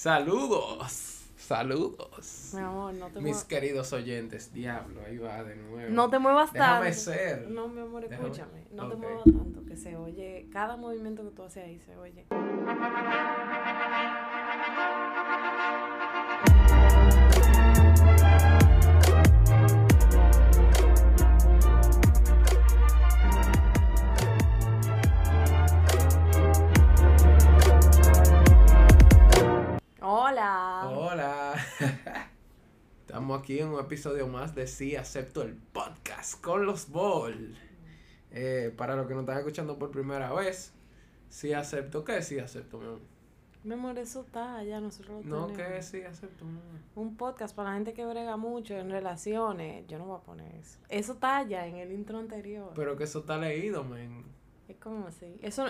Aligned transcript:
Saludos, 0.00 1.26
saludos. 1.36 2.52
Mi 2.54 2.60
amor, 2.62 2.94
no 2.94 3.08
te 3.08 3.16
Mis 3.16 3.22
muevas. 3.22 3.44
queridos 3.44 3.92
oyentes, 3.92 4.50
diablo, 4.50 5.02
ahí 5.06 5.18
va 5.18 5.44
de 5.44 5.56
nuevo. 5.56 5.90
No 5.92 6.08
te 6.08 6.18
muevas 6.18 6.50
Déjame 6.54 6.86
tanto. 6.86 6.98
ser. 7.02 7.48
No, 7.50 7.68
mi 7.68 7.82
amor, 7.82 8.08
Déjame- 8.08 8.14
escúchame. 8.30 8.66
No 8.72 8.88
te 8.88 8.96
muevas 8.96 9.24
tanto, 9.24 9.62
que 9.66 9.76
se 9.76 9.96
oye. 9.96 10.48
Cada 10.50 10.78
movimiento 10.78 11.22
que 11.22 11.32
tú 11.36 11.42
haces 11.42 11.64
ahí 11.66 11.78
se 11.80 11.98
oye. 11.98 12.24
Hola. 30.30 30.88
Hola. 30.88 31.54
Estamos 33.00 33.40
aquí 33.40 33.58
en 33.58 33.66
un 33.66 33.80
episodio 33.80 34.28
más 34.28 34.54
de 34.54 34.68
Sí 34.68 34.94
Acepto 34.94 35.42
el 35.42 35.56
Podcast 35.56 36.40
con 36.40 36.66
los 36.66 36.88
Ball. 36.88 37.56
Eh, 38.30 38.72
para 38.76 38.94
los 38.94 39.08
que 39.08 39.14
nos 39.14 39.22
están 39.22 39.38
escuchando 39.38 39.76
por 39.76 39.90
primera 39.90 40.32
vez, 40.32 40.72
Sí 41.28 41.52
Acepto, 41.52 42.04
¿qué 42.04 42.18
es 42.18 42.28
Sí 42.28 42.38
Acepto, 42.38 42.78
mi 42.78 42.86
amor? 42.86 43.00
Mi 43.64 43.74
amor, 43.74 43.98
eso 43.98 44.20
está 44.20 44.62
ya 44.62 44.80
nosotros 44.80 45.26
lo 45.26 45.36
No, 45.38 45.46
tenemos. 45.48 45.68
¿qué 45.72 45.78
es 45.78 45.86
Sí 45.86 46.02
Acepto, 46.02 46.44
mi 46.44 46.60
amor? 46.60 46.80
Un 46.94 47.16
podcast 47.16 47.56
para 47.56 47.70
la 47.70 47.74
gente 47.74 47.92
que 47.92 48.06
brega 48.06 48.36
mucho 48.36 48.74
en 48.74 48.88
relaciones. 48.88 49.84
Yo 49.88 49.98
no 49.98 50.04
voy 50.04 50.18
a 50.18 50.20
poner 50.22 50.54
eso. 50.54 50.78
Eso 50.88 51.14
está 51.14 51.42
ya 51.42 51.66
en 51.66 51.74
el 51.74 51.90
intro 51.90 52.18
anterior. 52.18 52.70
Pero 52.76 52.96
que 52.96 53.02
eso 53.02 53.18
está 53.18 53.36
leído, 53.36 53.82
men. 53.82 54.24
Es 54.68 54.76
como 54.76 55.08
así. 55.08 55.40
Eso, 55.42 55.66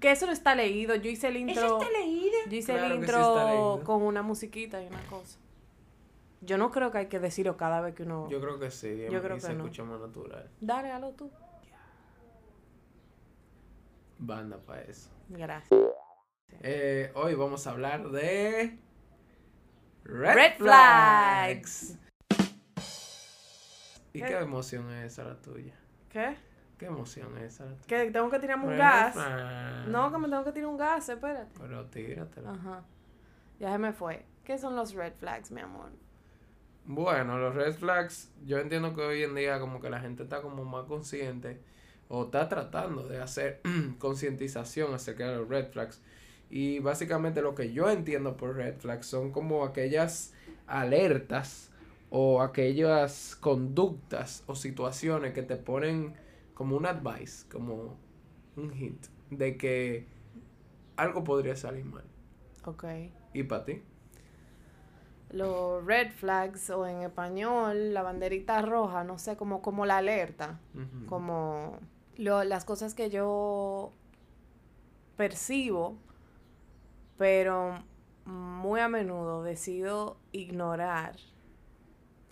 que 0.00 0.10
eso 0.10 0.26
no 0.26 0.32
está 0.32 0.54
leído. 0.54 0.94
Yo 0.96 1.10
hice 1.10 1.28
el 1.28 1.36
intro. 1.36 1.78
leído. 1.92 2.32
Yo 2.48 2.56
hice 2.56 2.72
Claro 2.72 2.86
el 2.86 2.92
sí 2.92 2.98
intro 3.00 3.74
está 3.76 3.84
con 3.84 4.02
una 4.02 4.22
musiquita 4.22 4.82
y 4.82 4.86
una 4.86 5.00
cosa. 5.06 5.38
Yo 6.40 6.58
no 6.58 6.70
creo 6.72 6.90
que 6.90 6.98
hay 6.98 7.06
que 7.06 7.20
decirlo 7.20 7.56
cada 7.56 7.80
vez 7.80 7.94
que 7.94 8.02
uno. 8.02 8.28
Yo 8.28 8.40
creo 8.40 8.58
que 8.58 8.70
sí, 8.70 9.06
Yo 9.10 9.18
y 9.18 9.20
creo 9.20 9.38
se 9.38 9.48
que 9.48 9.54
no. 9.54 9.64
escucha 9.64 9.84
más 9.84 10.00
natural. 10.00 10.50
Dale, 10.60 10.90
hazlo 10.90 11.12
tú. 11.12 11.30
Banda 14.18 14.58
para 14.58 14.82
eso. 14.82 15.08
Gracias. 15.28 15.80
Eh, 16.60 17.10
hoy 17.14 17.34
vamos 17.34 17.66
a 17.66 17.70
hablar 17.70 18.10
de 18.10 18.78
Red, 20.04 20.34
Red 20.34 20.56
Flags. 20.58 21.96
¿Y 24.12 24.20
¿Qué? 24.20 24.26
qué 24.26 24.38
emoción 24.38 24.90
es 24.92 25.12
esa 25.12 25.24
la 25.24 25.40
tuya? 25.40 25.74
¿Qué? 26.10 26.36
¿Qué 26.82 26.88
emoción 26.88 27.38
es 27.38 27.60
esa? 27.60 27.76
Que 27.86 28.10
tengo 28.10 28.28
que 28.28 28.40
tirarme 28.40 28.66
un 28.66 28.76
gas. 28.76 29.14
No, 29.86 30.10
que 30.10 30.18
me 30.18 30.28
tengo 30.28 30.42
que 30.42 30.50
tirar 30.50 30.68
un 30.68 30.76
gas, 30.76 31.08
espérate. 31.08 31.52
Pero 31.56 31.86
tíratela. 31.86 32.50
Ajá. 32.50 32.82
Ya 33.60 33.70
se 33.70 33.78
me 33.78 33.92
fue. 33.92 34.26
¿Qué 34.42 34.58
son 34.58 34.74
los 34.74 34.92
red 34.94 35.12
flags, 35.12 35.52
mi 35.52 35.60
amor? 35.60 35.92
Bueno, 36.84 37.38
los 37.38 37.54
red 37.54 37.72
flags, 37.72 38.32
yo 38.44 38.58
entiendo 38.58 38.96
que 38.96 39.00
hoy 39.00 39.22
en 39.22 39.36
día 39.36 39.60
como 39.60 39.80
que 39.80 39.90
la 39.90 40.00
gente 40.00 40.24
está 40.24 40.42
como 40.42 40.64
más 40.64 40.86
consciente 40.86 41.60
o 42.08 42.24
está 42.24 42.48
tratando 42.48 43.06
de 43.06 43.22
hacer 43.22 43.60
concientización 44.00 44.92
acerca 44.92 45.30
de 45.30 45.36
los 45.36 45.48
red 45.48 45.68
flags. 45.70 46.02
Y 46.50 46.80
básicamente 46.80 47.42
lo 47.42 47.54
que 47.54 47.72
yo 47.72 47.90
entiendo 47.90 48.36
por 48.36 48.56
red 48.56 48.74
flags 48.74 49.06
son 49.06 49.30
como 49.30 49.64
aquellas 49.64 50.34
alertas 50.66 51.70
o 52.10 52.42
aquellas 52.42 53.36
conductas 53.36 54.42
o 54.48 54.56
situaciones 54.56 55.32
que 55.32 55.44
te 55.44 55.54
ponen 55.54 56.20
como 56.62 56.76
un 56.76 56.86
advice, 56.86 57.44
como 57.50 57.96
un 58.56 58.72
hint 58.72 59.06
de 59.30 59.56
que 59.56 60.06
algo 60.96 61.24
podría 61.24 61.56
salir 61.56 61.84
mal. 61.84 62.04
Ok. 62.64 62.84
¿Y 63.34 63.42
para 63.42 63.64
ti? 63.64 63.82
Los 65.30 65.84
red 65.84 66.12
flags, 66.12 66.70
o 66.70 66.86
en 66.86 67.02
español, 67.02 67.92
la 67.94 68.02
banderita 68.02 68.62
roja, 68.62 69.02
no 69.02 69.18
sé, 69.18 69.36
como, 69.36 69.60
como 69.60 69.86
la 69.86 69.96
alerta. 69.96 70.60
Como 71.08 71.78
lo- 72.16 72.44
las 72.44 72.64
cosas 72.64 72.94
que 72.94 73.10
yo 73.10 73.90
percibo, 75.16 75.96
pero 77.18 77.82
muy 78.24 78.78
a 78.78 78.86
menudo 78.86 79.42
decido 79.42 80.16
ignorar 80.30 81.16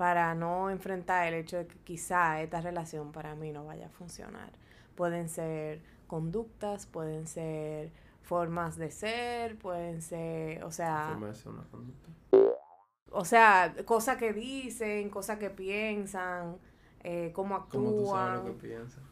para 0.01 0.35
no 0.35 0.71
enfrentar 0.71 1.27
el 1.29 1.35
hecho 1.35 1.59
de 1.59 1.67
que 1.67 1.79
quizá 1.85 2.41
esta 2.43 2.61
relación 2.63 3.13
para 3.13 3.35
mí 3.35 3.53
no 3.53 3.67
vaya 3.67 3.87
a 3.87 3.91
funcionar. 3.91 4.51
Pueden 4.95 5.29
ser 5.29 5.83
conductas, 6.07 6.87
pueden 6.87 7.27
ser 7.27 7.93
formas 8.23 8.77
de 8.77 8.91
ser, 8.91 9.59
pueden 9.59 10.01
ser, 10.03 10.65
o 10.65 10.71
sea, 10.73 11.09
Forma 11.13 11.29
de 11.29 11.35
ser 11.35 11.49
una 11.53 11.65
conducta. 11.71 12.09
o 13.13 13.25
sea, 13.25 13.75
cosas 13.85 14.17
que 14.17 14.33
dicen, 14.33 15.11
cosas 15.11 15.39
que 15.39 15.51
piensan, 15.51 16.57
eh, 17.03 17.33
cómo 17.35 17.67
Como 17.69 17.95
tú 17.95 18.07
sabes 18.07 18.33
actúan. 18.33 18.35
lo 18.35 18.45
que 18.45 18.53
piensas. 18.53 19.03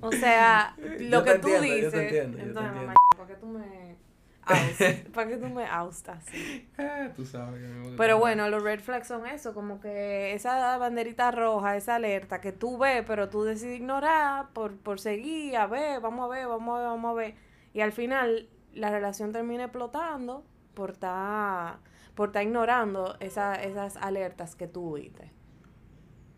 O 0.00 0.12
sea, 0.12 0.74
lo 1.00 1.20
Yo 1.20 1.24
que 1.24 1.34
tú 1.36 1.48
entiendo, 1.48 1.76
yo 1.76 1.90
te 1.92 1.98
dices. 2.00 2.00
entiendo, 2.00 2.38
yo 2.38 2.52
te 2.52 2.52
entonces, 2.52 2.72
entiendo. 2.72 2.86
mamá, 2.86 2.94
¿para 3.16 3.28
qué 3.28 3.34
tú 3.36 3.46
me 3.46 3.96
aus- 4.48 4.84
¿Para 5.12 5.28
qué 5.28 5.36
tú 5.36 5.48
me 5.48 5.66
austas? 5.66 6.24
Ah, 6.78 7.08
tú 7.14 7.24
sabes 7.24 7.60
que 7.60 7.66
me 7.68 7.96
Pero 7.96 8.18
bueno, 8.18 8.48
los 8.48 8.62
red 8.62 8.80
flags 8.80 9.08
son 9.08 9.26
eso, 9.26 9.54
como 9.54 9.80
que 9.80 10.32
esa 10.34 10.76
banderita 10.78 11.30
roja, 11.30 11.76
esa 11.76 11.96
alerta 11.96 12.40
que 12.40 12.52
tú 12.52 12.78
ves, 12.78 13.04
pero 13.06 13.28
tú 13.28 13.42
decides 13.44 13.80
ignorar 13.80 14.50
por, 14.52 14.76
por 14.76 15.00
seguir, 15.00 15.56
a 15.56 15.66
ver, 15.66 16.00
vamos 16.00 16.26
a 16.26 16.28
ver, 16.28 16.46
vamos 16.46 16.76
a 16.76 16.80
ver, 16.80 16.88
vamos 16.88 17.10
a 17.10 17.14
ver. 17.14 17.34
Y 17.74 17.80
al 17.80 17.92
final 17.92 18.48
la 18.72 18.90
relación 18.90 19.32
termina 19.32 19.64
explotando 19.64 20.44
por 20.74 20.90
estar 20.92 21.78
por 22.14 22.28
estar 22.30 22.42
ignorando 22.42 23.16
esa, 23.20 23.54
esas 23.54 23.96
alertas 23.96 24.56
que 24.56 24.66
tú 24.66 24.94
viste. 24.94 25.30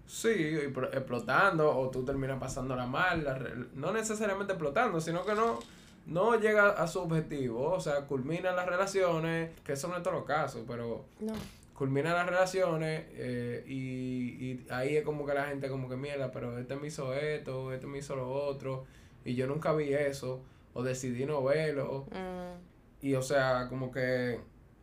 Sí, 0.06 0.28
y 0.28 0.56
explotando, 0.56 1.70
o 1.78 1.88
tú 1.90 2.04
terminas 2.04 2.38
pasándola 2.40 2.84
mal, 2.86 3.22
la 3.24 3.38
no 3.74 3.92
necesariamente 3.92 4.52
explotando, 4.54 5.00
sino 5.00 5.24
que 5.24 5.34
no, 5.34 5.60
no 6.06 6.38
llega 6.38 6.70
a 6.70 6.86
su 6.88 7.00
objetivo, 7.00 7.70
o 7.72 7.80
sea, 7.80 8.06
culmina 8.06 8.52
las 8.52 8.66
relaciones, 8.66 9.50
que 9.64 9.72
eso 9.74 9.88
no 9.88 9.96
es 9.96 10.02
todo 10.02 10.14
los 10.14 10.24
casos, 10.24 10.62
pero 10.66 11.04
No. 11.20 11.32
culmina 11.74 12.12
las 12.14 12.26
relaciones 12.26 13.04
eh, 13.12 13.64
y, 13.66 14.44
y 14.44 14.66
ahí 14.70 14.96
es 14.96 15.04
como 15.04 15.24
que 15.26 15.34
la 15.34 15.44
gente 15.46 15.68
como 15.68 15.88
que 15.88 15.96
mierda, 15.96 16.30
pero 16.32 16.58
este 16.58 16.76
me 16.76 16.88
hizo 16.88 17.14
esto, 17.14 17.72
este 17.72 17.86
me 17.86 17.98
hizo 17.98 18.16
lo 18.16 18.28
otro, 18.30 18.84
y 19.24 19.34
yo 19.34 19.46
nunca 19.46 19.72
vi 19.72 19.92
eso, 19.92 20.40
o 20.74 20.82
decidí 20.82 21.24
no 21.26 21.42
verlo, 21.42 22.06
Mm, 22.10 23.06
Y 23.06 23.14
o 23.14 23.22
sea, 23.22 23.66
como 23.68 23.90
que. 23.90 24.40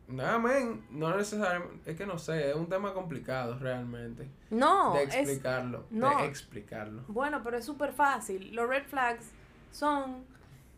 Nada, 0.08 0.38
men, 0.38 0.82
no 0.90 1.14
necesariamente. 1.16 1.90
Es 1.90 1.96
que 1.98 2.06
no 2.06 2.18
sé, 2.18 2.48
es 2.50 2.56
un 2.56 2.66
tema 2.68 2.92
complicado 2.94 3.58
realmente. 3.58 4.26
No, 4.50 4.94
de 4.94 5.02
es, 5.04 5.14
explicarlo. 5.14 5.84
no. 5.90 6.18
De 6.18 6.24
explicarlo. 6.26 7.02
Bueno, 7.08 7.42
pero 7.44 7.58
es 7.58 7.64
súper 7.66 7.92
fácil. 7.92 8.54
Los 8.54 8.68
red 8.68 8.84
flags 8.86 9.30
son 9.70 10.24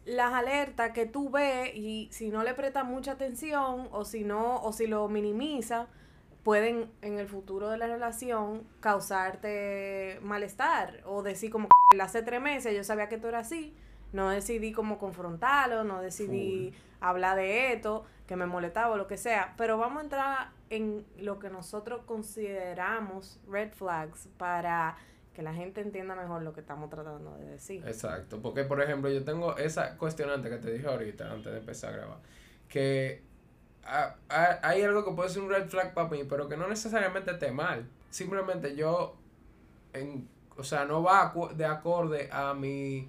las 0.04 0.32
alertas 0.32 0.92
que 0.92 1.06
tú 1.06 1.30
ves 1.30 1.70
y 1.74 2.08
si 2.10 2.30
no 2.30 2.42
le 2.42 2.54
prestas 2.54 2.84
mucha 2.84 3.12
atención 3.12 3.88
o 3.92 4.04
si 4.04 4.24
no, 4.24 4.62
o 4.62 4.72
si 4.72 4.86
lo 4.86 5.08
minimiza, 5.08 5.86
pueden 6.42 6.90
en 7.02 7.18
el 7.18 7.28
futuro 7.28 7.68
de 7.68 7.78
la 7.78 7.86
relación 7.86 8.64
causarte 8.80 10.18
malestar 10.22 11.02
o 11.04 11.22
decir 11.22 11.50
como 11.50 11.68
que 11.90 12.00
hace 12.00 12.22
tres 12.22 12.40
meses 12.40 12.74
yo 12.74 12.82
sabía 12.82 13.08
que 13.08 13.18
tú 13.18 13.28
eras 13.28 13.46
así, 13.46 13.74
no 14.12 14.30
decidí 14.30 14.72
como 14.72 14.98
confrontarlo, 14.98 15.84
no 15.84 16.00
decidí 16.00 16.72
hablar 17.00 17.36
de 17.36 17.72
esto, 17.72 18.04
que 18.26 18.36
me 18.36 18.46
molestaba 18.46 18.94
o 18.94 18.96
lo 18.96 19.06
que 19.06 19.16
sea, 19.16 19.54
pero 19.56 19.76
vamos 19.76 19.98
a 19.98 20.04
entrar 20.04 20.50
en 20.70 21.04
lo 21.18 21.38
que 21.38 21.50
nosotros 21.50 22.02
consideramos 22.06 23.40
red 23.48 23.72
flags 23.72 24.28
para 24.38 24.96
que 25.34 25.42
la 25.42 25.54
gente 25.54 25.80
entienda 25.80 26.14
mejor 26.14 26.42
lo 26.42 26.52
que 26.52 26.60
estamos 26.60 26.90
tratando 26.90 27.36
de 27.38 27.50
decir. 27.50 27.86
Exacto. 27.86 28.40
Porque, 28.42 28.64
por 28.64 28.82
ejemplo, 28.82 29.10
yo 29.10 29.24
tengo 29.24 29.56
esa 29.56 29.96
cuestionante 29.96 30.50
que 30.50 30.56
te 30.56 30.72
dije 30.72 30.86
ahorita, 30.86 31.30
antes 31.30 31.52
de 31.52 31.58
empezar 31.58 31.94
a 31.94 31.96
grabar. 31.96 32.18
Que 32.68 33.22
ah, 33.84 34.16
ah, 34.28 34.58
hay 34.62 34.82
algo 34.82 35.04
que 35.04 35.12
puede 35.12 35.30
ser 35.30 35.42
un 35.42 35.50
red 35.50 35.68
flag 35.68 35.94
para 35.94 36.08
mí, 36.08 36.24
pero 36.24 36.48
que 36.48 36.56
no 36.56 36.68
necesariamente 36.68 37.30
esté 37.30 37.52
mal. 37.52 37.88
Simplemente 38.10 38.74
yo. 38.74 39.16
En, 39.92 40.28
o 40.56 40.64
sea, 40.64 40.84
no 40.84 41.02
va 41.02 41.32
de 41.54 41.64
acorde 41.64 42.28
a 42.32 42.54
mi 42.54 43.08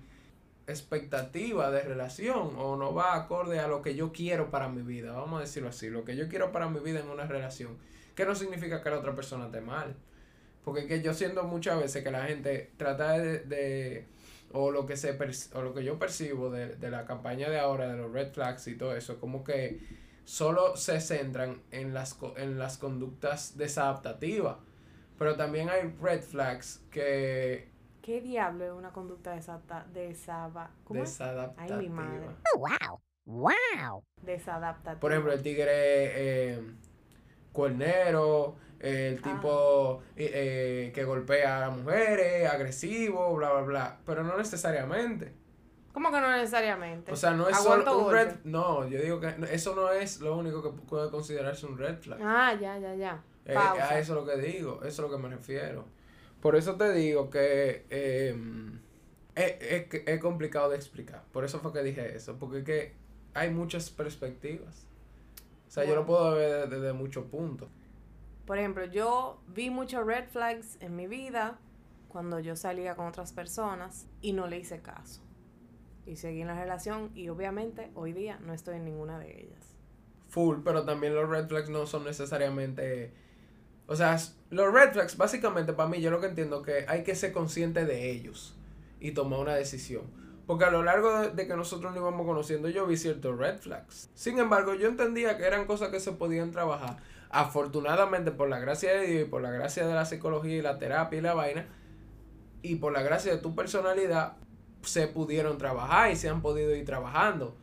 expectativa 0.68 1.70
de 1.72 1.82
relación 1.82 2.56
o 2.58 2.76
no 2.76 2.94
va 2.94 3.16
acorde 3.16 3.60
a 3.60 3.68
lo 3.68 3.82
que 3.82 3.96
yo 3.96 4.12
quiero 4.12 4.50
para 4.50 4.70
mi 4.70 4.82
vida, 4.82 5.12
vamos 5.12 5.40
a 5.40 5.42
decirlo 5.42 5.70
así, 5.70 5.90
lo 5.90 6.04
que 6.06 6.16
yo 6.16 6.28
quiero 6.30 6.52
para 6.52 6.70
mi 6.70 6.80
vida 6.80 7.00
en 7.00 7.10
una 7.10 7.26
relación, 7.26 7.78
que 8.16 8.26
no 8.26 8.36
significa 8.36 8.82
que 8.82 8.90
la 8.90 9.00
otra 9.00 9.14
persona 9.16 9.46
esté 9.46 9.62
mal, 9.62 9.96
porque 10.64 10.82
es 10.82 10.88
que 10.88 11.02
yo 11.02 11.14
siento 11.14 11.44
muchas 11.44 11.80
veces 11.80 12.04
que 12.04 12.12
la 12.12 12.26
gente 12.26 12.72
trata 12.78 13.18
de, 13.18 13.40
de- 13.40 14.08
o 14.54 14.70
lo 14.72 14.86
que 14.86 14.98
se 14.98 15.18
o 15.54 15.62
lo 15.62 15.74
que 15.74 15.84
yo 15.84 15.98
percibo 15.98 16.50
de, 16.50 16.76
de 16.76 16.92
la 16.92 17.06
campaña 17.06 17.50
de 17.50 17.60
ahora 17.60 17.88
de 17.88 17.98
los 17.98 18.12
red 18.12 18.32
flags 18.34 18.68
y 18.68 18.76
todo 18.76 18.96
eso, 18.96 19.20
como 19.20 19.44
que 19.44 19.80
solo 20.26 20.76
se 20.76 21.00
centran 21.02 21.62
en 21.72 21.94
las 21.94 22.18
en 22.38 22.60
las 22.60 22.78
conductas 22.78 23.58
desadaptativas, 23.58 24.58
pero 25.18 25.36
también 25.38 25.70
hay 25.70 25.94
red 26.02 26.22
flags 26.22 26.82
que 26.92 27.70
¿Qué 28.02 28.20
diablo 28.20 28.66
es 28.66 28.72
una 28.72 28.92
conducta 28.92 29.32
desata, 29.36 29.86
desaba, 29.94 30.72
¿cómo 30.84 31.04
es? 31.04 31.12
desadaptativa. 31.12 31.78
Ay, 31.78 31.90
mi 31.90 31.96
madre. 31.96 32.28
wow. 32.58 33.00
¡Wow! 33.26 34.04
Desadaptativo. 34.24 35.00
Por 35.00 35.12
ejemplo, 35.12 35.32
el 35.32 35.42
tigre 35.44 35.70
eh, 36.54 36.62
cuernero, 37.52 38.56
el 38.82 39.20
Ah. 39.20 39.22
tipo 39.24 40.02
eh, 40.16 40.32
eh, 40.34 40.92
que 40.94 41.04
golpea 41.04 41.58
a 41.58 41.60
las 41.68 41.78
mujeres, 41.78 42.50
agresivo, 42.50 43.36
bla, 43.36 43.52
bla, 43.54 43.62
bla. 43.62 44.00
Pero 44.06 44.24
no 44.24 44.38
necesariamente. 44.38 45.34
¿Cómo 45.94 46.10
que 46.12 46.22
no 46.22 46.32
necesariamente? 46.32 47.12
O 47.12 47.16
sea, 47.16 47.32
no 47.32 47.50
es 47.50 47.58
Aguanto 47.58 47.86
solo 47.92 47.98
un 47.98 48.04
golpe. 48.06 48.24
red... 48.24 48.36
No, 48.46 48.88
yo 48.88 49.02
digo 49.02 49.20
que 49.20 49.34
eso 49.52 49.76
no 49.76 49.92
es 49.92 50.22
lo 50.22 50.38
único 50.38 50.64
que 50.64 50.70
puede 50.84 51.10
considerarse 51.12 51.66
un 51.66 51.78
red 51.78 51.98
flag. 51.98 52.20
Ah, 52.24 52.54
ya, 52.60 52.78
ya, 52.80 52.96
ya. 52.96 53.22
Eh, 53.46 53.56
a 53.58 54.00
eso 54.00 54.14
es 54.14 54.20
lo 54.20 54.26
que 54.26 54.38
digo, 54.42 54.80
eso 54.84 54.88
es 54.88 55.00
lo 55.00 55.12
que 55.12 55.22
me 55.22 55.28
refiero. 55.30 55.86
Por 56.40 56.56
eso 56.56 56.76
te 56.76 56.94
digo 56.94 57.30
que 57.30 57.86
eh, 57.90 58.36
es, 59.36 59.56
es 59.60 59.86
que 59.88 60.04
es 60.08 60.20
complicado 60.22 60.70
de 60.70 60.78
explicar. 60.78 61.24
Por 61.32 61.44
eso 61.44 61.60
fue 61.60 61.74
que 61.74 61.84
dije 61.84 62.16
eso, 62.16 62.38
porque 62.40 62.60
es 62.60 62.64
que 62.64 62.94
hay 63.34 63.50
muchas 63.50 63.90
perspectivas. 63.90 64.88
O 65.68 65.72
sea, 65.72 65.84
yo 65.86 65.96
lo 65.96 66.06
puedo 66.06 66.36
ver 66.36 66.70
desde, 66.70 66.80
desde 66.80 66.94
muchos 66.94 67.26
puntos. 67.26 67.68
Por 68.52 68.60
ejemplo, 68.60 68.84
yo 68.84 69.42
vi 69.48 69.70
muchos 69.70 70.06
red 70.06 70.26
flags 70.28 70.76
en 70.82 70.94
mi 70.94 71.08
vida 71.08 71.58
cuando 72.10 72.38
yo 72.42 72.58
salía 72.58 72.96
con 72.96 73.08
otras 73.08 73.32
personas 73.32 74.08
y 74.20 74.34
no 74.34 74.48
le 74.48 74.60
hice 74.60 74.82
caso. 74.82 75.22
Y 76.06 76.18
seguí 76.18 76.42
en 76.42 76.48
la 76.48 76.60
relación 76.60 77.12
y 77.16 77.30
obviamente 77.30 77.92
hoy 77.96 78.12
día 78.12 78.40
no 78.42 78.54
estoy 78.54 78.76
en 78.76 78.84
ninguna 78.84 79.20
de 79.20 79.44
ellas. 79.44 79.78
Full, 80.28 80.64
pero 80.66 80.84
también 80.84 81.16
los 81.16 81.30
red 81.30 81.48
flags 81.48 81.70
no 81.70 81.86
son 81.86 82.04
necesariamente... 82.04 83.14
O 83.88 83.96
sea, 83.96 84.18
los 84.50 84.74
red 84.74 84.92
flags, 84.92 85.16
básicamente 85.16 85.72
para 85.72 85.88
mí, 85.88 86.02
yo 86.02 86.12
lo 86.12 86.20
que 86.20 86.28
entiendo 86.28 86.62
que 86.62 86.84
hay 86.90 87.06
que 87.06 87.16
ser 87.16 87.32
consciente 87.32 87.86
de 87.86 88.12
ellos 88.12 88.58
y 89.00 89.12
tomar 89.12 89.40
una 89.40 89.56
decisión. 89.56 90.04
Porque 90.46 90.66
a 90.66 90.72
lo 90.72 90.84
largo 90.84 91.22
de, 91.22 91.30
de 91.30 91.48
que 91.48 91.56
nosotros 91.56 91.94
nos 91.94 92.02
íbamos 92.02 92.28
conociendo, 92.28 92.68
yo 92.68 92.86
vi 92.86 92.98
ciertos 92.98 93.38
red 93.38 93.60
flags. 93.60 94.10
Sin 94.14 94.40
embargo, 94.40 94.74
yo 94.74 94.90
entendía 94.90 95.38
que 95.38 95.46
eran 95.46 95.68
cosas 95.68 95.88
que 95.88 96.02
se 96.02 96.12
podían 96.12 96.52
trabajar. 96.52 96.98
Afortunadamente, 97.32 98.32
por 98.32 98.50
la 98.50 98.60
gracia 98.60 98.92
de 98.94 99.08
Dios 99.08 99.22
y 99.28 99.30
por 99.30 99.42
la 99.42 99.52
gracia 99.52 99.88
de 99.88 99.94
la 99.94 100.06
psicología 100.06 100.58
y 100.58 100.62
la 100.62 100.78
terapia 100.78 101.20
y 101.20 101.22
la 101.22 101.34
vaina, 101.34 101.66
y 102.62 102.76
por 102.76 102.92
la 102.94 103.02
gracia 103.02 103.32
de 103.32 103.38
tu 103.40 103.56
personalidad, 103.56 104.34
se 104.84 105.08
pudieron 105.08 105.58
trabajar 105.58 106.12
y 106.12 106.16
se 106.16 106.30
han 106.30 106.42
podido 106.42 106.76
ir 106.76 106.86
trabajando. 106.86 107.56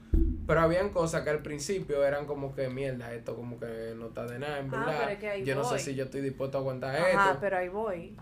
Pero 0.46 0.60
habían 0.60 0.88
cosas 0.90 1.22
que 1.22 1.30
al 1.30 1.42
principio 1.42 2.02
eran 2.04 2.24
como 2.26 2.54
que 2.54 2.68
mierda, 2.70 3.12
esto 3.12 3.36
como 3.36 3.58
que 3.60 3.92
no 3.96 4.06
está 4.06 4.24
de 4.26 4.38
nada, 4.38 4.58
en 4.60 4.72
Ah, 4.74 4.86
verdad. 4.86 5.12
es 5.12 5.18
que 5.18 5.44
yo 5.44 5.54
no 5.54 5.64
sé 5.64 5.78
si 5.78 5.94
yo 5.94 6.04
estoy 6.04 6.22
dispuesto 6.22 6.56
a 6.58 6.60
aguantar 6.62 6.96
Ajá, 6.96 7.28
esto. 7.30 7.38
pero 7.40 7.58
ahí 7.58 7.68
voy. 7.68 8.16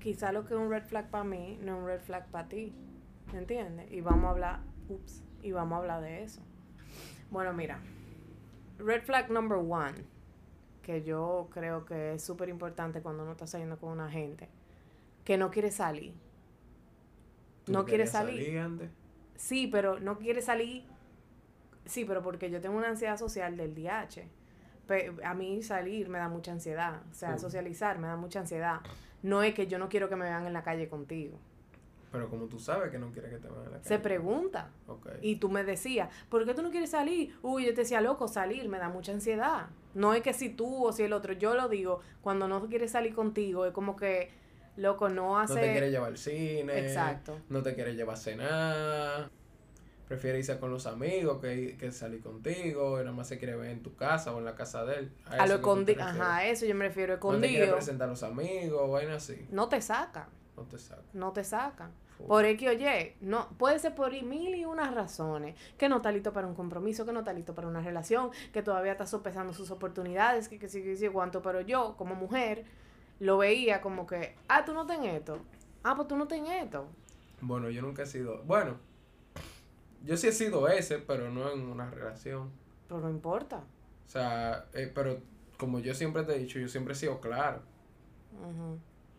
Quizá 0.00 0.32
lo 0.32 0.44
que 0.44 0.52
es 0.54 0.60
un 0.60 0.68
red 0.70 0.82
flag 0.82 1.08
para 1.10 1.24
mí 1.24 1.58
no 1.62 1.76
es 1.76 1.80
un 1.82 1.86
red 1.86 2.00
flag 2.00 2.26
para 2.30 2.48
ti. 2.48 2.74
¿Me 3.32 3.38
entiendes? 3.38 3.90
Y 3.90 4.02
vamos 4.02 4.26
a 4.26 4.30
hablar, 4.30 4.60
ups, 4.90 5.22
y 5.42 5.52
vamos 5.52 5.76
a 5.76 5.78
hablar 5.78 6.02
de 6.02 6.22
eso. 6.24 6.42
Bueno, 7.30 7.54
mira, 7.54 7.78
red 8.78 9.02
flag 9.04 9.30
number 9.30 9.58
one, 9.58 9.94
que 10.82 11.02
yo 11.02 11.48
creo 11.52 11.84
que 11.84 12.14
es 12.14 12.22
súper 12.24 12.48
importante 12.48 13.00
cuando 13.00 13.22
uno 13.22 13.32
está 13.32 13.46
saliendo 13.46 13.78
con 13.78 13.90
una 13.90 14.10
gente, 14.10 14.48
que 15.24 15.38
no 15.38 15.50
quiere 15.50 15.70
salir. 15.70 16.12
¿Tú 17.64 17.72
No 17.72 17.84
quiere 17.84 18.04
querías 18.04 18.12
salir. 18.12 18.58
antes? 18.58 18.90
Sí, 19.36 19.68
pero 19.68 20.00
no 20.00 20.18
quiere 20.18 20.42
salir. 20.42 20.84
Sí, 21.84 22.04
pero 22.04 22.22
porque 22.22 22.50
yo 22.50 22.60
tengo 22.60 22.76
una 22.76 22.88
ansiedad 22.88 23.16
social 23.16 23.56
del 23.56 23.74
DH. 23.74 24.28
A 25.24 25.34
mí 25.34 25.62
salir 25.62 26.08
me 26.08 26.18
da 26.18 26.28
mucha 26.28 26.52
ansiedad. 26.52 27.02
O 27.10 27.14
sea, 27.14 27.38
socializar 27.38 27.98
me 27.98 28.08
da 28.08 28.16
mucha 28.16 28.40
ansiedad. 28.40 28.80
No 29.22 29.42
es 29.42 29.54
que 29.54 29.66
yo 29.66 29.78
no 29.78 29.88
quiero 29.88 30.08
que 30.08 30.16
me 30.16 30.24
vean 30.24 30.46
en 30.46 30.52
la 30.52 30.62
calle 30.62 30.88
contigo. 30.88 31.38
Pero 32.12 32.28
como 32.28 32.44
tú 32.46 32.58
sabes 32.58 32.90
que 32.90 32.98
no 32.98 33.10
quieres 33.10 33.30
que 33.32 33.38
te 33.38 33.48
vean 33.48 33.64
en 33.64 33.72
la 33.72 33.78
Se 33.82 33.88
calle. 33.88 34.00
pregunta. 34.00 34.70
Ok. 34.86 35.08
Y 35.22 35.36
tú 35.36 35.48
me 35.48 35.64
decías, 35.64 36.10
¿por 36.28 36.44
qué 36.44 36.52
tú 36.52 36.62
no 36.62 36.70
quieres 36.70 36.90
salir? 36.90 37.34
Uy, 37.42 37.64
yo 37.64 37.70
te 37.74 37.80
decía, 37.80 38.02
loco, 38.02 38.28
salir 38.28 38.68
me 38.68 38.78
da 38.78 38.90
mucha 38.90 39.12
ansiedad. 39.12 39.68
No 39.94 40.12
es 40.12 40.22
que 40.22 40.34
si 40.34 40.50
tú 40.50 40.86
o 40.86 40.92
si 40.92 41.04
el 41.04 41.14
otro, 41.14 41.32
yo 41.32 41.54
lo 41.54 41.68
digo, 41.70 42.00
cuando 42.20 42.48
no 42.48 42.66
quiere 42.68 42.86
salir 42.86 43.14
contigo, 43.14 43.64
es 43.64 43.72
como 43.72 43.96
que, 43.96 44.30
loco, 44.76 45.08
no 45.08 45.38
hace... 45.38 45.54
No 45.54 45.60
te 45.60 45.72
quiere 45.72 45.90
llevar 45.90 46.10
al 46.10 46.18
cine. 46.18 46.78
Exacto. 46.86 47.38
No 47.48 47.62
te 47.62 47.74
quiere 47.74 47.94
llevar 47.94 48.14
a 48.16 48.18
cenar. 48.18 49.30
Prefiere 50.06 50.38
irse 50.40 50.58
con 50.58 50.70
los 50.70 50.86
amigos 50.86 51.40
que, 51.40 51.78
que 51.78 51.90
salir 51.92 52.20
contigo. 52.22 52.96
Y 53.00 53.04
nada 53.04 53.16
más 53.16 53.28
se 53.28 53.38
quiere 53.38 53.56
ver 53.56 53.70
en 53.70 53.82
tu 53.82 53.94
casa 53.96 54.34
o 54.34 54.38
en 54.38 54.44
la 54.44 54.54
casa 54.54 54.84
de 54.84 54.96
él. 54.96 55.12
A 55.26 55.46
lo 55.46 55.54
escondido. 55.54 56.02
Ajá, 56.02 56.36
a 56.36 56.46
eso 56.46 56.66
yo 56.66 56.74
me 56.74 56.88
refiero, 56.88 57.14
No 57.14 57.20
te 57.20 57.38
quiere 57.38 57.54
escondido. 57.54 57.76
presentar 57.76 58.08
a 58.08 58.10
los 58.10 58.22
amigos, 58.22 58.90
vaina 58.90 59.14
así. 59.14 59.46
No 59.50 59.70
te 59.70 59.80
saca. 59.80 60.28
No 60.54 60.64
te 60.64 60.78
saca. 60.78 61.02
no 61.14 61.32
te 61.32 61.44
sacan. 61.44 61.92
Por 62.26 62.44
X 62.44 62.68
o 62.68 62.72
Y, 62.72 63.14
no, 63.20 63.48
puede 63.58 63.78
ser 63.78 63.94
por 63.94 64.12
mil 64.22 64.54
y 64.54 64.64
unas 64.64 64.94
razones. 64.94 65.56
Que 65.78 65.88
no 65.88 65.96
está 65.96 66.12
listo 66.12 66.32
para 66.32 66.46
un 66.46 66.54
compromiso, 66.54 67.04
que 67.06 67.12
no 67.12 67.20
está 67.20 67.32
listo 67.32 67.54
para 67.54 67.68
una 67.68 67.80
relación, 67.80 68.30
que 68.52 68.62
todavía 68.62 68.92
está 68.92 69.06
sopesando 69.06 69.52
sus 69.52 69.70
oportunidades, 69.70 70.48
que, 70.48 70.58
que 70.58 70.68
sí, 70.68 70.82
que 70.82 70.96
sí, 70.96 71.08
cuánto. 71.08 71.42
Pero 71.42 71.60
yo, 71.60 71.96
como 71.96 72.14
mujer, 72.14 72.64
lo 73.18 73.38
veía 73.38 73.80
como 73.80 74.06
que, 74.06 74.36
ah, 74.48 74.64
tú 74.64 74.74
no 74.74 74.86
ten 74.86 75.04
esto. 75.04 75.38
Ah, 75.82 75.94
pues 75.96 76.08
tú 76.08 76.16
no 76.16 76.26
ten 76.28 76.46
esto. 76.46 76.86
Bueno, 77.40 77.70
yo 77.70 77.82
nunca 77.82 78.02
he 78.02 78.06
sido. 78.06 78.42
Bueno, 78.44 78.76
yo 80.04 80.16
sí 80.16 80.28
he 80.28 80.32
sido 80.32 80.68
ese, 80.68 80.98
pero 80.98 81.30
no 81.30 81.50
en 81.50 81.66
una 81.66 81.90
relación. 81.90 82.50
Pero 82.88 83.00
no 83.00 83.10
importa. 83.10 83.64
O 84.06 84.10
sea, 84.10 84.66
eh, 84.74 84.90
pero 84.94 85.20
como 85.56 85.78
yo 85.78 85.94
siempre 85.94 86.24
te 86.24 86.34
he 86.34 86.38
dicho, 86.38 86.58
yo 86.58 86.68
siempre 86.68 86.92
he 86.92 86.96
sido 86.96 87.20
claro. 87.20 87.62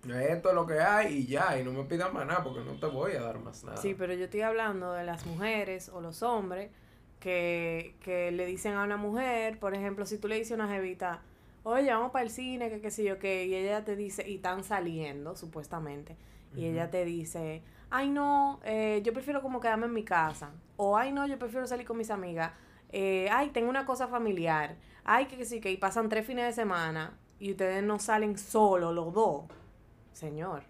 Esto 0.04 0.50
es 0.50 0.56
lo 0.56 0.66
que 0.66 0.80
hay 0.80 1.14
y 1.14 1.28
ya, 1.28 1.58
y 1.58 1.64
no 1.64 1.72
me 1.72 1.84
pidas 1.84 2.12
más 2.14 2.26
nada 2.26 2.44
porque 2.44 2.60
no 2.60 2.74
te 2.74 2.88
voy 2.88 3.14
a 3.14 3.22
dar 3.22 3.40
más 3.40 3.64
nada. 3.64 3.78
Sí, 3.78 3.94
pero 3.94 4.14
yo 4.14 4.26
estoy 4.26 4.42
hablando 4.42 4.92
de 4.92 5.06
las 5.06 5.26
mujeres 5.26 5.90
o 5.90 6.02
los 6.02 6.24
hombres 6.24 6.72
que, 7.20 7.96
que 8.02 8.32
le 8.32 8.46
dicen 8.46 8.74
a 8.74 8.84
una 8.84 8.98
mujer, 8.98 9.60
por 9.60 9.74
ejemplo, 9.74 10.06
si 10.06 10.18
tú 10.18 10.28
le 10.28 10.36
dices 10.36 10.52
a 10.52 10.56
una 10.56 10.68
jevita, 10.68 11.22
oye, 11.64 11.90
vamos 11.90 12.12
para 12.12 12.26
el 12.26 12.30
cine, 12.30 12.70
que 12.70 12.82
qué 12.82 12.92
sé 12.92 13.04
yo 13.06 13.18
qué, 13.18 13.46
y 13.46 13.56
ella 13.56 13.86
te 13.86 13.96
dice, 13.96 14.28
y 14.30 14.36
están 14.36 14.64
saliendo, 14.64 15.36
supuestamente, 15.36 16.18
y 16.56 16.66
ella 16.66 16.92
te 16.92 17.04
dice, 17.06 17.64
ay 17.90 18.10
no, 18.10 18.60
eh, 18.64 19.02
yo 19.04 19.14
prefiero 19.14 19.42
como 19.42 19.60
quedarme 19.60 19.86
en 19.86 19.94
mi 19.94 20.04
casa, 20.04 20.52
o 20.76 20.98
ay 20.98 21.12
no, 21.14 21.26
yo 21.26 21.40
prefiero 21.40 21.66
salir 21.66 21.88
con 21.88 21.98
mis 21.98 22.12
amigas, 22.12 22.52
eh, 22.92 23.28
ay, 23.32 23.50
tengo 23.50 23.70
una 23.70 23.86
cosa 23.86 24.08
familiar, 24.08 24.76
ay, 25.04 25.26
que, 25.26 25.38
que 25.38 25.46
sí, 25.46 25.62
que 25.62 25.72
y 25.72 25.78
pasan 25.78 26.10
tres 26.10 26.28
fines 26.28 26.46
de 26.46 26.54
semana 26.54 27.18
y 27.40 27.52
ustedes 27.52 27.84
no 27.84 27.98
salen 27.98 28.38
solos 28.38 28.94
los 28.94 29.14
dos, 29.14 29.46
señor, 30.14 30.64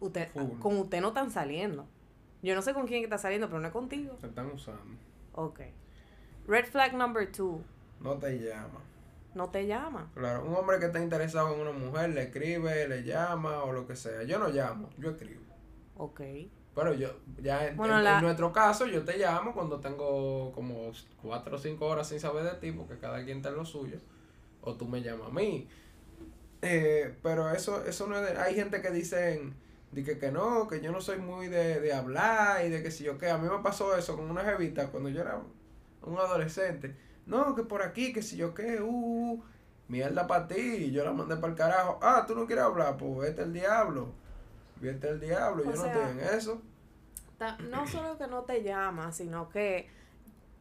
usted, 0.00 0.28
Full. 0.32 0.58
con 0.58 0.76
usted 0.78 1.00
no 1.00 1.08
están 1.08 1.30
saliendo. 1.30 1.86
Yo 2.42 2.54
no 2.54 2.62
sé 2.62 2.72
con 2.72 2.86
quién 2.86 3.04
está 3.04 3.18
saliendo, 3.18 3.48
pero 3.48 3.60
no 3.60 3.66
es 3.66 3.72
contigo. 3.72 4.14
Te 4.20 4.26
están 4.28 4.46
usando. 4.46 4.82
Ok. 5.34 5.60
Red 6.46 6.66
flag 6.66 6.94
number 6.94 7.30
two, 7.30 7.60
No 8.00 8.16
te 8.18 8.38
llama. 8.38 8.80
no 9.34 9.50
te 9.50 9.66
llama. 9.66 10.10
Claro, 10.14 10.44
un 10.46 10.54
hombre 10.54 10.78
que 10.78 10.86
está 10.86 11.00
interesado 11.02 11.54
en 11.54 11.60
una 11.60 11.72
mujer 11.72 12.10
le 12.10 12.22
escribe, 12.22 12.88
le 12.88 13.02
llama 13.04 13.62
o 13.64 13.72
lo 13.72 13.86
que 13.86 13.94
sea. 13.94 14.22
Yo 14.24 14.38
no 14.38 14.48
llamo, 14.48 14.88
yo 14.98 15.10
escribo. 15.10 15.42
Ok. 15.96 16.20
Pero 16.74 16.94
yo, 16.94 17.10
ya 17.42 17.66
en, 17.66 17.76
Bueno, 17.76 17.98
en- 17.98 18.04
la- 18.04 18.18
en 18.18 18.24
nuestro 18.24 18.52
caso, 18.52 18.86
yo 18.86 19.04
te 19.04 19.18
llamo 19.18 19.52
cuando 19.52 19.80
tengo 19.80 20.50
como 20.52 20.92
cuatro 21.20 21.56
o 21.56 21.58
cinco 21.58 21.86
horas 21.86 22.08
sin 22.08 22.20
saber 22.20 22.44
de 22.44 22.54
ti, 22.54 22.72
porque 22.72 22.96
cada 22.98 23.22
quien 23.24 23.38
está 23.38 23.50
en 23.50 23.56
lo 23.56 23.64
suyo. 23.66 23.98
O 24.62 24.74
tú 24.76 24.86
me 24.86 25.02
llamas 25.02 25.28
a 25.28 25.30
mí. 25.30 25.68
Eh, 26.62 27.16
pero 27.22 27.50
eso, 27.50 27.84
eso 27.84 28.06
no 28.06 28.18
es 28.18 28.30
de- 28.34 28.38
Hay 28.40 28.54
gente 28.54 28.82
que 28.82 28.90
dicen, 28.90 29.54
di 29.92 30.04
que, 30.04 30.18
que 30.18 30.30
no, 30.30 30.68
que 30.68 30.80
yo 30.80 30.92
no 30.92 31.00
soy 31.00 31.18
muy 31.18 31.48
de, 31.48 31.80
de 31.80 31.92
hablar 31.94 32.64
y 32.64 32.68
de 32.70 32.82
que 32.82 32.90
si 32.90 33.04
yo 33.04 33.18
qué. 33.18 33.30
A 33.30 33.38
mí 33.38 33.48
me 33.48 33.62
pasó 33.62 33.96
eso 33.96 34.16
con 34.16 34.30
una 34.30 34.44
jevita 34.44 34.88
cuando 34.90 35.08
yo 35.08 35.22
era 35.22 35.40
un 36.02 36.18
adolescente. 36.18 36.96
No, 37.26 37.54
que 37.54 37.62
por 37.62 37.82
aquí, 37.82 38.12
que 38.12 38.22
si 38.22 38.36
yo 38.36 38.54
qué, 38.54 38.80
uh, 38.82 39.42
mierda 39.88 40.26
para 40.26 40.48
ti. 40.48 40.54
Y 40.60 40.90
yo 40.92 41.04
la 41.04 41.12
mandé 41.12 41.36
para 41.36 41.48
el 41.52 41.58
carajo. 41.58 41.98
Ah, 42.02 42.24
tú 42.26 42.34
no 42.34 42.46
quieres 42.46 42.64
hablar, 42.64 42.96
pues 42.96 43.18
vete 43.30 43.42
el 43.42 43.52
diablo. 43.52 44.12
Vete 44.80 45.08
el 45.08 45.20
diablo, 45.20 45.62
O 45.62 45.64
yo 45.66 45.76
no 45.76 45.86
estoy 45.86 46.10
en 46.12 46.20
eso. 46.38 46.62
Ta- 47.38 47.56
No 47.70 47.86
solo 47.86 48.18
que 48.18 48.26
no 48.26 48.42
te 48.44 48.62
llama, 48.62 49.12
sino 49.12 49.48
que 49.48 49.88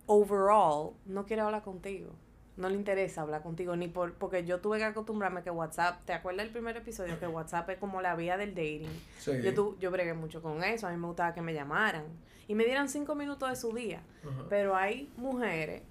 overall 0.07 0.93
no 1.05 1.25
quiere 1.25 1.41
hablar 1.41 1.63
contigo. 1.63 2.11
No 2.59 2.67
le 2.69 2.75
interesa 2.75 3.21
hablar 3.21 3.41
contigo, 3.41 3.75
ni 3.77 3.87
por, 3.87 4.13
porque 4.15 4.43
yo 4.45 4.59
tuve 4.59 4.77
que 4.79 4.83
acostumbrarme 4.83 5.41
que 5.43 5.49
WhatsApp, 5.49 6.03
¿te 6.05 6.11
acuerdas 6.13 6.43
del 6.45 6.51
primer 6.51 6.75
episodio? 6.75 7.17
Que 7.19 7.25
WhatsApp 7.27 7.69
es 7.69 7.77
como 7.77 8.01
la 8.01 8.15
vía 8.15 8.35
del 8.37 8.49
dating. 8.53 8.89
Sí. 9.17 9.31
Yo, 9.41 9.53
tu- 9.53 9.77
yo 9.79 9.89
bregué 9.91 10.13
mucho 10.13 10.41
con 10.41 10.63
eso, 10.63 10.85
a 10.85 10.91
mí 10.91 10.97
me 10.97 11.07
gustaba 11.07 11.33
que 11.33 11.41
me 11.41 11.53
llamaran 11.53 12.03
y 12.47 12.55
me 12.55 12.65
dieran 12.65 12.89
cinco 12.89 13.15
minutos 13.15 13.49
de 13.49 13.55
su 13.55 13.73
día. 13.73 14.01
Pero 14.49 14.75
hay 14.75 15.09
mujeres, 15.15 15.83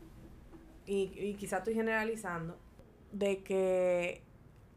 y, 0.86 1.10
y 1.16 1.34
quizás 1.34 1.60
estoy 1.60 1.72
generalizando, 1.74 2.56
de 3.12 3.42
que 3.42 4.22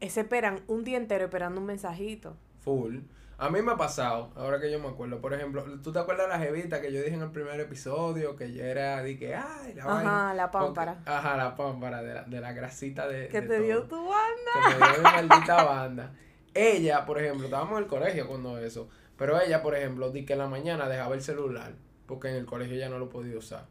se 0.08 0.20
esperan 0.22 0.60
un 0.68 0.84
día 0.84 0.96
entero 0.96 1.24
esperando 1.26 1.60
un 1.60 1.66
mensajito. 1.66 2.34
Full. 2.60 3.00
A 3.44 3.50
mí 3.50 3.60
me 3.60 3.72
ha 3.72 3.76
pasado, 3.76 4.30
ahora 4.36 4.60
que 4.60 4.70
yo 4.70 4.78
me 4.78 4.86
acuerdo, 4.86 5.20
por 5.20 5.34
ejemplo, 5.34 5.64
¿tú 5.82 5.90
te 5.92 5.98
acuerdas 5.98 6.28
de 6.28 6.32
la 6.34 6.38
jevita 6.38 6.80
que 6.80 6.92
yo 6.92 7.00
dije 7.02 7.14
en 7.14 7.22
el 7.22 7.32
primer 7.32 7.58
episodio 7.58 8.36
que 8.36 8.52
yo 8.52 8.62
era, 8.62 9.02
di 9.02 9.18
que, 9.18 9.34
ay, 9.34 9.74
la 9.74 9.84
vaina? 9.84 10.34
La 10.34 10.50
Porque- 10.52 10.66
pámpara. 10.66 11.02
ajá, 11.04 11.36
la 11.36 11.56
pámpara, 11.56 12.02
de 12.02 12.14
la, 12.14 12.22
de 12.22 12.40
la 12.40 12.52
grasita 12.52 13.08
de. 13.08 13.26
Que 13.26 13.40
de 13.40 13.48
te 13.48 13.60
dio 13.62 13.82
tu 13.88 13.96
banda. 13.96 14.52
Que 14.68 14.74
me 14.78 14.86
dio 14.92 14.96
mi 14.98 15.02
maldita 15.02 15.64
banda. 15.64 16.12
Ella, 16.54 17.04
por 17.04 17.18
ejemplo, 17.20 17.46
estábamos 17.46 17.78
en 17.78 17.82
el 17.82 17.88
colegio 17.88 18.28
cuando 18.28 18.58
eso, 18.58 18.88
pero 19.18 19.40
ella, 19.40 19.60
por 19.60 19.74
ejemplo, 19.74 20.10
di 20.10 20.24
que 20.24 20.34
en 20.34 20.38
la 20.38 20.46
mañana 20.46 20.88
dejaba 20.88 21.16
el 21.16 21.22
celular, 21.22 21.72
porque 22.06 22.28
en 22.28 22.36
el 22.36 22.46
colegio 22.46 22.76
ya 22.76 22.88
no 22.90 22.98
lo 23.00 23.08
podía 23.08 23.36
usar. 23.36 23.66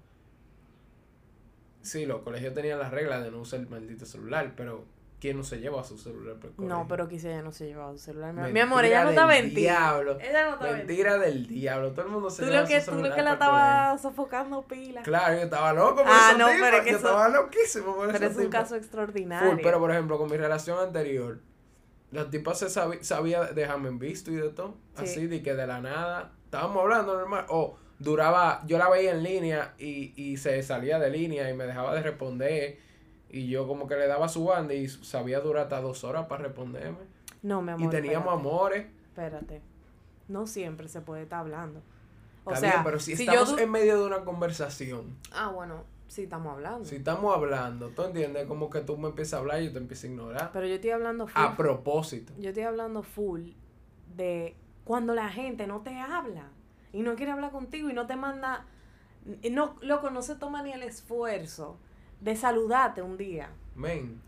sí, 1.81 2.05
los 2.05 2.21
colegios 2.23 2.53
tenían 2.53 2.77
las 2.79 2.91
reglas 2.91 3.23
de 3.23 3.31
no 3.31 3.39
usar 3.39 3.61
el 3.61 3.67
maldito 3.69 4.05
celular, 4.05 4.51
pero 4.57 4.83
¿quién 5.21 5.37
no 5.37 5.43
se 5.43 5.59
lleva 5.59 5.83
su 5.83 5.97
celular? 5.97 6.35
No, 6.57 6.87
pero 6.89 7.07
quizá 7.07 7.29
ella 7.29 7.43
no 7.43 7.51
se 7.53 7.67
llevaba 7.67 7.91
su 7.93 7.99
celular. 7.99 8.33
Mi- 8.33 8.59
amor, 8.59 8.83
ella 8.83 9.03
no 9.05 9.11
está 9.11 9.25
mentira. 9.27 9.71
diablo. 9.73 10.17
Ella 10.19 10.45
no 10.45 10.53
está 10.55 10.65
mentira. 10.65 10.77
Mentira 10.77 11.17
del 11.19 11.47
diablo, 11.47 11.91
todo 11.91 12.05
el 12.07 12.11
mundo 12.11 12.29
se 12.29 12.41
Tú 12.43 12.49
lleva 12.49 12.61
lo 12.63 12.67
que, 12.67 12.79
su 12.81 12.85
tú 12.87 12.91
lo 12.91 12.97
celular 12.97 13.15
que 13.17 13.23
la 13.23 13.33
estabas 13.33 14.01
sofocando 14.01 14.63
pila. 14.63 15.01
Claro, 15.03 15.35
yo 15.35 15.41
estaba 15.43 15.71
loco 15.73 15.97
por 15.97 16.07
Ah, 16.07 16.33
no, 16.37 16.47
tipa, 16.49 16.59
pero 16.65 16.77
es 16.77 16.83
que 16.83 16.91
yo 16.91 16.97
eso- 16.97 17.07
estaba 17.07 17.29
loquísimo 17.29 17.95
por 17.95 18.11
Pero 18.11 18.25
es 18.27 18.35
un 18.35 18.41
tipa. 18.43 18.59
caso 18.59 18.75
extraordinario. 18.75 19.51
Full, 19.51 19.61
pero 19.61 19.79
por 19.79 19.91
ejemplo, 19.91 20.17
con 20.17 20.29
mi 20.29 20.37
relación 20.37 20.79
anterior, 20.79 21.39
la 22.11 22.29
tipa 22.29 22.55
se 22.55 22.65
sabi- 22.69 23.03
sabía 23.03 23.43
dejarme 23.43 23.89
en 23.89 23.99
visto 23.99 24.31
y 24.31 24.35
de 24.35 24.49
todo. 24.49 24.75
Sí. 24.97 25.03
Así, 25.03 25.27
de 25.27 25.41
que 25.43 25.53
de 25.53 25.67
la 25.67 25.79
nada, 25.81 26.31
estábamos 26.45 26.81
hablando 26.81 27.13
normal. 27.15 27.45
O 27.49 27.77
duraba, 27.99 28.61
yo 28.65 28.79
la 28.79 28.89
veía 28.89 29.11
en 29.11 29.21
línea 29.21 29.75
y, 29.77 30.13
y 30.15 30.37
se 30.37 30.61
salía 30.63 30.97
de 30.97 31.11
línea 31.11 31.47
y 31.49 31.53
me 31.53 31.65
dejaba 31.65 31.93
de 31.93 32.01
responder. 32.01 32.79
Y 33.31 33.47
yo 33.47 33.67
como 33.67 33.87
que 33.87 33.95
le 33.95 34.07
daba 34.07 34.27
su 34.27 34.43
banda 34.45 34.73
y 34.73 34.87
sabía 34.89 35.39
durar 35.39 35.63
hasta 35.63 35.79
dos 35.81 36.03
horas 36.03 36.25
para 36.27 36.43
responderme. 36.43 36.97
No, 37.41 37.61
mi 37.61 37.71
amor. 37.71 37.87
y 37.87 37.89
teníamos 37.89 38.27
espérate, 38.27 38.47
amores. 38.49 38.85
Espérate. 39.07 39.61
No 40.27 40.47
siempre 40.47 40.87
se 40.89 41.01
puede 41.01 41.23
estar 41.23 41.39
hablando. 41.39 41.81
O 42.43 42.49
Está 42.51 42.59
sea, 42.61 42.71
bien, 42.71 42.83
pero 42.83 42.99
si, 42.99 43.15
si 43.15 43.23
estamos 43.23 43.57
en 43.59 43.69
medio 43.71 43.99
de 43.99 44.05
una 44.05 44.23
conversación, 44.25 45.17
Ah, 45.31 45.49
bueno, 45.49 45.83
sí 46.07 46.23
estamos 46.23 46.51
hablando. 46.53 46.85
si 46.85 46.95
estamos 46.97 47.35
hablando, 47.35 47.89
¿tú 47.89 48.03
entiendes? 48.03 48.45
Como 48.47 48.69
que 48.69 48.81
tú 48.81 48.97
me 48.97 49.09
empiezas 49.09 49.33
a 49.35 49.37
hablar 49.37 49.61
y 49.61 49.65
yo 49.67 49.71
te 49.73 49.77
empiezo 49.77 50.07
a 50.07 50.09
ignorar. 50.09 50.49
Pero 50.51 50.67
yo 50.67 50.75
estoy 50.75 50.89
hablando 50.91 51.27
full. 51.27 51.41
A 51.41 51.55
propósito. 51.55 52.33
Yo 52.39 52.49
estoy 52.49 52.63
hablando 52.63 53.03
full 53.03 53.51
de 54.15 54.55
cuando 54.83 55.13
la 55.13 55.29
gente 55.29 55.67
no 55.67 55.81
te 55.81 55.97
habla 55.99 56.49
y 56.91 57.01
no 57.03 57.15
quiere 57.15 57.31
hablar 57.31 57.51
contigo 57.51 57.89
y 57.89 57.93
no 57.93 58.07
te 58.07 58.15
manda. 58.15 58.65
No, 59.51 59.75
loco, 59.81 60.09
no 60.09 60.21
se 60.23 60.35
toma 60.35 60.63
ni 60.63 60.73
el 60.73 60.81
esfuerzo 60.83 61.77
de 62.21 62.35
saludarte 62.35 63.01
un 63.01 63.17
día. 63.17 63.49
Men, 63.75 64.21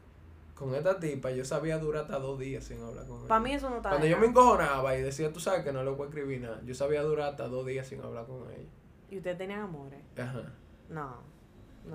con 0.56 0.76
esta 0.76 1.00
tipa 1.00 1.32
yo 1.32 1.46
sabía 1.46 1.78
durar 1.78 2.04
hasta 2.04 2.20
dos 2.20 2.38
días 2.40 2.64
sin 2.64 2.82
hablar 2.82 3.06
con 3.08 3.20
ella. 3.20 3.28
Para 3.28 3.40
mí 3.40 3.54
eso 3.54 3.70
no 3.70 3.78
está 3.78 3.90
Cuando 3.90 4.08
yo 4.08 4.18
me 4.18 4.28
encojonaba 4.28 4.98
y 4.98 5.02
decía, 5.02 5.32
tú 5.32 5.40
sabes 5.40 5.64
que 5.64 5.72
no 5.72 5.84
le 5.84 5.92
voy 5.92 6.06
a 6.06 6.10
escribir 6.10 6.42
nada, 6.42 6.62
yo 6.66 6.76
sabía 6.76 7.02
durar 7.02 7.30
hasta 7.32 7.48
dos 7.48 7.66
días 7.66 7.88
sin 7.88 8.02
hablar 8.02 8.26
con 8.26 8.50
ella. 8.52 8.70
¿Y 9.10 9.18
ustedes 9.18 9.38
tenían 9.38 9.62
amores? 9.62 10.00
Ajá. 10.18 10.52
No. 10.90 11.18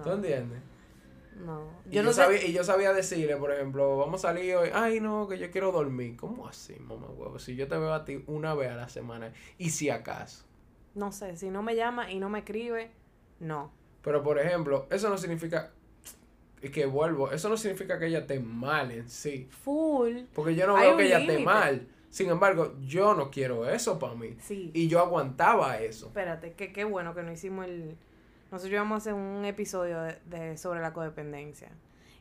¿Tú 0.02 0.08
No. 0.08 0.14
entiendes? 0.14 0.60
no. 1.44 1.68
Y 1.88 1.94
Yo 1.94 2.02
no 2.02 2.10
sé. 2.10 2.16
sabía, 2.22 2.44
y 2.44 2.52
yo 2.52 2.64
sabía 2.64 2.92
decirle, 2.92 3.36
por 3.36 3.52
ejemplo, 3.52 3.96
vamos 3.96 4.24
a 4.24 4.28
salir 4.28 4.56
hoy, 4.56 4.70
ay 4.74 5.00
no, 5.00 5.28
que 5.28 5.38
yo 5.38 5.50
quiero 5.50 5.70
dormir. 5.72 6.16
¿Cómo 6.16 6.48
así, 6.48 6.76
mamá 6.80 7.06
huevo? 7.08 7.38
Si 7.38 7.54
yo 7.56 7.68
te 7.68 7.76
veo 7.78 7.92
a 7.94 8.04
ti 8.04 8.24
una 8.26 8.54
vez 8.54 8.70
a 8.72 8.76
la 8.76 8.88
semana, 8.88 9.32
y 9.56 9.70
si 9.70 9.88
acaso. 9.88 10.44
No 10.94 11.12
sé, 11.12 11.36
si 11.36 11.50
no 11.50 11.62
me 11.62 11.76
llama 11.76 12.10
y 12.10 12.18
no 12.18 12.28
me 12.28 12.40
escribe, 12.40 12.90
no. 13.38 13.70
Pero 14.02 14.22
por 14.24 14.38
ejemplo, 14.40 14.86
eso 14.90 15.08
no 15.10 15.16
significa 15.16 15.70
que 16.60 16.86
vuelvo, 16.86 17.30
eso 17.30 17.48
no 17.48 17.56
significa 17.56 17.98
que 17.98 18.06
ella 18.06 18.20
esté 18.20 18.40
mal 18.40 18.90
en 18.90 19.08
sí. 19.08 19.46
Full. 19.64 20.22
Porque 20.34 20.54
yo 20.54 20.66
no 20.66 20.74
veo 20.74 20.96
que 20.96 21.06
ella 21.06 21.20
esté 21.20 21.38
mal. 21.38 21.86
Sin 22.10 22.30
embargo, 22.30 22.74
yo 22.80 23.14
no 23.14 23.30
quiero 23.30 23.68
eso 23.68 23.98
para 23.98 24.14
mí. 24.14 24.36
Sí. 24.40 24.70
Y 24.74 24.88
yo 24.88 24.98
aguantaba 25.00 25.78
eso. 25.78 26.06
Espérate, 26.06 26.52
que 26.54 26.72
qué 26.72 26.84
bueno 26.84 27.14
que 27.14 27.22
no 27.22 27.30
hicimos 27.32 27.66
el... 27.66 27.96
Nosotros 28.50 28.72
íbamos 28.72 28.94
a 28.94 28.98
hacer 28.98 29.12
un 29.14 29.44
episodio 29.44 30.00
de, 30.02 30.16
de- 30.24 30.56
sobre 30.56 30.80
la 30.80 30.92
codependencia. 30.94 31.68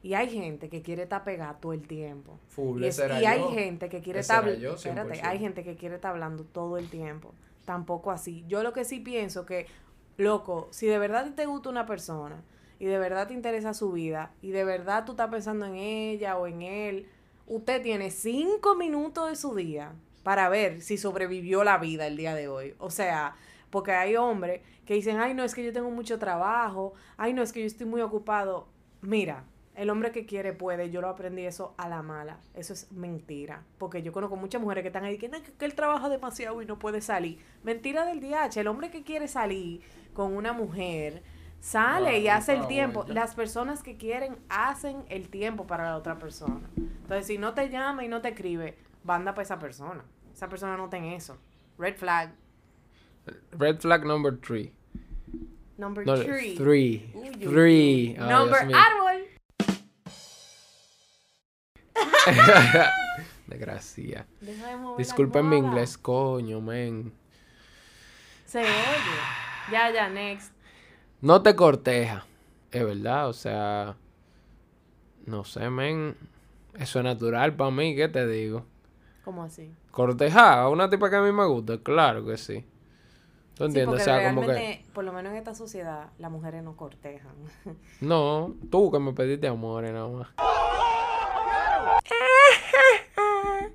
Y 0.04 0.14
hay 0.14 0.30
gente 0.30 0.68
que 0.70 0.82
quiere 0.82 1.04
estar 1.04 1.24
pegada 1.24 1.54
todo 1.60 1.72
el 1.74 1.88
tiempo. 1.88 2.38
Full, 2.50 2.84
Y, 2.84 2.88
es- 2.88 3.00
y 3.00 3.26
hay 3.26 3.42
gente 3.54 3.88
que 3.90 4.02
quiere 4.02 4.20
estar... 4.20 4.48
espérate, 4.48 5.14
100%. 5.14 5.20
hay 5.24 5.40
gente 5.40 5.64
que 5.64 5.76
quiere 5.78 5.96
estar 5.96 6.12
hablando 6.12 6.44
todo 6.44 6.78
el 6.78 6.90
tiempo. 6.90 7.34
Tampoco 7.66 8.12
así. 8.12 8.44
Yo 8.48 8.64
lo 8.64 8.74
que 8.74 8.84
sí 8.84 9.00
pienso 9.00 9.46
que, 9.46 9.68
loco, 10.18 10.68
si 10.72 10.86
de 10.88 11.00
verdad 11.00 11.34
te 11.34 11.46
gusta 11.46 11.70
una 11.70 11.86
persona 11.86 12.44
y 12.80 12.86
de 12.86 12.98
verdad 13.00 13.28
te 13.28 13.34
interesa 13.34 13.74
su 13.74 13.92
vida 13.92 14.32
y 14.42 14.52
de 14.52 14.64
verdad 14.64 15.06
tú 15.06 15.14
estás 15.14 15.30
pensando 15.30 15.66
en 15.66 15.76
ella 15.76 16.38
o 16.38 16.48
en 16.48 16.62
él, 16.62 17.08
usted 17.48 17.82
tiene 17.82 18.12
cinco 18.12 18.76
minutos 18.76 19.30
de 19.30 19.36
su 19.36 19.56
día 19.56 19.94
para 20.24 20.50
ver 20.50 20.82
si 20.82 20.98
sobrevivió 20.98 21.64
la 21.64 21.78
vida 21.78 22.06
el 22.08 22.18
día 22.18 22.36
de 22.36 22.48
hoy. 22.48 22.76
O 22.80 22.90
sea, 22.90 23.36
porque 23.70 23.94
hay 23.94 24.16
hombres 24.16 24.62
que 24.86 24.94
dicen, 24.94 25.20
ay, 25.20 25.34
no, 25.34 25.44
es 25.44 25.56
que 25.56 25.64
yo 25.64 25.74
tengo 25.74 25.90
mucho 25.90 26.20
trabajo, 26.20 26.94
ay, 27.16 27.34
no, 27.34 27.42
es 27.42 27.54
que 27.54 27.62
yo 27.62 27.66
estoy 27.66 27.88
muy 27.88 28.02
ocupado. 28.02 28.68
Mira, 29.02 29.46
el 29.76 29.90
hombre 29.90 30.12
que 30.12 30.26
quiere 30.26 30.54
puede, 30.54 30.90
yo 30.90 31.02
lo 31.02 31.08
aprendí 31.08 31.46
eso 31.46 31.76
a 31.78 31.88
la 31.88 32.02
mala. 32.02 32.40
Eso 32.56 32.74
es 32.74 32.92
mentira. 32.92 33.64
Porque 33.78 34.02
yo 34.02 34.12
conozco 34.12 34.36
muchas 34.36 34.60
mujeres 34.60 34.82
que 34.82 34.88
están 34.88 35.04
ahí 35.04 35.18
que, 35.18 35.30
"No, 35.30 35.42
que, 35.42 35.54
que 35.54 35.66
él 35.66 35.76
trabaja 35.76 36.10
demasiado 36.10 36.62
y 36.62 36.66
no 36.66 36.80
puede 36.80 37.00
salir. 37.00 37.40
Mentira 37.64 38.06
del 38.06 38.20
DH. 38.20 38.60
El 38.60 38.68
hombre 38.68 38.90
que 38.90 39.04
quiere 39.04 39.28
salir 39.28 39.82
con 40.14 40.36
una 40.36 40.52
mujer 40.52 41.22
sale 41.60 42.10
Ah, 42.10 42.18
y 42.18 42.28
hace 42.28 42.54
el 42.54 42.68
tiempo. 42.68 43.06
Las 43.08 43.36
personas 43.36 43.84
que 43.84 43.98
quieren 43.98 44.38
hacen 44.50 45.04
el 45.10 45.30
tiempo 45.30 45.68
para 45.68 45.84
la 45.86 45.98
otra 45.98 46.18
persona. 46.20 46.70
Entonces, 46.76 47.28
si 47.28 47.38
no 47.38 47.54
te 47.54 47.70
llama 47.70 48.04
y 48.04 48.08
no 48.08 48.22
te 48.22 48.30
escribe, 48.30 48.78
banda 49.04 49.34
para 49.34 49.44
esa 49.44 49.60
persona. 49.60 50.04
Esa 50.34 50.50
persona 50.50 50.78
no 50.78 50.90
ten 50.90 51.06
eso. 51.06 51.38
Red 51.78 51.96
flag. 51.98 52.34
Red 53.52 53.80
flag 53.80 54.06
number 54.06 54.38
three. 54.40 54.72
Number 55.78 56.06
No, 56.06 56.16
three. 56.18 56.56
three. 56.56 57.12
Uy, 57.14 57.30
uy, 57.30 57.38
Three. 57.46 58.16
Ay, 58.20 58.30
Number 58.30 58.62
árbol. 58.74 59.28
De 63.48 63.58
la 63.60 63.80
Disculpen 64.98 65.48
mi 65.50 65.58
inglés, 65.58 65.98
coño, 65.98 66.60
men. 66.62 67.14
Se 68.46 68.60
oye. 68.60 68.68
Ya, 69.72 69.92
ya, 69.92 70.10
next. 70.10 70.52
No 71.22 71.42
te 71.42 71.56
corteja. 71.56 72.26
Es 72.72 72.86
verdad, 72.86 73.30
o 73.30 73.34
sea. 73.34 73.96
No 75.26 75.44
sé, 75.44 75.70
men. 75.70 76.16
Eso 76.78 77.00
es 77.00 77.06
natural 77.06 77.56
para 77.56 77.72
mí, 77.72 77.96
¿qué 77.96 78.08
te 78.08 78.28
digo? 78.28 78.64
¿Cómo 79.26 79.44
así? 79.44 79.74
Cortejar 79.92 80.60
a 80.60 80.70
una 80.70 80.90
tipa 80.90 81.10
que 81.10 81.16
a 81.16 81.22
mí 81.22 81.32
me 81.32 81.46
gusta, 81.46 81.80
claro 81.80 82.24
que 82.24 82.38
sí. 82.38 82.64
¿Tú 83.56 83.66
entiendes? 83.66 84.02
o 84.02 84.04
sea, 84.04 84.30
como 84.30 84.46
que. 84.46 84.86
por 84.94 85.04
lo 85.04 85.12
menos 85.12 85.32
en 85.32 85.40
esta 85.40 85.56
sociedad, 85.56 86.10
las 86.20 86.32
mujeres 86.32 86.64
no 86.64 86.76
cortejan. 86.76 87.34
No, 88.02 88.54
tú 88.70 88.92
que 88.92 89.00
me 89.00 89.14
pediste 89.14 89.48
amores 89.48 89.92
nada 89.92 90.08
más. 90.08 90.28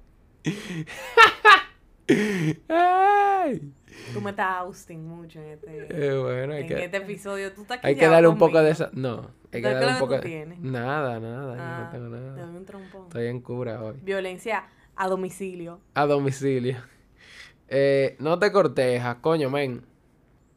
Ay, 2.69 3.73
Tú 4.13 4.21
me 4.21 4.31
estás 4.31 4.63
ousting 4.63 5.07
mucho 5.07 5.41
en 5.41 5.47
este, 5.51 5.87
eh, 5.91 6.19
bueno, 6.19 6.55
hay 6.55 6.63
en 6.63 6.69
que, 6.69 6.85
este 6.85 6.97
episodio. 6.99 7.53
Tú 7.53 7.63
estás 7.63 7.81
hay 7.83 7.95
que 7.97 8.07
darle 8.07 8.29
un 8.29 8.39
poco 8.39 8.61
de 8.63 8.71
esa. 8.71 8.91
No, 8.93 9.31
hay 9.53 9.61
¿De 9.61 9.69
que 9.69 9.75
darle 9.75 9.93
un 9.93 9.99
poco 9.99 10.19
de. 10.19 10.47
Nada, 10.61 11.21
nada, 11.21 11.57
yo 11.57 11.63
Ah, 11.63 11.81
no 11.85 11.91
tengo 11.91 12.17
Te 12.17 12.21
nada. 12.23 12.47
doy 12.47 12.57
un 12.57 12.65
trompón. 12.65 13.03
Estoy 13.05 13.27
en 13.27 13.41
cura 13.41 13.83
hoy. 13.83 13.97
Violencia 14.03 14.65
a 14.97 15.09
domicilio. 15.09 15.81
A 15.95 16.07
domicilio. 16.07 16.77
Eh, 17.69 18.17
no 18.19 18.39
te 18.39 18.53
cortejas, 18.53 19.17
coño, 19.17 19.51
men. 19.51 19.83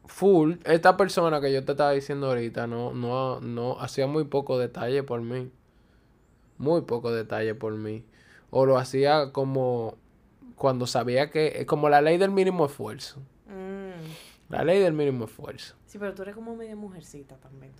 Full, 0.08 0.54
esta 0.64 0.96
persona 0.96 1.40
que 1.40 1.52
yo 1.52 1.64
te 1.64 1.72
estaba 1.72 1.90
diciendo 1.90 2.28
ahorita 2.28 2.68
no, 2.68 2.92
no, 2.92 3.40
no 3.40 3.80
hacía 3.80 4.06
muy 4.06 4.24
poco 4.24 4.56
detalle 4.58 5.02
por 5.02 5.20
mí. 5.20 5.50
Muy 6.58 6.82
poco 6.82 7.10
detalle 7.10 7.54
por 7.54 7.74
mí. 7.74 8.04
O 8.50 8.66
lo 8.66 8.78
hacía 8.78 9.32
como 9.32 9.96
cuando 10.54 10.86
sabía 10.86 11.30
que, 11.30 11.66
como 11.66 11.88
la 11.88 12.00
ley 12.00 12.18
del 12.18 12.30
mínimo 12.30 12.66
esfuerzo. 12.66 13.20
La 14.48 14.62
ley 14.64 14.78
del 14.80 14.92
mínimo 14.92 15.24
esfuerzo. 15.24 15.74
Sí, 15.86 15.98
pero 15.98 16.14
tú 16.14 16.22
eres 16.22 16.34
como 16.34 16.54
media 16.54 16.76
mujercita 16.76 17.36
también. 17.36 17.72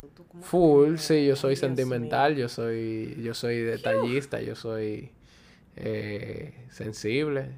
Tú- 0.00 0.08
tú 0.08 0.24
Full, 0.40 0.96
sí, 0.96 1.26
yo 1.26 1.36
soy 1.36 1.50
Dios 1.50 1.60
sentimental, 1.60 2.36
yo 2.36 2.48
soy, 2.48 3.20
yo 3.22 3.34
soy 3.34 3.58
detallista, 3.60 4.40
yo 4.40 4.54
soy 4.54 5.12
eh, 5.76 6.66
sensible. 6.70 7.50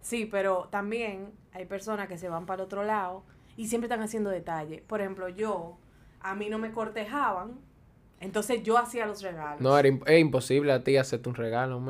Sí, 0.00 0.26
pero 0.26 0.68
también 0.70 1.32
hay 1.52 1.64
personas 1.66 2.08
que 2.08 2.18
se 2.18 2.28
van 2.28 2.46
para 2.46 2.62
el 2.62 2.66
otro 2.66 2.84
lado 2.84 3.22
y 3.56 3.68
siempre 3.68 3.86
están 3.86 4.02
haciendo 4.02 4.30
detalles. 4.30 4.82
Por 4.82 5.00
ejemplo, 5.00 5.28
yo, 5.28 5.78
a 6.20 6.34
mí 6.34 6.48
no 6.48 6.58
me 6.58 6.70
cortejaban, 6.72 7.58
entonces 8.20 8.62
yo 8.62 8.78
hacía 8.78 9.06
los 9.06 9.22
regalos. 9.22 9.60
No, 9.60 9.76
era 9.78 9.88
imp- 9.88 10.08
es 10.08 10.20
imposible 10.20 10.72
a 10.72 10.82
ti 10.84 10.96
hacerte 10.96 11.28
un 11.28 11.34
regalo. 11.34 11.80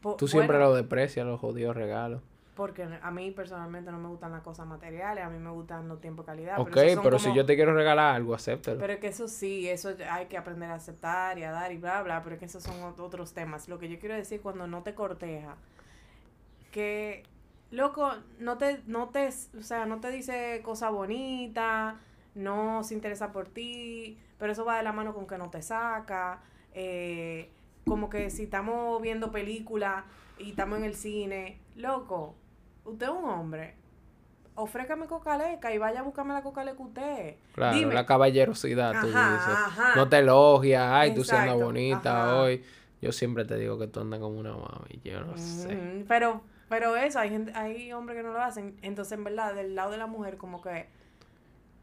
Po- 0.00 0.16
Tú 0.16 0.28
siempre 0.28 0.56
bueno, 0.56 0.70
lo 0.70 0.76
desprecias, 0.76 1.26
los 1.26 1.40
jodidos 1.40 1.76
regalos. 1.76 2.22
Porque 2.60 2.86
a 3.00 3.10
mí 3.10 3.30
personalmente 3.30 3.90
no 3.90 3.96
me 3.98 4.08
gustan 4.08 4.32
las 4.32 4.42
cosas 4.42 4.66
materiales, 4.66 5.24
a 5.24 5.30
mí 5.30 5.38
me 5.38 5.48
gustan 5.48 5.88
los 5.88 5.98
tiempos 5.98 6.26
de 6.26 6.32
calidad. 6.32 6.60
ok, 6.60 6.68
pero 7.02 7.18
si 7.18 7.24
como- 7.24 7.34
yo 7.36 7.46
te 7.46 7.56
quiero 7.56 7.72
regalar 7.72 8.14
algo, 8.16 8.34
acéptalo. 8.34 8.78
Pero 8.78 8.92
es 8.92 8.98
que 8.98 9.06
eso 9.06 9.28
sí, 9.28 9.66
eso 9.66 9.94
hay 10.10 10.26
que 10.26 10.36
aprender 10.36 10.70
a 10.70 10.74
aceptar 10.74 11.38
y 11.38 11.44
a 11.44 11.52
dar 11.52 11.72
y 11.72 11.78
bla, 11.78 12.02
bla, 12.02 12.22
pero 12.22 12.34
es 12.34 12.38
que 12.38 12.44
esos 12.44 12.62
son 12.62 12.78
ot- 12.82 13.00
otros 13.00 13.32
temas. 13.32 13.66
Lo 13.70 13.78
que 13.78 13.88
yo 13.88 13.98
quiero 13.98 14.14
decir 14.14 14.42
cuando 14.42 14.66
no 14.66 14.82
te 14.82 14.94
corteja, 14.94 15.56
que, 16.70 17.22
loco, 17.70 18.12
no 18.38 18.58
te, 18.58 18.82
no 18.86 19.08
te, 19.08 19.28
o 19.58 19.62
sea, 19.62 19.86
no 19.86 20.00
te 20.00 20.10
dice 20.10 20.60
cosas 20.62 20.92
bonitas, 20.92 21.94
no 22.34 22.84
se 22.84 22.92
interesa 22.92 23.32
por 23.32 23.48
ti, 23.48 24.18
pero 24.38 24.52
eso 24.52 24.66
va 24.66 24.76
de 24.76 24.82
la 24.82 24.92
mano 24.92 25.14
con 25.14 25.26
que 25.26 25.38
no 25.38 25.48
te 25.48 25.62
saca, 25.62 26.42
eh, 26.74 27.48
como 27.86 28.10
que 28.10 28.28
si 28.28 28.42
estamos 28.42 29.00
viendo 29.00 29.32
películas 29.32 30.04
y 30.38 30.50
estamos 30.50 30.78
en 30.78 30.84
el 30.84 30.94
cine, 30.94 31.58
loco, 31.74 32.34
usted 32.84 33.06
es 33.06 33.12
un 33.12 33.24
hombre, 33.24 33.74
ofrécame 34.54 35.06
cocaleca 35.06 35.72
y 35.72 35.78
vaya 35.78 36.00
a 36.00 36.02
buscarme 36.02 36.34
la 36.34 36.42
cocaleca 36.42 36.82
usted. 36.82 37.36
Claro, 37.52 37.78
Dime. 37.78 37.94
la 37.94 38.06
caballerosidad, 38.06 38.92
tú 39.00 39.08
Ajá, 39.08 39.34
dices. 39.34 39.48
ajá. 39.48 39.96
No 39.96 40.08
te 40.08 40.18
elogias, 40.18 40.82
ay, 40.92 41.14
tú 41.14 41.24
siendo 41.24 41.56
bonita 41.58 42.10
ajá. 42.10 42.40
hoy. 42.40 42.62
Yo 43.02 43.12
siempre 43.12 43.44
te 43.44 43.56
digo 43.56 43.78
que 43.78 43.86
tú 43.88 44.00
andas 44.00 44.20
como 44.20 44.38
una 44.38 44.52
mami, 44.52 45.00
yo 45.04 45.20
no 45.22 45.36
sé. 45.36 45.68
Ujú, 45.68 46.04
Pero, 46.08 46.42
pero 46.68 46.96
eso, 46.96 47.18
hay 47.18 47.30
gente, 47.30 47.52
hay 47.54 47.92
hombres 47.92 48.16
que 48.18 48.22
no 48.22 48.32
lo 48.32 48.40
hacen. 48.42 48.76
Entonces, 48.82 49.12
en 49.12 49.24
verdad, 49.24 49.54
del 49.54 49.74
lado 49.74 49.90
de 49.92 49.98
la 49.98 50.06
mujer, 50.06 50.36
como 50.36 50.60
que, 50.60 50.86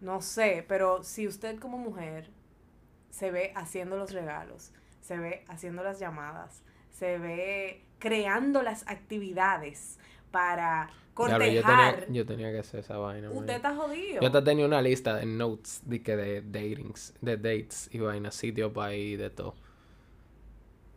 no 0.01 0.22
sé, 0.22 0.66
pero 0.68 1.04
si 1.04 1.27
usted 1.27 1.60
como 1.60 1.77
mujer 1.77 2.30
se 3.12 3.32
ve 3.32 3.51
haciendo 3.56 3.98
los 3.98 4.12
regalos, 4.13 4.74
se 5.01 5.18
ve 5.18 5.44
haciendo 5.48 5.84
las 5.84 6.00
llamadas, 6.00 6.63
se 6.92 7.18
ve 7.20 7.84
creando 8.00 8.63
las 8.63 8.88
actividades 8.88 10.00
para 10.31 10.89
Diablo, 11.25 11.46
yo, 11.48 11.62
cortejar, 11.63 11.96
tenía, 11.96 12.07
yo 12.10 12.25
tenía 12.25 12.51
que 12.51 12.60
hacer 12.60 12.81
esa 12.81 12.98
vaina. 12.98 13.29
man. 13.29 13.38
usted 13.38 13.55
está 13.55 13.75
jodido. 13.75 14.22
Yo 14.22 14.31
te 14.31 14.41
tenía 14.41 14.65
una 14.65 14.81
lista 14.81 15.15
de 15.15 15.25
notes 15.25 15.81
de 15.86 16.03
que 16.03 16.15
de 16.15 16.41
datings, 16.41 17.13
de 17.22 17.38
dates 17.38 17.89
y 17.91 18.00
vainas, 18.00 18.36
sitios 18.36 18.72
para 18.72 18.93
ir 18.93 19.19
de 19.19 19.29
todo. 19.29 19.55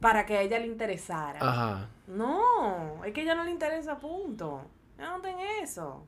Para 0.01 0.27
que 0.27 0.37
a 0.37 0.43
ella 0.43 0.59
le 0.59 0.67
interesara. 0.67 1.39
Ajá. 1.41 1.89
No, 2.07 3.05
es 3.05 3.13
que 3.13 3.21
a 3.21 3.25
ella 3.25 3.35
no 3.35 3.45
le 3.45 3.51
interesa, 3.51 3.99
punto. 3.99 4.63
Ya 4.99 5.11
no 5.11 5.21
ten 5.21 5.37
eso. 5.63 6.05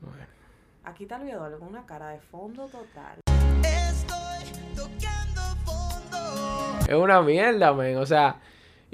Bueno. 0.00 0.26
Aquí 0.84 1.04
está 1.04 1.16
el 1.16 1.24
violador 1.24 1.58
con 1.58 1.68
una 1.68 1.84
cara 1.84 2.10
de 2.10 2.20
fondo 2.20 2.66
total. 2.66 3.20
Es 6.88 6.94
una 6.94 7.20
mierda, 7.22 7.72
men. 7.72 7.96
O 7.96 8.06
sea, 8.06 8.40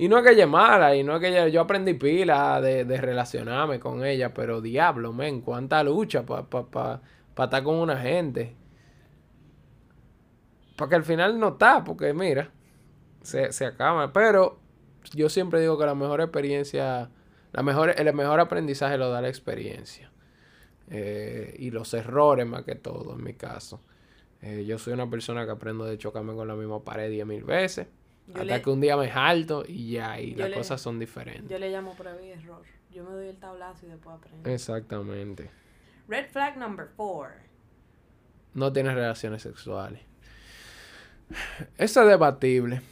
y 0.03 0.09
no 0.09 0.19
es 0.19 0.25
que 0.25 0.33
ella 0.33 0.49
mala, 0.49 0.97
y 0.97 1.05
no 1.05 1.15
es 1.15 1.21
que 1.21 1.53
yo 1.53 1.61
aprendí 1.61 1.95
pila 1.95 2.61
de, 2.61 2.85
de 2.85 3.01
relacionarme 3.01 3.79
con 3.79 4.05
ella, 4.05 4.35
pero 4.35 4.61
diablo, 4.61 5.13
men, 5.13 5.43
cuánta 5.43 5.85
lucha 5.85 6.27
para 6.27 6.43
pa, 6.43 6.69
pa, 6.69 7.01
pa 7.37 7.45
estar 7.45 7.63
con 7.63 7.77
una 7.77 7.97
gente. 7.97 8.57
Para 10.77 10.89
que 10.89 10.97
al 10.97 11.05
final 11.05 11.39
no 11.39 11.51
está, 11.51 11.85
porque 11.85 12.13
mira, 12.15 12.51
se, 13.23 13.53
se 13.53 13.65
acaba. 13.65 14.13
Pero 14.13 14.59
yo 15.15 15.29
siempre 15.29 15.61
digo 15.61 15.79
que 15.79 15.87
la 15.87 15.95
mejor 15.95 16.21
experiencia, 16.21 17.09
la 17.53 17.63
mejor, 17.63 17.95
el 17.97 18.13
mejor 18.13 18.41
aprendizaje 18.41 18.99
lo 18.99 19.09
da 19.09 19.21
la 19.21 19.29
experiencia. 19.29 20.11
Eh, 20.91 21.55
y 21.61 21.71
los 21.71 21.95
errores 21.95 22.45
más 22.45 22.65
que 22.65 22.75
todo, 22.75 23.15
en 23.15 23.23
mi 23.23 23.35
caso. 23.35 23.81
Eh, 24.41 24.65
yo 24.67 24.81
soy 24.81 24.95
una 24.95 25.09
persona 25.09 25.45
que 25.45 25.53
aprendo 25.53 25.85
de 25.85 25.97
chocarme 25.97 26.35
con 26.35 26.49
la 26.49 26.57
misma 26.57 26.83
pared 26.83 27.09
diez 27.09 27.25
mil 27.25 27.45
veces. 27.45 27.87
Yo 28.29 28.35
hasta 28.35 28.45
le- 28.45 28.63
que 28.63 28.71
un 28.71 28.81
día 28.81 28.97
me 28.97 29.09
jalto 29.11 29.65
y 29.67 29.93
ya, 29.93 30.21
y 30.21 30.33
Yo 30.33 30.39
las 30.41 30.51
le- 30.51 30.57
cosas 30.57 30.81
son 30.81 30.99
diferentes. 30.99 31.49
Yo 31.49 31.59
le 31.59 31.71
llamo 31.71 31.95
prueba 31.95 32.21
y 32.23 32.31
error. 32.31 32.63
Yo 32.91 33.05
me 33.05 33.11
doy 33.13 33.29
el 33.29 33.37
tablazo 33.39 33.87
y 33.87 33.89
después 33.91 34.17
aprendo. 34.17 34.49
Exactamente. 34.51 35.51
Red 36.09 36.27
flag 36.31 36.57
number 36.59 36.89
four. 36.89 37.31
No 38.55 38.73
tienes 38.73 38.95
relaciones 38.95 39.43
sexuales. 39.43 40.01
Eso 41.79 42.03
es 42.03 42.09
debatible. 42.09 42.83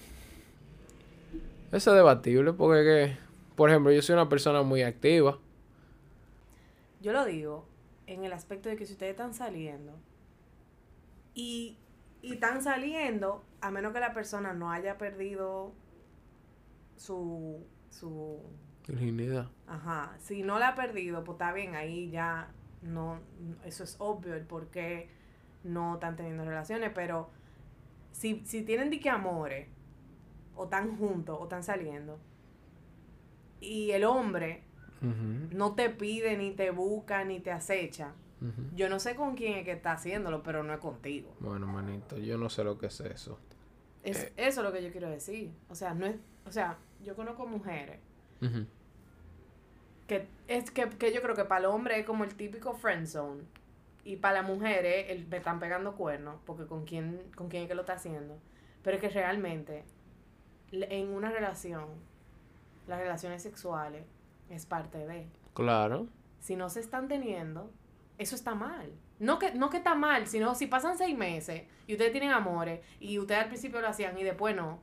Eso 1.72 1.90
es 1.90 1.96
debatible 1.96 2.52
porque, 2.54 2.82
que, 2.82 3.16
por 3.56 3.68
ejemplo, 3.70 3.92
yo 3.92 4.00
soy 4.02 4.14
una 4.14 4.28
persona 4.28 4.62
muy 4.62 4.82
activa. 4.82 5.38
Yo 7.02 7.12
lo 7.12 7.24
digo 7.24 7.66
en 8.06 8.24
el 8.24 8.32
aspecto 8.32 8.68
de 8.68 8.76
que 8.76 8.86
si 8.86 8.94
ustedes 8.94 9.10
están 9.12 9.34
saliendo 9.34 9.92
y, 11.34 11.76
y 12.22 12.34
están 12.34 12.62
saliendo, 12.62 13.44
a 13.60 13.70
menos 13.70 13.92
que 13.92 14.00
la 14.00 14.12
persona 14.12 14.52
no 14.52 14.70
haya 14.70 14.98
perdido 14.98 15.72
su, 16.96 17.66
su 17.88 18.40
Virginidad. 18.86 19.48
Ajá, 19.66 20.16
si 20.18 20.42
no 20.42 20.58
la 20.58 20.68
ha 20.68 20.74
perdido, 20.74 21.22
pues 21.22 21.36
está 21.36 21.52
bien, 21.52 21.76
ahí 21.76 22.10
ya 22.10 22.50
no, 22.82 23.20
eso 23.64 23.84
es 23.84 23.96
obvio 23.98 24.34
el 24.34 24.44
por 24.44 24.68
qué 24.68 25.08
no 25.62 25.94
están 25.94 26.16
teniendo 26.16 26.44
relaciones, 26.44 26.90
pero 26.94 27.30
si, 28.10 28.42
si 28.44 28.62
tienen 28.62 28.90
dique 28.90 29.08
amores, 29.08 29.68
o 30.56 30.64
están 30.64 30.96
juntos, 30.96 31.36
o 31.38 31.44
están 31.44 31.62
saliendo, 31.62 32.18
y 33.60 33.92
el 33.92 34.04
hombre 34.04 34.64
no 35.02 35.74
te 35.74 35.88
pide, 35.88 36.36
ni 36.36 36.50
te 36.50 36.70
busca, 36.70 37.24
ni 37.24 37.40
te 37.40 37.52
acecha, 37.52 38.12
yo 38.74 38.88
no 38.88 38.98
sé 38.98 39.14
con 39.16 39.34
quién 39.36 39.58
es 39.58 39.64
que 39.64 39.72
está 39.72 39.92
haciéndolo, 39.92 40.42
pero 40.42 40.62
no 40.62 40.72
es 40.72 40.80
contigo. 40.80 41.34
Bueno, 41.40 41.66
manito, 41.66 42.16
yo 42.16 42.38
no 42.38 42.48
sé 42.48 42.64
lo 42.64 42.78
que 42.78 42.86
es 42.86 43.00
eso. 43.00 43.38
Es, 44.02 44.24
Eh. 44.24 44.32
Eso 44.36 44.60
es 44.60 44.66
lo 44.66 44.72
que 44.72 44.82
yo 44.82 44.90
quiero 44.90 45.10
decir. 45.10 45.52
O 45.68 45.74
sea, 45.74 45.92
no 45.92 46.06
es, 46.06 46.16
o 46.46 46.50
sea, 46.52 46.78
yo 47.02 47.14
conozco 47.14 47.46
mujeres 47.46 47.98
que 50.06 50.26
es 50.48 50.70
que, 50.70 50.88
que 50.88 51.12
yo 51.12 51.22
creo 51.22 51.34
que 51.36 51.44
para 51.44 51.60
el 51.60 51.66
hombre 51.66 52.00
es 52.00 52.06
como 52.06 52.24
el 52.24 52.34
típico 52.34 52.74
friend 52.74 53.06
zone 53.06 53.42
y 54.04 54.16
para 54.16 54.36
la 54.36 54.42
mujer 54.42 54.84
es 54.86 55.10
el 55.10 55.26
me 55.28 55.36
están 55.36 55.60
pegando 55.60 55.94
cuernos 55.94 56.36
porque 56.46 56.66
con 56.66 56.84
quién 56.84 57.20
con 57.36 57.48
quién 57.48 57.64
es 57.64 57.68
que 57.68 57.74
lo 57.74 57.82
está 57.82 57.92
haciendo 57.94 58.38
pero 58.82 58.96
es 58.96 59.02
que 59.02 59.10
realmente 59.10 59.84
en 60.72 61.08
una 61.10 61.30
relación 61.30 61.86
las 62.88 62.98
relaciones 62.98 63.42
sexuales 63.42 64.04
es 64.48 64.66
parte 64.66 65.06
de 65.06 65.28
Claro. 65.54 66.08
si 66.40 66.56
no 66.56 66.70
se 66.70 66.80
están 66.80 67.06
teniendo 67.06 67.70
eso 68.20 68.36
está 68.36 68.54
mal 68.54 68.92
no 69.18 69.38
que 69.38 69.52
no 69.54 69.70
que 69.70 69.78
está 69.78 69.94
mal 69.94 70.26
sino 70.26 70.54
si 70.54 70.66
pasan 70.66 70.96
seis 70.96 71.16
meses 71.16 71.62
y 71.86 71.92
ustedes 71.94 72.12
tienen 72.12 72.30
amores 72.30 72.80
y 73.00 73.18
ustedes 73.18 73.42
al 73.42 73.48
principio 73.48 73.80
lo 73.80 73.88
hacían 73.88 74.16
y 74.18 74.22
después 74.22 74.54
no 74.54 74.82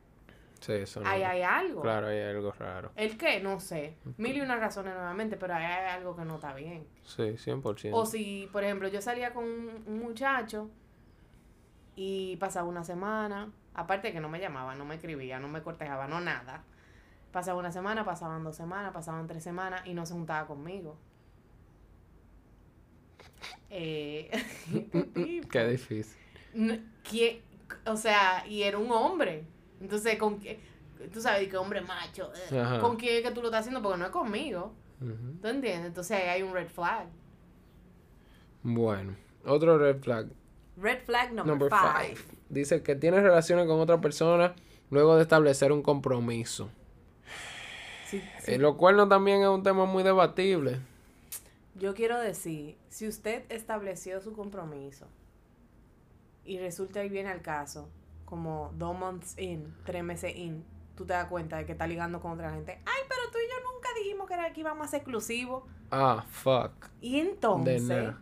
Sí, 0.59 0.71
eso 0.73 1.01
no. 1.01 1.07
ahí 1.07 1.21
hay 1.21 1.43
algo 1.43 1.81
Claro, 1.83 2.07
hay 2.07 2.19
algo 2.19 2.51
raro. 2.51 2.91
¿El 2.95 3.15
qué? 3.15 3.39
No 3.39 3.59
sé. 3.59 3.95
Mil 4.17 4.35
y 4.37 4.41
una 4.41 4.55
razones 4.55 4.95
nuevamente, 4.95 5.37
pero 5.37 5.53
ahí 5.53 5.63
hay 5.63 5.85
algo 5.91 6.15
que 6.15 6.25
no 6.25 6.35
está 6.35 6.55
bien. 6.55 6.87
Sí, 7.03 7.21
100%. 7.37 7.91
O 7.93 8.07
si, 8.07 8.49
por 8.51 8.63
ejemplo, 8.63 8.87
yo 8.87 8.99
salía 8.99 9.33
con 9.35 9.43
un 9.43 9.83
un 9.85 9.99
muchacho 9.99 10.71
y 11.95 12.37
pasaba 12.37 12.67
una 12.67 12.83
semana, 12.83 13.51
aparte 13.73 14.11
que 14.11 14.19
no 14.19 14.29
me 14.29 14.39
llamaba, 14.39 14.75
no 14.75 14.83
me 14.83 14.95
escribía, 14.95 15.39
no 15.39 15.47
me 15.47 15.61
cortejaba, 15.61 16.07
no 16.07 16.19
nada. 16.21 16.63
Pasaba 17.31 17.59
una 17.59 17.71
semana, 17.71 18.03
pasaban 18.03 18.43
dos 18.43 18.55
semanas, 18.55 18.93
pasaban 18.93 19.27
tres 19.27 19.43
semanas 19.43 19.81
y 19.85 19.93
no 19.93 20.05
se 20.05 20.13
juntaba 20.13 20.47
conmigo. 20.47 20.97
Eh. 23.69 24.29
Qué 25.51 25.67
difícil. 25.67 26.17
¿quién? 27.09 27.39
O 27.85 27.95
sea, 27.97 28.45
y 28.47 28.63
era 28.63 28.77
un 28.77 28.91
hombre. 28.91 29.43
Entonces, 29.81 30.17
con 30.17 30.39
qué- 30.39 30.59
tú 31.13 31.21
sabes 31.21 31.47
que 31.47 31.57
hombre 31.57 31.81
macho, 31.81 32.31
eh, 32.51 32.59
Ajá. 32.59 32.79
¿con 32.79 32.95
quién 32.97 33.17
es 33.17 33.21
que 33.23 33.31
tú 33.31 33.41
lo 33.41 33.47
estás 33.47 33.61
haciendo? 33.61 33.81
Porque 33.81 33.99
no 33.99 34.05
es 34.05 34.11
conmigo. 34.11 34.73
¿Tú 34.99 35.47
entiendes? 35.47 35.85
Entonces 35.85 36.17
ahí 36.17 36.27
hay 36.27 36.41
un 36.41 36.53
red 36.53 36.67
flag. 36.67 37.05
Bueno, 38.63 39.15
otro 39.45 39.77
red 39.77 39.99
flag. 40.01 40.27
Red 40.77 40.99
flag 41.05 41.29
number, 41.33 41.45
Number 41.47 41.69
five. 41.69 42.15
five. 42.15 42.37
Dice 42.49 42.81
que 42.81 42.95
tienes 42.95 43.21
relaciones 43.23 43.67
con 43.67 43.79
otra 43.79 43.99
persona 44.01 44.55
luego 44.89 45.15
de 45.15 45.21
establecer 45.23 45.71
un 45.71 45.81
compromiso. 45.83 46.69
Sí, 48.07 48.21
sí. 48.39 48.53
Eh, 48.53 48.57
lo 48.57 48.77
cual 48.77 48.95
no 48.97 49.07
también 49.07 49.41
es 49.41 49.47
un 49.49 49.63
tema 49.63 49.85
muy 49.85 50.01
debatible. 50.03 50.79
Yo 51.77 51.93
quiero 51.93 52.19
decir, 52.19 52.77
si 52.89 53.07
usted 53.07 53.43
estableció 53.49 54.19
su 54.21 54.33
compromiso 54.33 55.07
y 56.43 56.57
resulta 56.59 57.03
y 57.03 57.09
viene 57.09 57.29
al 57.29 57.41
caso, 57.41 57.89
como 58.25 58.71
dos 58.75 58.97
months 58.97 59.37
in, 59.37 59.73
tres 59.85 60.03
meses 60.03 60.35
in, 60.35 60.63
tú 60.95 61.05
te 61.05 61.13
das 61.13 61.27
cuenta 61.27 61.57
de 61.57 61.65
que 61.65 61.73
está 61.73 61.85
ligando 61.85 62.19
con 62.19 62.31
otra 62.31 62.51
gente. 62.51 62.81
Ay, 62.85 63.01
pero 63.07 63.21
tú 63.31 63.37
y 63.37 63.47
yo 63.47 63.71
nunca 63.73 63.89
dijimos 63.97 64.27
que 64.27 64.33
era 64.33 64.51
que 64.53 64.61
íbamos 64.61 64.87
a 64.87 64.89
ser 64.89 65.01
exclusivos. 65.01 65.63
Ah, 65.91 66.25
fuck. 66.29 66.87
Y 66.99 67.19
entonces, 67.19 68.13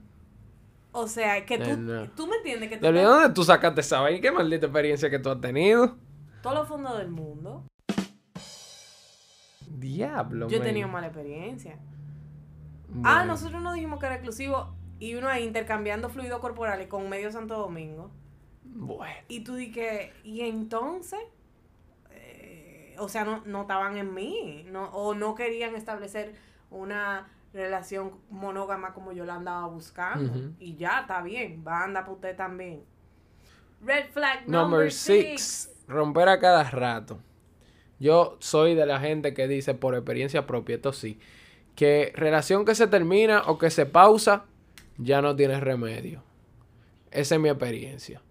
o 0.91 1.07
sea, 1.07 1.45
que 1.45 1.57
tú, 1.57 2.09
tú 2.15 2.27
me 2.27 2.35
entiendes 2.37 2.69
que 2.69 2.77
tú 2.77 2.83
¿De 2.85 2.89
estás- 2.89 3.03
dónde 3.05 3.29
tú 3.33 3.43
sacaste 3.43 3.81
esa 3.81 4.01
vaina? 4.01 4.19
¿Qué 4.21 4.31
maldita 4.31 4.65
experiencia 4.65 5.09
que 5.09 5.19
tú 5.19 5.29
has 5.29 5.39
tenido? 5.41 5.95
todos 6.41 6.57
los 6.57 6.67
fondos 6.67 6.95
del 6.99 7.09
mundo. 7.09 7.63
Diablo, 9.67 10.47
Yo 10.47 10.57
he 10.57 10.61
tenido 10.61 10.87
mala 10.87 11.07
experiencia. 11.07 11.79
Bueno, 12.89 13.09
Ah, 13.09 13.25
nosotros 13.25 13.61
no 13.61 13.73
dijimos 13.73 13.99
que 13.99 14.05
era 14.05 14.15
exclusivo 14.15 14.75
y 14.99 15.15
uno 15.15 15.27
ahí 15.27 15.43
intercambiando 15.43 16.09
fluidos 16.09 16.39
corporales 16.39 16.87
con 16.87 17.09
medio 17.09 17.31
Santo 17.31 17.57
Domingo. 17.57 18.11
Bueno. 18.63 19.15
Y 19.27 19.41
tú 19.41 19.55
di 19.55 19.71
que, 19.71 20.13
y 20.23 20.41
entonces, 20.41 21.19
eh, 22.11 22.95
o 22.99 23.07
sea, 23.07 23.23
no, 23.25 23.41
no 23.45 23.61
estaban 23.61 23.97
en 23.97 24.13
mí, 24.13 24.65
no, 24.69 24.85
o 24.89 25.13
no 25.13 25.35
querían 25.35 25.75
establecer 25.75 26.35
una 26.69 27.27
relación 27.53 28.11
monógama 28.29 28.93
como 28.93 29.13
yo 29.13 29.25
la 29.25 29.35
andaba 29.35 29.65
buscando. 29.67 30.51
Y 30.59 30.75
ya, 30.75 31.01
está 31.01 31.21
bien, 31.21 31.63
va 31.65 31.79
a 31.79 31.83
andar 31.85 32.03
para 32.03 32.13
usted 32.15 32.35
también. 32.35 32.83
Red 33.81 34.09
flag 34.11 34.41
Number 34.47 34.61
number 34.61 34.91
six. 34.91 35.41
six. 35.41 35.85
Romper 35.87 36.27
a 36.29 36.39
cada 36.39 36.63
rato. 36.69 37.19
Yo 37.99 38.35
soy 38.39 38.75
de 38.75 38.85
la 38.85 38.99
gente 38.99 39.33
que 39.33 39.47
dice 39.47 39.73
por 39.73 39.95
experiencia 39.95 40.45
propia, 40.45 40.75
esto 40.75 40.91
sí, 40.91 41.19
que 41.75 42.11
relación 42.15 42.65
que 42.65 42.75
se 42.75 42.87
termina 42.87 43.43
o 43.47 43.57
que 43.57 43.69
se 43.69 43.85
pausa, 43.85 44.45
ya 44.97 45.21
no 45.21 45.35
tiene 45.35 45.59
remedio. 45.59 46.23
Esa 47.11 47.35
es 47.35 47.41
mi 47.41 47.49
experiencia. 47.49 48.21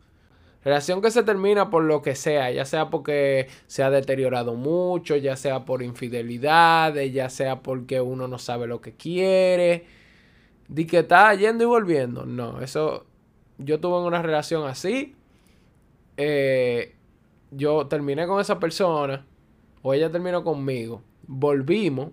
Relación 0.65 1.03
que 1.03 1.11
se 1.11 1.23
termina 1.23 1.69
por 1.69 1.85
lo 1.85 2.01
que 2.01 2.15
sea, 2.15 2.51
ya 2.51 2.65
sea 2.65 2.89
porque 2.89 3.49
se 3.67 3.83
ha 3.83 3.91
deteriorado 3.91 4.55
mucho, 4.55 5.15
ya 5.17 5.37
sea 5.37 5.67
por 5.67 5.83
infidelidades, 5.83 7.13
ya 7.13 7.29
sea 7.29 7.61
porque 7.61 8.01
uno 8.01 8.29
no 8.29 8.39
sabe 8.39 8.67
lo 8.67 8.81
que 8.81 8.95
quiere. 8.95 9.85
Di 10.69 10.87
que 10.87 11.01
está 11.01 11.35
yendo 11.35 11.65
y 11.65 11.67
volviendo. 11.67 12.25
No, 12.25 12.63
eso. 12.63 13.05
Yo 13.59 13.79
tuve 13.79 14.01
una 14.07 14.23
relación 14.23 14.67
así. 14.67 15.15
Eh, 16.17 16.95
yo 17.51 17.87
terminé 17.87 18.27
con 18.27 18.41
esa 18.41 18.59
persona. 18.59 19.27
O 19.83 19.93
ella 19.93 20.11
terminó 20.11 20.43
conmigo. 20.45 21.03
Volvimos. 21.27 22.13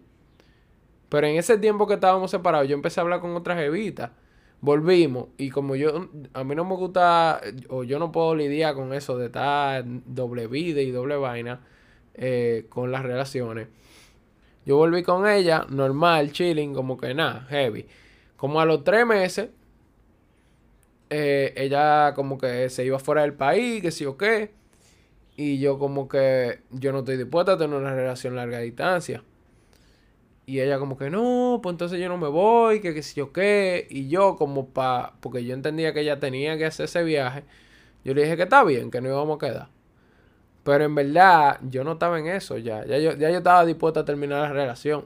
Pero 1.12 1.28
en 1.28 1.36
ese 1.36 1.58
tiempo 1.58 1.88
que 1.88 1.95
estábamos 1.95 2.32
separados, 2.32 2.69
yo 2.69 2.74
empecé 2.74 3.02
a 3.02 3.04
hablar 3.04 3.19
con 3.19 3.36
otra 3.36 3.54
jevita. 3.58 4.13
Volvimos. 4.62 5.28
Y 5.38 5.50
como 5.50 5.76
yo, 5.76 6.08
a 6.32 6.45
mí 6.45 6.56
no 6.56 6.63
me 6.63 6.76
gusta, 6.76 7.41
o 7.67 7.84
yo 7.84 8.00
no 8.00 8.13
puedo 8.13 8.34
lidiar 8.34 8.76
con 8.76 8.93
eso 8.93 9.17
de 9.17 9.26
estar 9.26 9.84
doble 10.06 10.47
vida 10.47 10.80
y 10.80 10.89
doble 10.89 11.17
vaina 11.17 11.60
eh, 12.13 12.65
con 12.69 12.93
las 12.93 13.04
relaciones. 13.04 13.67
Yo 14.65 14.78
volví 14.78 15.04
con 15.04 15.28
ella, 15.28 15.65
normal, 15.67 16.32
chilling, 16.32 16.74
como 16.74 16.95
que 16.95 17.13
nada, 17.13 17.45
heavy. 17.50 17.88
Como 18.38 18.62
a 18.62 18.65
los 18.65 18.86
tres 18.86 19.06
meses, 19.06 19.50
eh, 21.10 21.54
ella 21.58 22.13
como 22.13 22.38
que 22.38 22.69
se 22.69 22.86
iba 22.86 23.00
fuera 23.00 23.24
del 23.24 23.34
país, 23.34 23.82
que 23.82 23.91
sí 23.91 24.06
o 24.06 24.15
qué. 24.15 24.54
Y 25.36 25.60
yo 25.60 25.78
como 25.78 26.08
que 26.08 26.62
yo 26.69 26.93
no 26.93 27.00
estoy 27.00 27.17
dispuesta 27.17 27.54
a 27.54 27.58
tener 27.58 27.76
una 27.76 27.93
relación 27.93 28.38
larga 28.38 28.60
distancia. 28.60 29.21
Y 30.51 30.59
ella 30.59 30.79
como 30.79 30.97
que 30.97 31.09
no, 31.09 31.61
pues 31.63 31.71
entonces 31.75 31.97
yo 31.97 32.09
no 32.09 32.17
me 32.17 32.27
voy, 32.27 32.81
que 32.81 32.93
qué 32.93 33.01
sé 33.01 33.15
yo 33.15 33.31
qué. 33.31 33.87
Y 33.89 34.09
yo 34.09 34.35
como 34.35 34.67
pa, 34.67 35.13
porque 35.21 35.45
yo 35.45 35.53
entendía 35.53 35.93
que 35.93 36.01
ella 36.01 36.19
tenía 36.19 36.57
que 36.57 36.65
hacer 36.65 36.87
ese 36.87 37.03
viaje, 37.03 37.45
yo 38.03 38.13
le 38.13 38.23
dije 38.23 38.35
que 38.35 38.43
está 38.43 38.61
bien, 38.65 38.91
que 38.91 38.99
no 38.99 39.07
íbamos 39.07 39.37
a 39.37 39.47
quedar. 39.47 39.69
Pero 40.65 40.83
en 40.83 40.93
verdad 40.93 41.57
yo 41.69 41.85
no 41.85 41.93
estaba 41.93 42.19
en 42.19 42.27
eso 42.27 42.57
ya. 42.57 42.85
Ya 42.85 42.97
yo, 42.97 43.13
ya 43.13 43.29
yo 43.29 43.37
estaba 43.37 43.65
dispuesta 43.65 44.01
a 44.01 44.05
terminar 44.05 44.41
la 44.41 44.49
relación. 44.51 45.05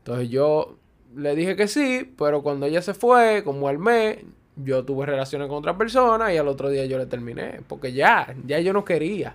Entonces 0.00 0.28
yo 0.28 0.76
le 1.14 1.34
dije 1.34 1.56
que 1.56 1.66
sí, 1.66 2.14
pero 2.18 2.42
cuando 2.42 2.66
ella 2.66 2.82
se 2.82 2.92
fue, 2.92 3.42
como 3.42 3.68
al 3.68 3.78
mes, 3.78 4.18
yo 4.56 4.84
tuve 4.84 5.06
relaciones 5.06 5.48
con 5.48 5.56
otra 5.56 5.78
persona 5.78 6.30
y 6.34 6.36
al 6.36 6.48
otro 6.48 6.68
día 6.68 6.84
yo 6.84 6.98
le 6.98 7.06
terminé. 7.06 7.62
Porque 7.66 7.94
ya, 7.94 8.36
ya 8.44 8.60
yo 8.60 8.74
no 8.74 8.84
quería. 8.84 9.34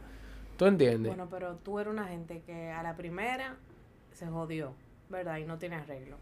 ¿Tú 0.57 0.67
entiendes? 0.67 1.15
Bueno, 1.15 1.27
pero 1.31 1.55
tú 1.55 1.79
eres 1.79 1.91
una 1.91 2.05
gente 2.05 2.43
que 2.45 2.69
a 2.69 2.83
la 2.83 2.95
primera 2.95 3.55
se 4.13 4.27
jodió, 4.27 4.75
¿verdad? 5.11 5.37
Y 5.37 5.45
no 5.45 5.57
tiene 5.57 5.75
arreglo. 5.75 6.17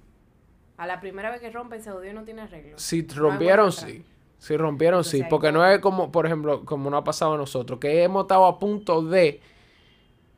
A 0.78 0.88
la 0.88 0.99
primera 0.99 1.30
vez 1.30 1.39
que 1.41 1.49
rompen 1.49 1.82
se 1.82 1.91
jodió 1.91 2.12
y 2.12 2.13
no 2.13 2.23
tiene 2.23 2.41
arreglo. 2.41 2.78
Si 2.78 3.06
rompieron, 3.08 3.71
sí. 3.71 4.04
Si 4.38 4.56
rompieron, 4.58 5.04
sí. 5.04 5.23
Porque 5.30 5.52
no 5.52 5.65
es 5.65 5.80
como, 5.80 6.12
por 6.12 6.25
ejemplo, 6.25 6.65
como 6.65 6.89
no 6.89 6.97
ha 6.97 7.04
pasado 7.04 7.34
a 7.34 7.38
nosotros, 7.38 7.80
que 7.80 8.04
hemos 8.04 8.23
estado 8.23 8.45
a 8.45 8.58
punto 8.58 9.02
de 9.02 9.41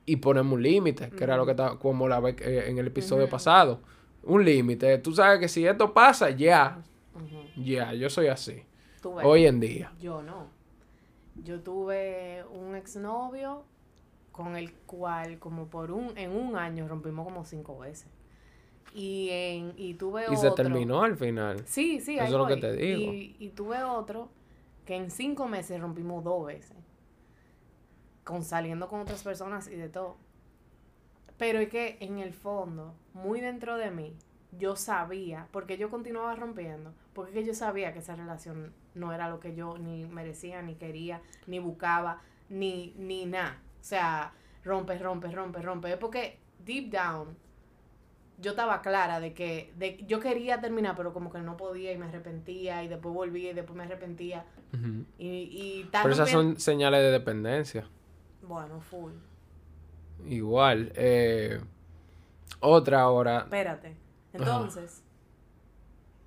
y 0.05 0.15
ponemos 0.17 0.53
un 0.53 0.63
límite, 0.63 1.09
que 1.11 1.23
era 1.23 1.37
lo 1.37 1.45
que 1.45 1.51
estaba, 1.51 1.77
como 1.79 2.07
la 2.07 2.19
vez 2.19 2.35
eh, 2.41 2.69
en 2.69 2.77
el 2.77 2.87
episodio 2.87 3.29
pasado. 3.29 3.81
Un 4.23 4.43
límite. 4.43 4.97
Tú 4.97 5.13
sabes 5.13 5.39
que 5.39 5.47
si 5.47 5.65
esto 5.65 5.93
pasa, 5.93 6.31
ya. 6.31 6.81
Ya, 7.55 7.93
yo 7.93 8.09
soy 8.09 8.27
así. 8.27 8.63
Hoy 9.03 9.45
en 9.45 9.59
día. 9.59 9.91
Yo 9.99 10.21
no. 10.21 10.47
Yo 11.43 11.61
tuve 11.61 12.43
un 12.51 12.75
exnovio 12.75 13.63
con 14.31 14.55
el 14.55 14.73
cual 14.73 15.39
como 15.39 15.67
por 15.67 15.91
un 15.91 16.17
en 16.17 16.31
un 16.31 16.55
año 16.55 16.87
rompimos 16.87 17.25
como 17.25 17.43
cinco 17.45 17.79
veces. 17.79 18.07
Y 18.93 19.29
en 19.31 19.73
y 19.77 19.93
tuve 19.93 20.25
y 20.31 20.35
se 20.35 20.51
terminó 20.51 21.03
al 21.03 21.15
final. 21.15 21.61
Sí, 21.65 21.99
sí, 21.99 22.15
Eso 22.15 22.25
es 22.25 22.31
lo 22.31 22.47
que 22.47 22.57
te 22.57 22.73
digo. 22.73 23.13
Y, 23.13 23.35
y 23.39 23.49
tuve 23.49 23.81
otro 23.83 24.29
que 24.85 24.95
en 24.95 25.11
cinco 25.11 25.47
meses 25.47 25.79
rompimos 25.79 26.23
dos 26.23 26.45
veces. 26.45 26.75
Con 28.23 28.43
saliendo 28.43 28.87
con 28.87 28.99
otras 28.99 29.23
personas 29.23 29.67
y 29.67 29.75
de 29.75 29.89
todo. 29.89 30.17
Pero 31.37 31.59
es 31.59 31.69
que 31.69 31.97
en 32.01 32.19
el 32.19 32.33
fondo, 32.33 32.93
muy 33.13 33.41
dentro 33.41 33.77
de 33.77 33.89
mí, 33.89 34.15
yo 34.57 34.75
sabía, 34.75 35.47
porque 35.51 35.77
yo 35.77 35.89
continuaba 35.89 36.35
rompiendo, 36.35 36.93
porque 37.13 37.43
yo 37.43 37.53
sabía 37.53 37.93
que 37.93 37.99
esa 37.99 38.15
relación 38.15 38.73
no 38.93 39.13
era 39.13 39.29
lo 39.29 39.39
que 39.39 39.55
yo 39.55 39.77
ni 39.77 40.05
merecía, 40.05 40.61
ni 40.61 40.75
quería, 40.75 41.21
ni 41.47 41.59
buscaba, 41.59 42.21
ni, 42.49 42.93
ni 42.97 43.25
nada. 43.25 43.61
O 43.79 43.83
sea, 43.83 44.33
rompe, 44.63 44.97
rompe, 44.99 45.31
rompe, 45.31 45.61
rompe. 45.61 45.91
Es 45.91 45.97
porque 45.97 46.39
deep 46.63 46.91
down 46.91 47.37
yo 48.41 48.51
estaba 48.51 48.81
clara 48.81 49.19
de 49.19 49.33
que 49.33 49.71
de, 49.77 50.03
yo 50.07 50.19
quería 50.19 50.59
terminar, 50.59 50.95
pero 50.95 51.13
como 51.13 51.31
que 51.31 51.39
no 51.39 51.57
podía 51.57 51.91
y 51.91 51.97
me 51.97 52.05
arrepentía 52.07 52.83
y 52.83 52.87
después 52.87 53.13
volvía 53.13 53.51
y 53.51 53.53
después 53.53 53.77
me 53.77 53.83
arrepentía. 53.83 54.45
y, 55.17 55.27
y 55.27 55.89
Pero 55.91 56.09
esas 56.09 56.29
son 56.29 56.59
señales 56.59 57.01
de 57.01 57.11
dependencia. 57.11 57.87
Bueno, 58.41 58.81
full. 58.81 59.13
Igual. 60.27 60.91
Eh, 60.95 61.61
otra 62.59 63.09
hora. 63.09 63.39
Espérate. 63.39 63.95
Entonces, 64.33 65.03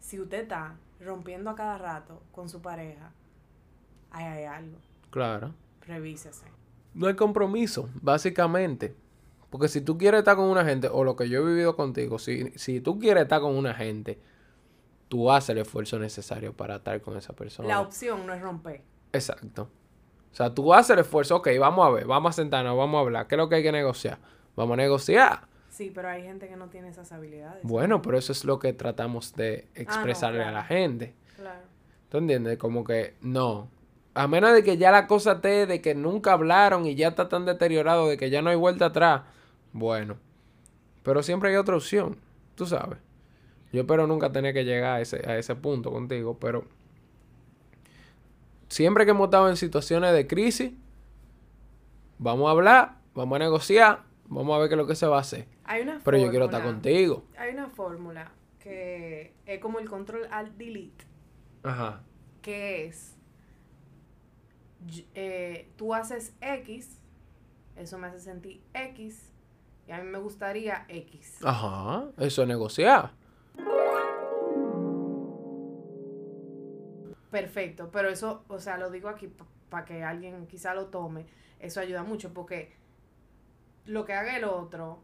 si 0.00 0.20
usted 0.20 0.42
está 0.42 0.76
rompiendo 1.00 1.50
a 1.50 1.54
cada 1.54 1.78
rato 1.78 2.22
con 2.32 2.48
su 2.48 2.60
pareja, 2.60 3.12
ahí 4.10 4.24
hay 4.24 4.44
algo. 4.44 4.78
Claro. 5.10 5.54
Revísese. 5.86 6.46
No 6.94 7.06
hay 7.08 7.14
compromiso, 7.14 7.88
básicamente. 7.94 8.94
Porque 9.54 9.68
si 9.68 9.82
tú 9.82 9.96
quieres 9.96 10.18
estar 10.18 10.34
con 10.34 10.46
una 10.46 10.64
gente, 10.64 10.88
o 10.90 11.04
lo 11.04 11.14
que 11.14 11.28
yo 11.28 11.40
he 11.40 11.44
vivido 11.44 11.76
contigo, 11.76 12.18
si, 12.18 12.50
si 12.56 12.80
tú 12.80 12.98
quieres 12.98 13.22
estar 13.22 13.40
con 13.40 13.54
una 13.54 13.72
gente, 13.72 14.18
tú 15.06 15.30
haces 15.30 15.50
el 15.50 15.58
esfuerzo 15.58 15.96
necesario 16.00 16.52
para 16.52 16.74
estar 16.74 17.00
con 17.00 17.16
esa 17.16 17.34
persona. 17.34 17.68
La 17.68 17.80
opción 17.80 18.26
no 18.26 18.34
es 18.34 18.42
romper. 18.42 18.82
Exacto. 19.12 19.70
O 20.32 20.34
sea, 20.34 20.52
tú 20.52 20.74
haces 20.74 20.90
el 20.90 20.98
esfuerzo, 20.98 21.36
ok, 21.36 21.50
vamos 21.60 21.86
a 21.86 21.90
ver, 21.90 22.04
vamos 22.04 22.30
a 22.30 22.32
sentarnos, 22.32 22.76
vamos 22.76 22.98
a 22.98 23.00
hablar, 23.02 23.28
¿qué 23.28 23.36
es 23.36 23.38
lo 23.38 23.48
que 23.48 23.54
hay 23.54 23.62
que 23.62 23.70
negociar? 23.70 24.18
Vamos 24.56 24.74
a 24.74 24.76
negociar. 24.78 25.46
Sí, 25.70 25.92
pero 25.94 26.08
hay 26.08 26.24
gente 26.24 26.48
que 26.48 26.56
no 26.56 26.66
tiene 26.66 26.88
esas 26.88 27.12
habilidades. 27.12 27.62
Bueno, 27.62 28.02
pero 28.02 28.18
eso 28.18 28.32
es 28.32 28.44
lo 28.44 28.58
que 28.58 28.72
tratamos 28.72 29.36
de 29.36 29.68
ah, 29.68 29.80
expresarle 29.82 30.42
a 30.42 30.50
la 30.50 30.64
gente. 30.64 31.14
Claro. 31.36 31.60
¿Tú 32.08 32.18
entiendes? 32.18 32.58
Como 32.58 32.82
que 32.82 33.14
no. 33.20 33.68
A 34.14 34.26
menos 34.26 34.52
de 34.52 34.64
que 34.64 34.78
ya 34.78 34.90
la 34.90 35.06
cosa 35.06 35.34
esté 35.34 35.66
de 35.66 35.80
que 35.80 35.94
nunca 35.94 36.32
hablaron 36.32 36.86
y 36.86 36.96
ya 36.96 37.06
está 37.06 37.28
tan 37.28 37.44
deteriorado 37.44 38.08
de 38.08 38.16
que 38.16 38.30
ya 38.30 38.42
no 38.42 38.50
hay 38.50 38.56
vuelta 38.56 38.86
atrás. 38.86 39.22
Bueno. 39.74 40.16
Pero 41.02 41.22
siempre 41.22 41.50
hay 41.50 41.56
otra 41.56 41.76
opción. 41.76 42.16
Tú 42.54 42.64
sabes. 42.64 42.98
Yo 43.72 43.82
espero 43.82 44.06
nunca 44.06 44.32
tener 44.32 44.54
que 44.54 44.64
llegar 44.64 44.96
a 44.96 45.00
ese, 45.00 45.28
a 45.28 45.36
ese 45.36 45.54
punto 45.56 45.90
contigo, 45.90 46.38
pero 46.38 46.64
siempre 48.68 49.04
que 49.04 49.10
hemos 49.10 49.26
estado 49.26 49.50
en 49.50 49.56
situaciones 49.56 50.12
de 50.12 50.28
crisis, 50.28 50.72
vamos 52.18 52.46
a 52.46 52.52
hablar, 52.52 52.98
vamos 53.14 53.34
a 53.36 53.38
negociar, 53.40 54.04
vamos 54.28 54.54
a 54.54 54.60
ver 54.60 54.68
qué 54.68 54.74
es 54.76 54.78
lo 54.78 54.86
que 54.86 54.94
se 54.94 55.06
va 55.08 55.16
a 55.16 55.20
hacer. 55.20 55.48
Pero 56.04 56.18
yo 56.18 56.30
quiero 56.30 56.44
estar 56.44 56.62
contigo. 56.62 57.24
Hay 57.36 57.52
una 57.52 57.68
fórmula 57.68 58.30
que 58.60 59.34
es 59.44 59.58
como 59.58 59.80
el 59.80 59.90
control 59.90 60.28
alt 60.30 60.56
delete. 60.56 61.04
Ajá. 61.64 62.02
Que 62.42 62.86
es, 62.86 63.16
eh, 65.14 65.68
tú 65.76 65.94
haces 65.94 66.32
X, 66.40 67.00
eso 67.76 67.98
me 67.98 68.06
hace 68.06 68.20
sentir 68.20 68.62
X, 68.72 69.33
y 69.86 69.92
a 69.92 69.98
mí 69.98 70.08
me 70.08 70.18
gustaría 70.18 70.84
X. 70.88 71.38
Ajá, 71.42 72.06
eso 72.18 72.42
es 72.42 72.48
negociar. 72.48 73.12
perfecto, 77.34 77.90
pero 77.90 78.10
eso, 78.10 78.44
o 78.46 78.60
sea, 78.60 78.78
lo 78.78 78.90
digo 78.90 79.08
aquí 79.08 79.28
para 79.68 79.84
que 79.84 80.04
alguien 80.04 80.46
quizá 80.46 80.72
lo 80.72 80.86
tome, 80.86 81.26
eso 81.58 81.80
ayuda 81.80 82.04
mucho 82.04 82.32
porque 82.32 82.76
lo 83.86 84.04
que 84.04 84.12
haga 84.12 84.36
el 84.36 84.44
otro 84.44 85.02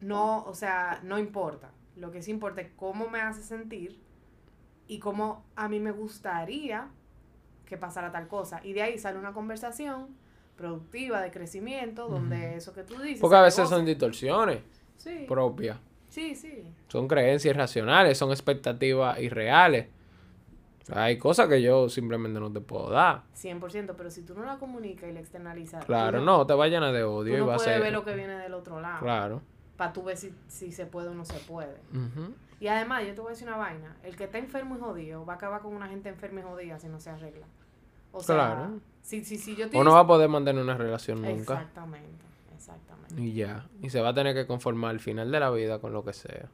no, 0.00 0.42
o 0.42 0.54
sea, 0.54 0.98
no 1.04 1.20
importa. 1.20 1.70
Lo 1.94 2.10
que 2.10 2.20
sí 2.20 2.32
importa 2.32 2.62
es 2.62 2.72
cómo 2.74 3.08
me 3.08 3.20
hace 3.20 3.44
sentir 3.44 4.02
y 4.88 4.98
cómo 4.98 5.44
a 5.54 5.68
mí 5.68 5.78
me 5.78 5.92
gustaría 5.92 6.88
que 7.64 7.76
pasara 7.76 8.10
tal 8.10 8.26
cosa. 8.26 8.60
Y 8.64 8.72
de 8.72 8.82
ahí 8.82 8.98
sale 8.98 9.16
una 9.16 9.32
conversación 9.32 10.16
productiva 10.60 11.22
de 11.22 11.30
crecimiento 11.30 12.06
donde 12.06 12.56
eso 12.56 12.72
que 12.74 12.82
tú 12.82 13.00
dices. 13.00 13.20
Porque 13.20 13.36
a 13.36 13.42
veces 13.42 13.68
son 13.68 13.84
distorsiones 13.84 14.58
propias. 15.26 15.78
Sí, 16.08 16.34
sí. 16.34 16.64
Son 16.88 17.08
creencias 17.08 17.54
irracionales, 17.54 18.18
son 18.18 18.30
expectativas 18.30 19.18
irreales. 19.20 19.86
Hay 20.92 21.18
cosas 21.18 21.48
que 21.48 21.62
yo 21.62 21.88
simplemente 21.88 22.40
no 22.40 22.52
te 22.52 22.60
puedo 22.60 22.90
dar. 22.90 23.22
100%, 23.36 23.94
pero 23.96 24.10
si 24.10 24.22
tú 24.22 24.34
no 24.34 24.44
la 24.44 24.58
comunicas 24.58 25.08
y 25.08 25.12
la 25.12 25.20
externalizas. 25.20 25.84
Claro, 25.84 26.20
no, 26.20 26.46
te 26.46 26.54
va 26.54 26.64
a 26.64 26.68
llenar 26.68 26.92
de 26.92 27.04
odio. 27.04 27.32
Tú 27.32 27.38
no 27.38 27.44
y 27.44 27.48
va 27.48 27.56
puedes 27.56 27.76
a 27.76 27.80
ver 27.80 27.92
lo 27.92 28.04
que 28.04 28.14
viene 28.14 28.34
del 28.34 28.54
otro 28.54 28.80
lado. 28.80 29.00
Claro. 29.00 29.40
Para 29.76 29.92
tú 29.92 30.02
ver 30.02 30.16
si, 30.16 30.34
si, 30.48 30.72
se 30.72 30.86
puede 30.86 31.08
o 31.08 31.14
no 31.14 31.24
se 31.24 31.38
puede. 31.38 31.76
Y 32.58 32.66
además, 32.66 33.04
yo 33.06 33.14
te 33.14 33.20
voy 33.20 33.28
a 33.28 33.30
decir 33.30 33.46
una 33.46 33.56
vaina. 33.56 33.96
El 34.02 34.16
que 34.16 34.24
está 34.24 34.38
enfermo 34.38 34.76
y 34.76 34.80
jodido 34.80 35.24
va 35.24 35.34
a 35.34 35.36
acabar 35.36 35.62
con 35.62 35.74
una 35.74 35.88
gente 35.88 36.08
enferma 36.08 36.40
y 36.40 36.42
jodida 36.42 36.78
si 36.78 36.88
no 36.88 37.00
se 37.00 37.10
arregla. 37.10 37.46
O 38.12 38.20
sea, 38.20 38.34
claro. 38.34 38.80
Si, 39.02 39.24
si, 39.24 39.38
si 39.38 39.56
yo 39.56 39.66
o 39.72 39.84
no 39.84 39.92
va 39.92 40.00
a 40.00 40.06
poder 40.06 40.28
mantener 40.28 40.62
una 40.62 40.76
relación 40.76 41.20
nunca. 41.22 41.54
Exactamente, 41.54 42.24
exactamente. 42.54 43.20
Y 43.20 43.34
ya. 43.34 43.66
Y 43.82 43.90
se 43.90 44.00
va 44.00 44.10
a 44.10 44.14
tener 44.14 44.34
que 44.34 44.46
conformar 44.46 44.90
al 44.90 45.00
final 45.00 45.30
de 45.32 45.40
la 45.40 45.50
vida 45.50 45.80
con 45.80 45.92
lo 45.92 46.04
que 46.04 46.12
sea. 46.12 46.48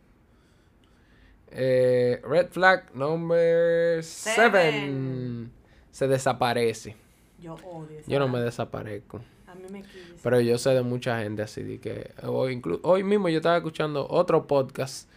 Eh, 1.48 2.20
red 2.24 2.48
flag 2.50 2.94
number 2.94 4.02
7. 4.02 5.48
Se 5.90 6.08
desaparece. 6.08 6.96
Yo 7.40 7.54
odio. 7.54 8.00
Yo 8.06 8.18
no 8.18 8.28
me 8.28 8.40
desaparezco. 8.40 9.20
A 9.46 9.54
mí 9.54 9.64
me 9.70 9.82
Pero 10.22 10.40
yo 10.40 10.58
sé 10.58 10.70
de 10.70 10.82
mucha 10.82 11.20
gente 11.20 11.42
así 11.42 11.62
de 11.62 11.78
que 11.78 12.12
hoy, 12.22 12.60
hoy 12.82 13.04
mismo 13.04 13.28
yo 13.28 13.36
estaba 13.38 13.56
escuchando 13.56 14.06
otro 14.08 14.46
podcast 14.46 15.08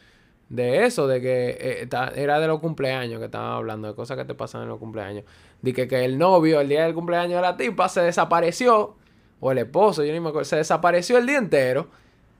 de 0.50 0.86
eso, 0.86 1.08
de 1.08 1.22
que 1.22 1.58
eh, 1.60 1.90
era 2.16 2.40
de 2.40 2.48
los 2.48 2.60
cumpleaños 2.60 3.20
que 3.20 3.26
estaban 3.26 3.52
hablando, 3.52 3.88
de 3.88 3.96
cosas 3.96 4.18
que 4.18 4.26
te 4.26 4.36
pasan 4.36 4.64
en 4.64 4.70
los 4.70 4.80
cumpleaños. 4.80 5.24
De 5.62 5.74
que, 5.74 5.88
que 5.88 6.06
el 6.06 6.18
novio, 6.18 6.62
el 6.62 6.70
día 6.70 6.84
del 6.86 6.94
cumpleaños 6.94 7.36
de 7.36 7.42
la 7.42 7.58
tipa, 7.58 7.90
se 7.90 8.02
desapareció, 8.02 8.96
o 9.42 9.52
el 9.52 9.58
esposo, 9.58 10.04
yo 10.04 10.14
ni 10.14 10.20
me 10.20 10.30
acuerdo, 10.30 10.46
se 10.46 10.56
desapareció 10.58 11.18
el 11.18 11.26
día 11.26 11.38
entero 11.38 11.90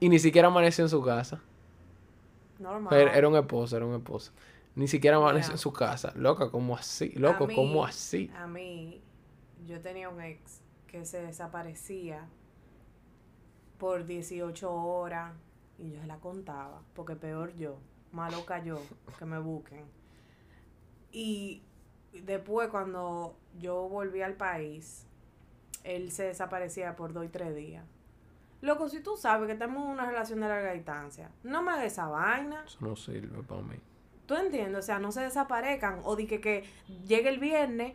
y 0.00 0.08
ni 0.08 0.18
siquiera 0.18 0.48
amaneció 0.48 0.84
en 0.84 0.88
su 0.90 1.02
casa. 1.02 1.40
Normal. 2.58 2.92
Era, 2.94 3.14
era 3.16 3.28
un 3.28 3.36
esposo, 3.36 3.76
era 3.76 3.86
un 3.86 3.94
esposo. 3.94 4.32
Ni 4.74 4.86
siquiera 4.88 5.16
amaneció 5.16 5.52
en 5.52 5.58
su 5.58 5.72
casa. 5.72 6.12
Loca, 6.16 6.50
¿cómo 6.50 6.76
así? 6.76 7.10
Loco, 7.16 7.46
mí- 7.46 7.54
¿cómo 7.54 7.84
así? 7.84 8.30
A 8.36 8.46
mí, 8.46 9.02
yo 9.66 9.80
tenía 9.80 10.08
un 10.08 10.20
ex 10.20 10.60
que 10.86 11.04
se 11.04 11.20
desaparecía 11.22 12.26
por 13.78 14.06
18 14.06 14.70
horas 14.72 15.32
y 15.78 15.90
yo 15.92 16.00
se 16.00 16.06
la 16.06 16.16
contaba, 16.18 16.82
porque 16.94 17.16
peor 17.16 17.54
yo, 17.56 17.78
más 18.12 18.32
loca 18.34 18.62
yo, 18.62 18.80
que 19.18 19.24
me 19.24 19.38
busquen. 19.38 19.84
Y 21.12 21.62
después 22.12 22.68
cuando 22.68 23.36
yo 23.58 23.88
volví 23.88 24.22
al 24.22 24.34
país, 24.34 25.06
él 25.84 26.10
se 26.12 26.24
desaparecía 26.24 26.96
por 26.96 27.12
dos 27.12 27.24
y 27.24 27.28
tres 27.28 27.54
días. 27.54 27.84
Loco, 28.60 28.88
si 28.88 29.00
tú 29.00 29.16
sabes 29.16 29.48
que 29.48 29.54
tenemos 29.54 29.88
una 29.88 30.04
relación 30.04 30.40
de 30.40 30.48
larga 30.48 30.72
distancia, 30.72 31.30
no 31.42 31.62
me 31.62 31.72
hagas 31.72 31.86
esa 31.86 32.08
vaina. 32.08 32.62
Eso 32.66 32.78
no 32.80 32.94
sirve 32.96 33.42
para 33.42 33.62
mí. 33.62 33.76
¿Tú 34.26 34.34
entiendes? 34.36 34.78
O 34.78 34.82
sea, 34.82 34.98
no 34.98 35.10
se 35.12 35.22
desaparezcan. 35.22 36.00
O 36.04 36.14
di 36.14 36.26
que, 36.26 36.40
que 36.40 36.64
llegue 37.06 37.30
el 37.30 37.38
viernes 37.38 37.94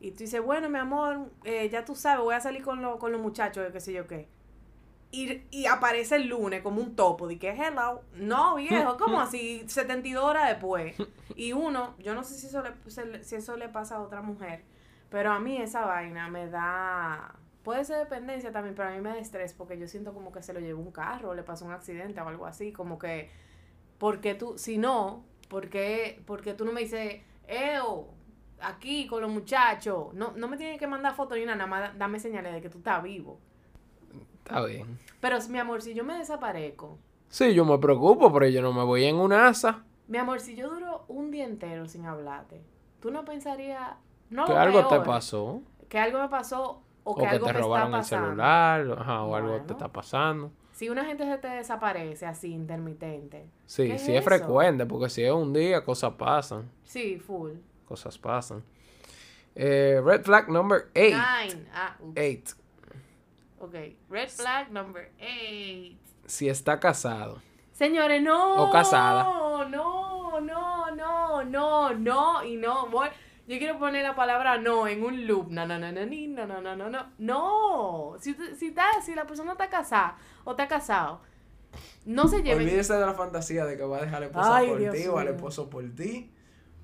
y 0.00 0.10
tú 0.10 0.18
dices, 0.18 0.42
bueno, 0.42 0.68
mi 0.68 0.78
amor, 0.78 1.30
eh, 1.44 1.68
ya 1.70 1.84
tú 1.84 1.94
sabes, 1.94 2.24
voy 2.24 2.34
a 2.34 2.40
salir 2.40 2.62
con, 2.62 2.82
lo- 2.82 2.98
con 2.98 3.12
los 3.12 3.20
muchachos, 3.20 3.66
qué 3.72 3.80
sé 3.80 3.92
yo 3.92 4.06
qué. 4.08 4.28
Y, 5.14 5.46
y 5.52 5.66
aparece 5.66 6.16
el 6.16 6.26
lunes 6.26 6.60
como 6.62 6.80
un 6.80 6.96
topo, 6.96 7.28
de 7.28 7.38
que 7.38 7.50
hello. 7.50 8.02
No, 8.14 8.56
viejo, 8.56 8.96
como 8.96 9.20
así, 9.20 9.62
72 9.68 10.24
horas 10.24 10.48
después. 10.48 10.96
Y 11.36 11.52
uno, 11.52 11.94
yo 11.98 12.14
no 12.14 12.24
sé 12.24 12.34
si 12.34 12.46
eso, 12.46 12.62
le, 12.62 13.22
si 13.22 13.36
eso 13.36 13.56
le 13.56 13.68
pasa 13.68 13.96
a 13.96 14.00
otra 14.00 14.22
mujer, 14.22 14.64
pero 15.10 15.32
a 15.32 15.40
mí 15.40 15.56
esa 15.56 15.84
vaina 15.84 16.28
me 16.28 16.48
da... 16.48 17.36
Puede 17.62 17.84
ser 17.84 17.98
dependencia 17.98 18.52
también, 18.52 18.74
pero 18.74 18.88
a 18.88 18.92
mí 18.92 19.00
me 19.00 19.10
da 19.10 19.18
estrés 19.18 19.54
porque 19.54 19.78
yo 19.78 19.88
siento 19.88 20.12
como 20.12 20.32
que 20.32 20.42
se 20.42 20.52
lo 20.52 20.60
llevó 20.60 20.82
un 20.82 20.92
carro, 20.92 21.34
le 21.34 21.42
pasó 21.42 21.64
un 21.64 21.72
accidente 21.72 22.20
o 22.20 22.28
algo 22.28 22.46
así, 22.46 22.72
como 22.72 22.98
que 22.98 23.30
porque 23.98 24.34
tú, 24.34 24.58
si 24.58 24.78
no, 24.78 25.24
porque, 25.48 26.22
porque 26.26 26.54
tú 26.54 26.64
no 26.64 26.72
me 26.72 26.82
dices, 26.82 27.22
Eo, 27.46 28.08
aquí 28.60 29.06
con 29.06 29.22
los 29.22 29.30
muchachos, 29.30 30.12
no, 30.14 30.32
no 30.36 30.48
me 30.48 30.56
tienes 30.56 30.78
que 30.78 30.86
mandar 30.86 31.14
fotos 31.14 31.38
ni 31.38 31.44
nada, 31.44 31.56
nada 31.56 31.70
más 31.70 31.98
dame 31.98 32.20
señales 32.20 32.52
de 32.52 32.60
que 32.60 32.68
tú 32.68 32.78
estás 32.78 33.02
vivo. 33.02 33.40
Está 34.44 34.64
bien. 34.64 34.98
Pero 35.20 35.38
mi 35.48 35.58
amor, 35.58 35.80
si 35.82 35.94
yo 35.94 36.04
me 36.04 36.18
desaparezco, 36.18 36.98
Sí, 37.28 37.52
yo 37.54 37.64
me 37.64 37.78
preocupo, 37.78 38.32
pero 38.32 38.46
yo 38.46 38.62
no 38.62 38.72
me 38.72 38.84
voy 38.84 39.04
en 39.04 39.16
un 39.16 39.32
asa. 39.32 39.82
mi 40.06 40.18
amor, 40.18 40.40
si 40.40 40.54
yo 40.54 40.68
duro 40.70 41.04
un 41.08 41.30
día 41.30 41.44
entero 41.44 41.88
sin 41.88 42.04
hablarte, 42.06 42.62
tú 43.00 43.10
no 43.10 43.24
pensarías, 43.24 43.94
no 44.30 44.44
que 44.44 44.52
algo 44.52 44.86
te 44.86 45.00
pasó. 45.00 45.62
que 45.88 45.98
algo 45.98 46.20
me 46.20 46.28
pasó 46.28 46.82
o 47.02 47.10
O 47.12 47.14
que, 47.16 47.22
que, 47.22 47.28
algo 47.28 47.46
te 47.46 47.52
me 47.54 47.58
robaron 47.58 47.94
está 47.94 47.98
el 47.98 48.22
celular, 48.22 48.98
ajá, 49.00 49.22
o 49.24 49.34
algo 49.34 49.60
te 49.62 49.72
está 49.72 49.88
pasando. 49.88 50.52
Si 50.72 50.88
una 50.88 51.04
gente 51.04 51.24
se 51.24 51.38
te 51.38 51.48
desaparece 51.48 52.26
así, 52.26 52.52
intermitente. 52.52 53.48
Sí, 53.66 53.88
¿Qué 53.88 53.98
sí 53.98 54.14
es 54.14 54.24
frecuente, 54.24 54.84
porque 54.86 55.08
si 55.08 55.22
es 55.24 55.32
un 55.32 55.52
día, 55.52 55.84
cosas 55.84 56.12
pasan. 56.14 56.70
Sí, 56.84 57.18
full. 57.18 57.52
Cosas 57.86 58.18
pasan. 58.18 58.62
Eh, 59.54 60.00
red 60.04 60.22
flag 60.22 60.48
number 60.48 60.88
8. 60.96 61.00
Nine. 61.16 61.66
Ah, 61.72 61.96
ups. 62.00 62.56
8. 63.64 63.66
Ok. 63.66 63.74
Red 64.10 64.28
flag 64.28 64.70
number 64.70 65.10
eight. 65.18 65.98
Si 66.26 66.48
está 66.48 66.80
casado. 66.80 67.40
Señores, 67.72 68.22
no. 68.22 68.64
O 68.64 68.70
casada. 68.70 69.24
No, 69.24 69.68
no, 69.68 70.40
no, 70.40 70.94
no, 70.94 71.44
no, 71.44 71.94
no 71.94 72.44
y 72.44 72.56
no. 72.56 72.86
Voy- 72.88 73.08
Yo 73.46 73.58
quiero 73.58 73.78
poner 73.78 74.02
la 74.04 74.14
palabra 74.14 74.56
no 74.58 74.86
en 74.86 75.02
un 75.02 75.26
loop. 75.26 75.50
No, 75.50 75.66
no, 75.66 75.78
no, 75.78 75.92
no, 75.92 76.06
no, 76.06 76.46
no, 76.46 76.60
no, 76.60 76.76
no, 76.76 76.90
no. 76.90 77.06
No. 77.18 78.16
Si, 78.20 78.34
si, 78.58 78.68
está, 78.68 78.86
si 79.04 79.14
la 79.14 79.26
persona 79.26 79.52
está 79.52 79.68
casada 79.68 80.16
o 80.44 80.52
está 80.52 80.66
casado, 80.66 81.20
no 82.06 82.28
se 82.28 82.42
lleven. 82.42 82.66
Olvídese 82.66 82.94
de 82.94 83.04
la 83.04 83.14
fantasía 83.14 83.64
de 83.66 83.76
que 83.76 83.82
va 83.84 83.98
a 83.98 84.00
dejar 84.02 84.16
a 84.16 84.20
la 84.20 84.26
esposa 84.26 84.56
Ay, 84.56 84.68
por 84.68 84.78
Dios 84.78 84.94
ti 84.94 85.06
o 85.08 85.18
al 85.18 85.28
esposo 85.28 85.68
por 85.68 85.84
ti. 85.94 86.30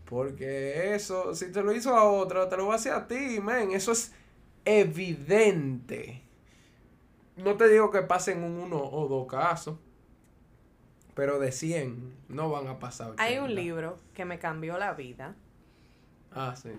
Porque 0.05 0.95
eso, 0.95 1.35
si 1.37 1.53
te 1.53 1.62
lo 1.62 1.73
hizo 1.73 1.97
a 1.97 2.05
otra, 2.05 2.49
te 2.49 2.57
lo 2.57 2.66
va 2.66 2.73
a 2.73 2.77
hacer 2.77 2.93
a 2.93 3.07
ti, 3.07 3.40
men. 3.40 3.71
Eso 3.71 3.93
es 3.93 4.12
evidente. 4.64 6.25
No 7.42 7.57
te 7.57 7.68
digo 7.68 7.90
que 7.90 8.03
pasen 8.03 8.42
un 8.42 8.59
uno 8.59 8.83
o 8.83 9.09
dos 9.09 9.26
casos. 9.26 9.79
Pero 11.14 11.38
de 11.38 11.53
100 11.53 12.14
no 12.29 12.50
van 12.50 12.68
a 12.68 12.79
pasar. 12.79 13.14
Hay 13.18 13.38
un 13.38 13.44
80. 13.44 13.61
libro 13.61 13.98
que 14.14 14.24
me 14.24 14.38
cambió 14.38 14.79
la 14.79 14.94
vida. 14.94 15.35
Ah, 16.33 16.55
sí. 16.57 16.70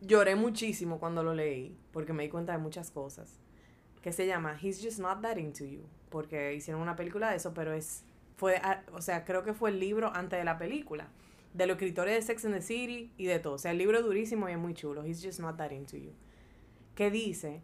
Lloré 0.00 0.34
muchísimo 0.34 0.98
cuando 0.98 1.22
lo 1.22 1.34
leí, 1.34 1.76
porque 1.92 2.12
me 2.12 2.22
di 2.22 2.30
cuenta 2.30 2.52
de 2.52 2.58
muchas 2.58 2.90
cosas. 2.90 3.38
Que 4.02 4.12
se 4.12 4.26
llama 4.26 4.58
He's 4.60 4.82
Just 4.82 4.98
Not 4.98 5.20
That 5.20 5.36
Into 5.36 5.64
You. 5.64 5.82
Porque 6.08 6.54
hicieron 6.54 6.80
una 6.82 6.96
película 6.96 7.30
de 7.30 7.36
eso, 7.36 7.52
pero 7.52 7.72
es. 7.72 8.04
fue 8.36 8.56
ah, 8.62 8.82
O 8.92 9.02
sea, 9.02 9.24
creo 9.24 9.44
que 9.44 9.52
fue 9.52 9.70
el 9.70 9.78
libro 9.78 10.10
antes 10.14 10.38
de 10.38 10.44
la 10.44 10.58
película. 10.58 11.08
De 11.52 11.66
los 11.66 11.74
escritores 11.74 12.14
de 12.14 12.22
Sex 12.22 12.44
and 12.46 12.54
the 12.54 12.62
City 12.62 13.12
y 13.18 13.26
de 13.26 13.38
todo. 13.40 13.54
O 13.54 13.58
sea, 13.58 13.72
el 13.72 13.78
libro 13.78 13.98
es 13.98 14.04
durísimo 14.04 14.48
y 14.48 14.52
es 14.52 14.58
muy 14.58 14.72
chulo. 14.72 15.04
He's 15.04 15.22
Just 15.22 15.40
Not 15.40 15.58
That 15.58 15.72
Into 15.72 15.98
You. 15.98 16.12
Que 16.94 17.10
dice. 17.10 17.62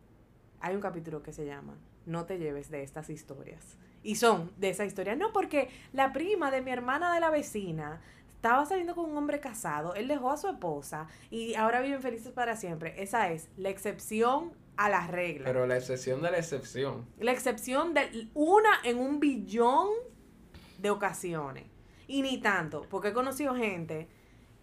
Hay 0.61 0.75
un 0.75 0.81
capítulo 0.81 1.23
que 1.23 1.33
se 1.33 1.47
llama 1.47 1.75
No 2.07 2.25
te 2.25 2.38
lleves 2.38 2.71
de 2.71 2.83
estas 2.83 3.11
historias. 3.11 3.77
Y 4.03 4.16
son 4.16 4.53
de 4.57 4.71
esa 4.71 4.85
historia. 4.85 5.16
No, 5.16 5.33
porque 5.33 5.69
la 5.92 6.12
prima 6.12 6.51
de 6.51 6.62
mi 6.62 6.71
hermana 6.71 7.12
de 7.12 7.21
la 7.21 7.31
vecina 7.31 8.01
estaba 8.37 8.64
saliendo 8.64 8.95
con 8.95 9.11
un 9.11 9.16
hombre 9.16 9.40
casado, 9.40 9.95
él 9.95 10.07
dejó 10.07 10.31
a 10.31 10.37
su 10.37 10.47
esposa 10.49 11.09
y 11.31 11.55
ahora 11.55 11.81
viven 11.81 12.01
felices 12.01 12.33
para 12.33 12.55
siempre. 12.57 12.95
Esa 13.03 13.33
es 13.33 13.49
la 13.57 13.71
excepción 13.71 14.53
a 14.77 14.88
la 14.88 15.07
regla. 15.07 15.47
Pero 15.47 15.66
la 15.66 15.77
excepción 15.77 16.23
de 16.23 16.31
la 16.31 16.38
excepción. 16.38 17.07
la 17.19 17.33
excepción 17.33 17.95
de 17.95 18.29
una 18.35 18.71
en 18.85 18.99
un 18.99 19.19
billón 19.19 19.88
de 20.79 20.90
ocasiones. 20.90 21.64
Y 22.07 22.23
ni 22.23 22.38
tanto, 22.38 22.87
porque 22.88 23.09
he 23.09 23.12
conocido 23.12 23.55
gente 23.55 24.07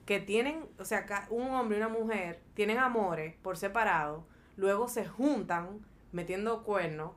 que 0.05 0.19
tienen, 0.19 0.65
o 0.79 0.85
sea, 0.85 1.05
un 1.29 1.49
hombre 1.49 1.77
y 1.77 1.81
una 1.81 1.89
mujer 1.89 2.41
tienen 2.53 2.77
amores 2.77 3.35
por 3.41 3.57
separado, 3.57 4.25
luego 4.55 4.87
se 4.87 5.05
juntan 5.05 5.85
metiendo 6.11 6.63
cuernos, 6.63 7.11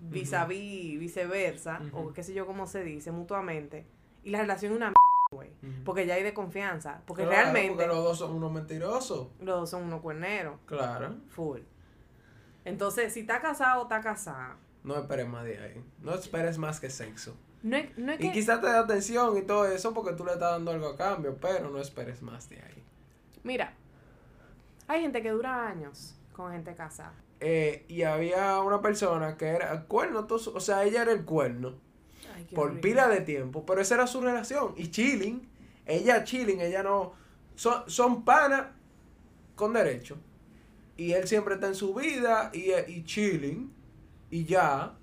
vis 0.00 0.32
a 0.34 0.44
vis, 0.44 0.98
viceversa, 0.98 1.80
o 1.92 2.12
qué 2.12 2.22
sé 2.22 2.34
yo 2.34 2.46
cómo 2.46 2.66
se 2.66 2.82
dice, 2.84 3.12
mutuamente, 3.12 3.86
y 4.24 4.30
la 4.30 4.40
relación 4.40 4.72
es 4.72 4.76
una 4.76 4.92
güey, 5.32 5.50
Ujú. 5.62 5.82
porque 5.84 6.06
ya 6.06 6.14
hay 6.14 6.22
de 6.22 6.32
confianza, 6.32 7.02
porque 7.06 7.22
Claro, 7.24 7.36
realmente 7.36 7.70
Porque 7.70 7.86
los 7.88 8.04
dos 8.04 8.18
son 8.18 8.32
unos 8.34 8.52
mentirosos. 8.52 9.28
los 9.40 9.60
dos 9.60 9.70
son 9.70 9.82
unos 9.84 10.00
cuerneros, 10.00 10.58
Claro. 10.66 11.16
full. 11.30 11.60
Entonces, 12.64 13.12
si 13.12 13.20
está 13.20 13.40
casado, 13.40 13.82
está 13.82 14.00
casada. 14.00 14.56
No 14.84 14.96
esperes 14.96 15.26
más 15.28 15.44
de 15.44 15.58
ahí. 15.58 15.84
No 16.00 16.14
esperes 16.14 16.58
más 16.58 16.78
que 16.80 16.90
sexo. 16.90 17.36
No 17.62 17.76
es, 17.76 17.96
no 17.98 18.12
es 18.12 18.20
Y 18.20 18.24
que... 18.28 18.32
quizás 18.32 18.60
te 18.60 18.66
da 18.68 18.80
atención 18.80 19.36
y 19.36 19.42
todo 19.42 19.66
eso 19.66 19.92
porque 19.92 20.12
tú 20.12 20.24
le 20.24 20.32
estás 20.32 20.52
dando 20.52 20.70
algo 20.70 20.88
a 20.88 20.96
cambio, 20.96 21.36
pero 21.40 21.70
no 21.70 21.80
esperes 21.80 22.22
más 22.22 22.48
de 22.48 22.56
ahí. 22.60 22.84
Mira, 23.42 23.74
hay 24.86 25.02
gente 25.02 25.22
que 25.22 25.30
dura 25.30 25.66
años 25.68 26.16
con 26.32 26.52
gente 26.52 26.74
casada. 26.76 27.14
Eh, 27.40 27.84
y 27.88 28.02
había 28.02 28.60
una 28.60 28.80
persona 28.80 29.36
que 29.36 29.46
era 29.48 29.84
cuerno, 29.84 30.26
todo 30.26 30.38
su- 30.38 30.52
o 30.56 30.60
sea, 30.60 30.84
ella 30.84 31.02
era 31.02 31.12
el 31.12 31.24
cuerno 31.24 31.74
Ay, 32.34 32.44
por 32.54 32.72
horrible. 32.72 32.82
pila 32.82 33.08
de 33.08 33.20
tiempo, 33.22 33.64
pero 33.66 33.80
esa 33.80 33.96
era 33.96 34.06
su 34.06 34.20
relación. 34.20 34.74
Y 34.76 34.90
chilling, 34.90 35.48
ella 35.86 36.24
chilling, 36.24 36.60
ella 36.60 36.82
no. 36.82 37.12
Son, 37.56 37.88
son 37.90 38.24
panas 38.24 38.68
con 39.56 39.72
derecho. 39.72 40.18
Y 40.96 41.12
él 41.12 41.28
siempre 41.28 41.54
está 41.54 41.68
en 41.68 41.74
su 41.74 41.94
vida 41.94 42.50
y, 42.54 42.72
y 42.72 43.04
chilling, 43.04 43.72
y 44.30 44.44
ya. 44.44 44.96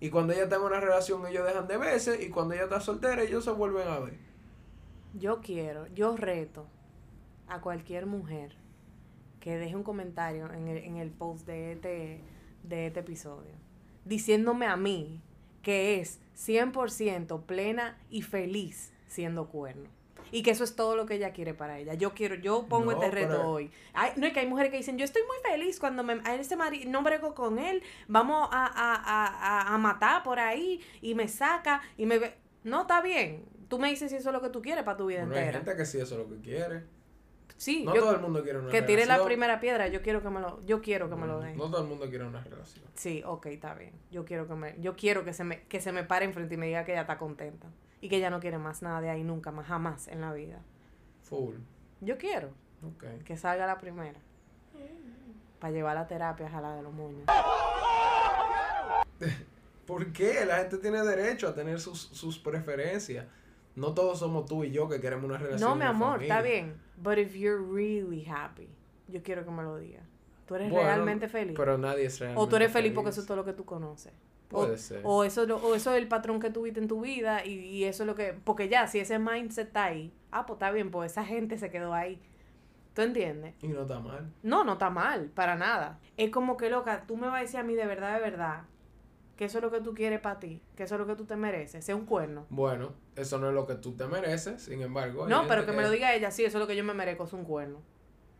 Y 0.00 0.10
cuando 0.10 0.32
ella 0.34 0.48
tenga 0.48 0.66
una 0.66 0.80
relación, 0.80 1.26
ellos 1.26 1.46
dejan 1.46 1.68
de 1.68 1.76
verse. 1.78 2.22
Y 2.24 2.30
cuando 2.30 2.54
ella 2.54 2.64
está 2.64 2.80
soltera, 2.80 3.22
ellos 3.22 3.44
se 3.44 3.50
vuelven 3.52 3.88
a 3.88 3.98
ver. 4.00 4.18
Yo 5.14 5.40
quiero, 5.40 5.86
yo 5.88 6.16
reto 6.16 6.66
a 7.46 7.60
cualquier 7.60 8.06
mujer 8.06 8.56
que 9.42 9.58
deje 9.58 9.74
un 9.74 9.82
comentario 9.82 10.50
en 10.52 10.68
el, 10.68 10.78
en 10.78 10.96
el 10.98 11.10
post 11.10 11.46
de 11.46 11.72
este, 11.72 12.20
de 12.62 12.86
este 12.86 13.00
episodio, 13.00 13.50
diciéndome 14.04 14.66
a 14.66 14.76
mí 14.76 15.20
que 15.62 16.00
es 16.00 16.20
100% 16.36 17.42
plena 17.42 17.98
y 18.08 18.22
feliz 18.22 18.92
siendo 19.08 19.48
cuerno. 19.48 19.90
Y 20.30 20.42
que 20.44 20.52
eso 20.52 20.62
es 20.64 20.76
todo 20.76 20.96
lo 20.96 21.06
que 21.06 21.16
ella 21.16 21.32
quiere 21.32 21.54
para 21.54 21.78
ella. 21.78 21.94
Yo 21.94 22.14
quiero, 22.14 22.36
yo 22.36 22.66
pongo 22.68 22.92
No, 22.92 23.02
este 23.02 23.10
reto 23.10 23.46
hoy. 23.48 23.70
No 24.16 24.26
es 24.26 24.32
que 24.32 24.40
hay 24.40 24.46
mujeres 24.46 24.70
que 24.70 24.78
dicen, 24.78 24.96
yo 24.96 25.04
estoy 25.04 25.22
muy 25.22 25.36
feliz 25.50 25.78
cuando 25.80 26.04
me, 26.04 26.20
a 26.24 26.34
ese 26.36 26.56
marido, 26.56 26.88
no 26.88 27.02
brego 27.02 27.34
con 27.34 27.58
él, 27.58 27.82
vamos 28.08 28.48
a, 28.52 28.64
a, 28.66 29.70
a, 29.72 29.74
a, 29.74 29.78
matar 29.78 30.22
por 30.22 30.38
ahí 30.38 30.80
y 31.02 31.14
me 31.16 31.26
saca 31.28 31.82
y 31.98 32.06
me 32.06 32.18
ve. 32.18 32.34
No, 32.62 32.82
está 32.82 33.02
bien. 33.02 33.44
Tú 33.68 33.78
me 33.80 33.90
dices 33.90 34.10
si 34.10 34.16
eso 34.16 34.28
es 34.30 34.32
lo 34.32 34.40
que 34.40 34.50
tú 34.50 34.62
quieres 34.62 34.84
para 34.84 34.96
tu 34.96 35.06
vida 35.06 35.20
Bueno, 35.24 35.34
hay 35.34 35.40
entera. 35.48 35.64
gente 35.64 35.76
que 35.76 35.84
sí 35.84 35.98
eso 35.98 36.14
es 36.14 36.20
lo 36.28 36.34
que 36.34 36.40
quiere. 36.40 36.84
Sí, 37.56 37.84
No 37.84 37.94
yo- 37.94 38.00
todo 38.02 38.14
el 38.16 38.20
mundo 38.20 38.42
quiere 38.42 38.58
una 38.58 38.68
que 38.70 38.80
relación. 38.80 38.96
tire 38.98 39.06
la 39.06 39.24
primera 39.24 39.60
piedra, 39.60 39.88
yo 39.88 40.02
quiero 40.02 40.22
que 40.22 40.28
me 40.30 40.40
lo, 40.40 40.60
yo 40.62 40.80
quiero 40.82 41.08
que 41.08 41.16
me 41.16 41.26
lo 41.26 41.40
den. 41.40 41.56
No 41.56 41.70
todo 41.70 41.82
el 41.82 41.88
mundo 41.88 42.08
quiere 42.08 42.24
una 42.24 42.42
relación. 42.42 42.84
Sí, 42.94 43.22
ok, 43.24 43.46
está 43.46 43.74
bien. 43.74 43.92
Yo 44.10 44.24
quiero 44.24 44.48
que 44.48 44.54
me, 44.54 44.80
yo 44.80 44.96
quiero 44.96 45.24
que 45.24 45.32
se 45.32 45.44
me, 45.44 45.62
que 45.64 45.80
se 45.80 45.92
me 45.92 46.04
pare 46.04 46.24
enfrente 46.24 46.54
y 46.54 46.58
me 46.58 46.66
diga 46.66 46.84
que 46.84 46.92
ella 46.92 47.02
está 47.02 47.18
contenta. 47.18 47.68
y 48.00 48.08
que 48.08 48.16
ella 48.16 48.30
no 48.30 48.40
quiere 48.40 48.58
más 48.58 48.82
nada 48.82 49.00
de 49.00 49.10
ahí 49.10 49.22
nunca 49.22 49.52
más, 49.52 49.66
jamás 49.66 50.08
en 50.08 50.20
la 50.22 50.32
vida. 50.32 50.60
Full. 51.22 51.54
Yo 52.00 52.18
quiero 52.18 52.50
que 53.24 53.36
salga 53.36 53.66
la 53.66 53.78
primera. 53.78 54.18
Para 55.60 55.72
llevar 55.72 55.94
la 55.94 56.08
terapia 56.08 56.48
a 56.52 56.60
la 56.60 56.74
de 56.74 56.82
los 56.82 56.92
moños. 56.92 57.22
¿Por 59.86 60.12
qué? 60.12 60.44
La 60.44 60.58
gente 60.58 60.78
tiene 60.78 61.02
derecho 61.02 61.48
a 61.48 61.54
tener 61.54 61.80
sus, 61.80 62.00
sus 62.00 62.38
preferencias. 62.38 63.26
No 63.74 63.94
todos 63.94 64.18
somos 64.18 64.46
tú 64.46 64.64
y 64.64 64.70
yo 64.70 64.88
que 64.88 65.00
queremos 65.00 65.24
una 65.24 65.38
relación. 65.38 65.70
No, 65.70 65.76
mi 65.76 65.84
amor, 65.84 66.14
familia. 66.16 66.34
está 66.34 66.48
bien. 66.48 66.76
But 66.96 67.18
if 67.18 67.34
you're 67.34 67.62
really 67.62 68.24
happy, 68.28 68.68
yo 69.08 69.22
quiero 69.22 69.44
que 69.44 69.50
me 69.50 69.62
lo 69.62 69.76
digas. 69.78 70.04
¿Tú 70.46 70.56
eres 70.56 70.70
Bueno, 70.70 70.86
realmente 70.86 71.28
feliz? 71.28 71.54
Pero 71.56 71.78
nadie 71.78 72.06
es 72.06 72.18
realmente 72.18 72.42
o 72.42 72.48
tú 72.48 72.56
eres 72.56 72.72
feliz 72.72 72.92
porque 72.92 73.10
eso 73.10 73.20
es 73.20 73.26
todo 73.26 73.36
lo 73.36 73.44
que 73.44 73.52
tú 73.52 73.64
conoces. 73.64 74.12
Puede 74.48 74.74
o, 74.74 74.78
ser. 74.78 75.00
O 75.04 75.24
eso, 75.24 75.42
o 75.42 75.74
eso 75.74 75.92
es 75.92 75.98
el 75.98 76.08
patrón 76.08 76.40
que 76.40 76.50
tuviste 76.50 76.78
en 76.78 76.88
tu 76.88 77.00
vida 77.00 77.44
y, 77.44 77.52
y 77.52 77.84
eso 77.84 78.02
es 78.02 78.06
lo 78.06 78.14
que... 78.14 78.34
Porque 78.44 78.68
ya, 78.68 78.86
si 78.86 78.98
ese 78.98 79.18
mindset 79.18 79.68
está 79.68 79.84
ahí, 79.84 80.12
ah, 80.30 80.44
pues 80.44 80.56
está 80.56 80.70
bien, 80.70 80.90
pues 80.90 81.12
esa 81.12 81.24
gente 81.24 81.56
se 81.56 81.70
quedó 81.70 81.94
ahí. 81.94 82.20
¿Tú 82.94 83.00
entiendes? 83.00 83.54
Y 83.62 83.68
no 83.68 83.82
está 83.82 84.00
mal. 84.00 84.30
No, 84.42 84.64
no 84.64 84.74
está 84.74 84.90
mal, 84.90 85.30
para 85.34 85.56
nada. 85.56 85.98
Es 86.18 86.30
como 86.30 86.58
que, 86.58 86.68
loca, 86.68 87.04
tú 87.06 87.16
me 87.16 87.28
vas 87.28 87.38
a 87.38 87.40
decir 87.40 87.60
a 87.60 87.62
mí 87.62 87.74
de 87.74 87.86
verdad, 87.86 88.14
de 88.14 88.20
verdad, 88.20 88.64
que 89.42 89.46
eso 89.46 89.58
es 89.58 89.64
lo 89.64 89.72
que 89.72 89.80
tú 89.80 89.92
quieres 89.92 90.20
para 90.20 90.38
ti, 90.38 90.62
que 90.76 90.84
eso 90.84 90.94
es 90.94 91.00
lo 91.00 91.06
que 91.08 91.16
tú 91.16 91.24
te 91.24 91.34
mereces, 91.34 91.84
sea 91.84 91.96
un 91.96 92.06
cuerno. 92.06 92.46
Bueno, 92.48 92.92
eso 93.16 93.38
no 93.38 93.48
es 93.48 93.54
lo 93.56 93.66
que 93.66 93.74
tú 93.74 93.96
te 93.96 94.06
mereces, 94.06 94.62
sin 94.62 94.80
embargo. 94.82 95.26
No, 95.26 95.48
pero 95.48 95.66
que 95.66 95.72
me 95.72 95.82
lo 95.82 95.90
diga 95.90 96.14
ella, 96.14 96.30
sí, 96.30 96.44
eso 96.44 96.58
es 96.58 96.60
lo 96.60 96.68
que 96.68 96.76
yo 96.76 96.84
me 96.84 96.94
merezco, 96.94 97.24
es 97.24 97.32
un 97.32 97.42
cuerno. 97.42 97.82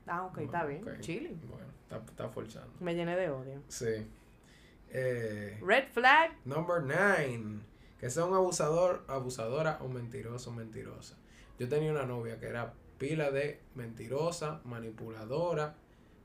Ah, 0.07 0.23
ok, 0.27 0.39
está 0.39 0.65
bien, 0.65 0.85
chile. 1.01 1.35
Bueno, 1.49 1.67
está, 1.83 1.97
está 1.97 2.29
forzando. 2.29 2.73
Me 2.79 2.95
llené 2.95 3.17
de 3.17 3.31
odio. 3.31 3.61
Sí. 3.67 4.07
Eh, 4.91 5.59
Red 5.61 5.89
flag, 5.91 6.37
number 6.45 6.81
nine. 6.85 7.63
Que 7.99 8.09
sea 8.09 8.25
un 8.25 8.35
abusador, 8.35 9.05
abusadora 9.09 9.79
o 9.81 9.89
mentiroso, 9.89 10.53
mentirosa. 10.53 11.17
Yo 11.59 11.69
tenía 11.69 11.91
una 11.91 12.07
novia 12.07 12.39
que 12.39 12.47
era 12.47 12.75
pila 12.99 13.33
de 13.33 13.59
mentirosa, 13.75 14.61
manipuladora. 14.63 15.75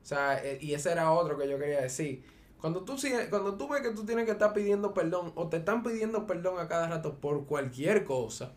O 0.00 0.06
sea, 0.06 0.40
eh, 0.44 0.58
y 0.60 0.74
ese 0.74 0.92
era 0.92 1.10
otro 1.10 1.36
que 1.36 1.48
yo 1.48 1.58
quería 1.58 1.80
decir. 1.80 2.37
Cuando 2.60 2.84
tú, 2.84 2.96
cuando 3.30 3.56
tú 3.56 3.68
ves 3.68 3.82
que 3.82 3.90
tú 3.90 4.04
tienes 4.04 4.24
que 4.24 4.32
estar 4.32 4.52
pidiendo 4.52 4.92
perdón 4.92 5.32
o 5.36 5.48
te 5.48 5.58
están 5.58 5.82
pidiendo 5.82 6.26
perdón 6.26 6.58
a 6.58 6.66
cada 6.66 6.88
rato 6.88 7.20
por 7.20 7.46
cualquier 7.46 8.04
cosa, 8.04 8.54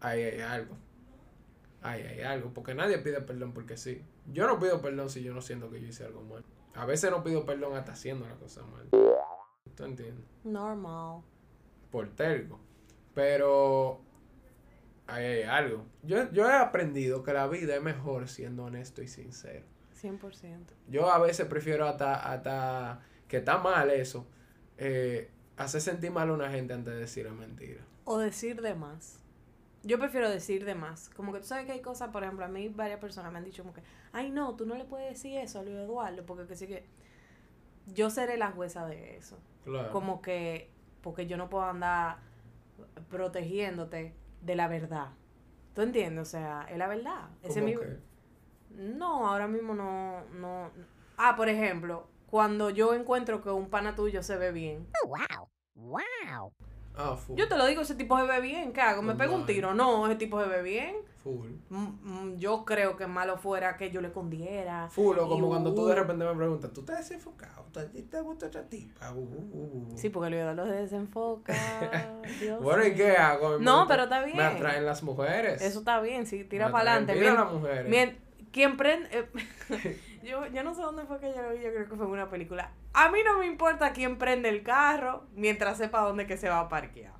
ahí 0.00 0.22
hay 0.22 0.40
algo. 0.40 0.76
Ahí 1.82 2.02
hay 2.02 2.20
algo. 2.20 2.52
Porque 2.52 2.74
nadie 2.74 2.98
pide 2.98 3.22
perdón 3.22 3.52
porque 3.52 3.78
sí. 3.78 4.02
Yo 4.30 4.46
no 4.46 4.58
pido 4.58 4.82
perdón 4.82 5.08
si 5.08 5.22
yo 5.22 5.32
no 5.32 5.40
siento 5.40 5.70
que 5.70 5.80
yo 5.80 5.88
hice 5.88 6.04
algo 6.04 6.22
mal. 6.22 6.44
A 6.74 6.84
veces 6.84 7.10
no 7.10 7.24
pido 7.24 7.46
perdón 7.46 7.74
hasta 7.76 7.92
haciendo 7.92 8.26
la 8.28 8.36
cosa 8.36 8.62
mal. 8.62 8.88
¿Tú 9.74 9.84
entiendes? 9.84 10.26
normal. 10.44 11.22
por 11.90 12.08
terco. 12.10 12.60
Pero 13.14 14.00
ahí 15.06 15.24
hay 15.24 15.42
algo. 15.44 15.86
Yo, 16.02 16.30
yo 16.30 16.48
he 16.48 16.52
aprendido 16.52 17.22
que 17.22 17.32
la 17.32 17.46
vida 17.48 17.74
es 17.74 17.82
mejor 17.82 18.28
siendo 18.28 18.64
honesto 18.64 19.02
y 19.02 19.08
sincero. 19.08 19.64
100%. 20.02 20.72
Yo 20.88 21.10
a 21.10 21.18
veces 21.18 21.46
prefiero 21.46 21.86
hasta, 21.86 22.14
hasta 22.32 23.00
que 23.28 23.38
está 23.38 23.58
mal 23.58 23.90
eso, 23.90 24.26
eh, 24.78 25.30
hacer 25.56 25.80
sentir 25.80 26.10
mal 26.10 26.30
a 26.30 26.32
una 26.32 26.50
gente 26.50 26.72
antes 26.74 26.94
de 26.94 27.00
decir 27.00 27.26
la 27.26 27.32
mentira. 27.32 27.82
O 28.04 28.18
decir 28.18 28.60
de 28.62 28.74
más. 28.74 29.18
Yo 29.82 29.98
prefiero 29.98 30.28
decir 30.28 30.64
de 30.64 30.74
más. 30.74 31.08
Como 31.10 31.32
que 31.32 31.40
tú 31.40 31.46
sabes 31.46 31.64
que 31.66 31.72
hay 31.72 31.80
cosas, 31.80 32.10
por 32.10 32.22
ejemplo, 32.22 32.44
a 32.44 32.48
mí 32.48 32.68
varias 32.68 33.00
personas 33.00 33.32
me 33.32 33.38
han 33.38 33.44
dicho 33.44 33.62
como 33.62 33.74
que, 33.74 33.82
ay 34.12 34.30
no, 34.30 34.54
tú 34.56 34.66
no 34.66 34.74
le 34.74 34.84
puedes 34.84 35.08
decir 35.10 35.38
eso 35.38 35.60
a 35.60 35.62
Luis 35.62 35.76
Eduardo, 35.76 36.24
porque 36.26 36.46
que 36.46 36.56
sí 36.56 36.66
que... 36.66 36.86
Yo 37.86 38.10
seré 38.10 38.36
la 38.36 38.50
jueza 38.52 38.86
de 38.86 39.16
eso. 39.16 39.38
Claro. 39.64 39.90
Como 39.90 40.20
que, 40.22 40.70
porque 41.02 41.26
yo 41.26 41.36
no 41.36 41.48
puedo 41.48 41.64
andar 41.64 42.18
protegiéndote 43.08 44.14
de 44.42 44.54
la 44.54 44.68
verdad. 44.68 45.08
¿Tú 45.74 45.82
entiendes? 45.82 46.22
O 46.28 46.30
sea, 46.30 46.66
es 46.70 46.76
la 46.78 46.88
verdad. 46.88 47.28
Ese 47.42 47.48
es 47.48 47.54
¿Cómo 47.54 47.66
mi- 47.66 47.76
que? 47.76 48.09
No, 48.70 49.28
ahora 49.28 49.46
mismo 49.46 49.74
no, 49.74 50.22
no. 50.34 50.70
Ah, 51.16 51.36
por 51.36 51.48
ejemplo, 51.48 52.06
cuando 52.26 52.70
yo 52.70 52.94
encuentro 52.94 53.42
que 53.42 53.50
un 53.50 53.68
pana 53.68 53.94
tuyo 53.94 54.22
se 54.22 54.36
ve 54.36 54.52
bien. 54.52 54.86
Wow. 55.06 55.48
Wow. 55.74 56.52
Ah, 56.96 57.16
full. 57.16 57.36
Yo 57.36 57.48
te 57.48 57.56
lo 57.56 57.66
digo, 57.66 57.82
ese 57.82 57.94
tipo 57.94 58.18
se 58.18 58.24
ve 58.26 58.40
bien, 58.40 58.72
¿qué 58.72 58.80
hago? 58.80 59.00
¿Me 59.02 59.14
pego 59.14 59.34
un 59.36 59.46
tiro? 59.46 59.74
No, 59.74 60.06
ese 60.06 60.16
tipo 60.16 60.40
se 60.42 60.48
ve 60.48 60.62
bien. 60.62 60.96
Full. 61.22 61.50
Mm, 61.68 61.76
mm, 62.02 62.36
Yo 62.38 62.64
creo 62.64 62.96
que 62.96 63.06
malo 63.06 63.36
fuera 63.36 63.76
que 63.76 63.90
yo 63.90 64.00
le 64.00 64.08
escondiera. 64.08 64.88
Full, 64.88 65.18
o 65.18 65.26
Y, 65.26 65.28
como 65.28 65.48
cuando 65.48 65.74
tú 65.74 65.86
de 65.86 65.92
uh, 65.92 65.96
repente 65.96 66.24
me 66.24 66.34
preguntas, 66.34 66.72
¿tú 66.72 66.80
estás 66.80 66.98
desenfocado? 66.98 67.64
¿Tú- 67.72 67.80
¿Te 68.10 68.20
gusta 68.22 68.46
otra 68.46 68.62
tipa? 68.68 69.12
Uh, 69.12 69.18
uh. 69.20 69.98
Sí, 69.98 70.08
porque 70.08 70.38
Eduardo 70.38 70.66
se 70.66 70.72
desenfoca. 70.72 71.54
Dios 72.40 72.62
Bueno, 72.62 72.84
¿y 72.86 72.94
qué 72.94 73.16
hago? 73.16 73.58
Me 73.58 73.64
No, 73.64 73.86
pero 73.86 74.04
está 74.04 74.24
bien. 74.24 74.36
Me 74.36 74.44
atraen 74.44 74.84
las 74.86 75.02
mujeres. 75.02 75.60
Eso 75.62 75.80
está 75.80 76.00
bien, 76.00 76.26
sí, 76.26 76.44
tira 76.44 76.70
para 76.72 76.92
adelante. 76.92 77.14
Mien- 77.20 77.34
las 77.34 77.52
mujeres. 77.52 77.88
mien- 77.88 78.29
quien 78.52 78.76
prende. 78.76 79.08
eh, 79.12 80.00
yo, 80.22 80.46
yo 80.46 80.62
no 80.62 80.74
sé 80.74 80.82
dónde 80.82 81.04
fue 81.04 81.20
que 81.20 81.32
yo 81.34 81.42
lo 81.42 81.50
vi, 81.50 81.62
yo 81.62 81.72
creo 81.72 81.88
que 81.88 81.96
fue 81.96 82.06
en 82.06 82.12
una 82.12 82.30
película. 82.30 82.72
A 82.92 83.10
mí 83.10 83.20
no 83.24 83.38
me 83.38 83.46
importa 83.46 83.92
quién 83.92 84.18
prende 84.18 84.48
el 84.48 84.62
carro 84.62 85.24
mientras 85.34 85.78
sepa 85.78 86.00
dónde 86.00 86.26
que 86.26 86.36
se 86.36 86.48
va 86.48 86.60
a 86.60 86.68
parquear. 86.68 87.19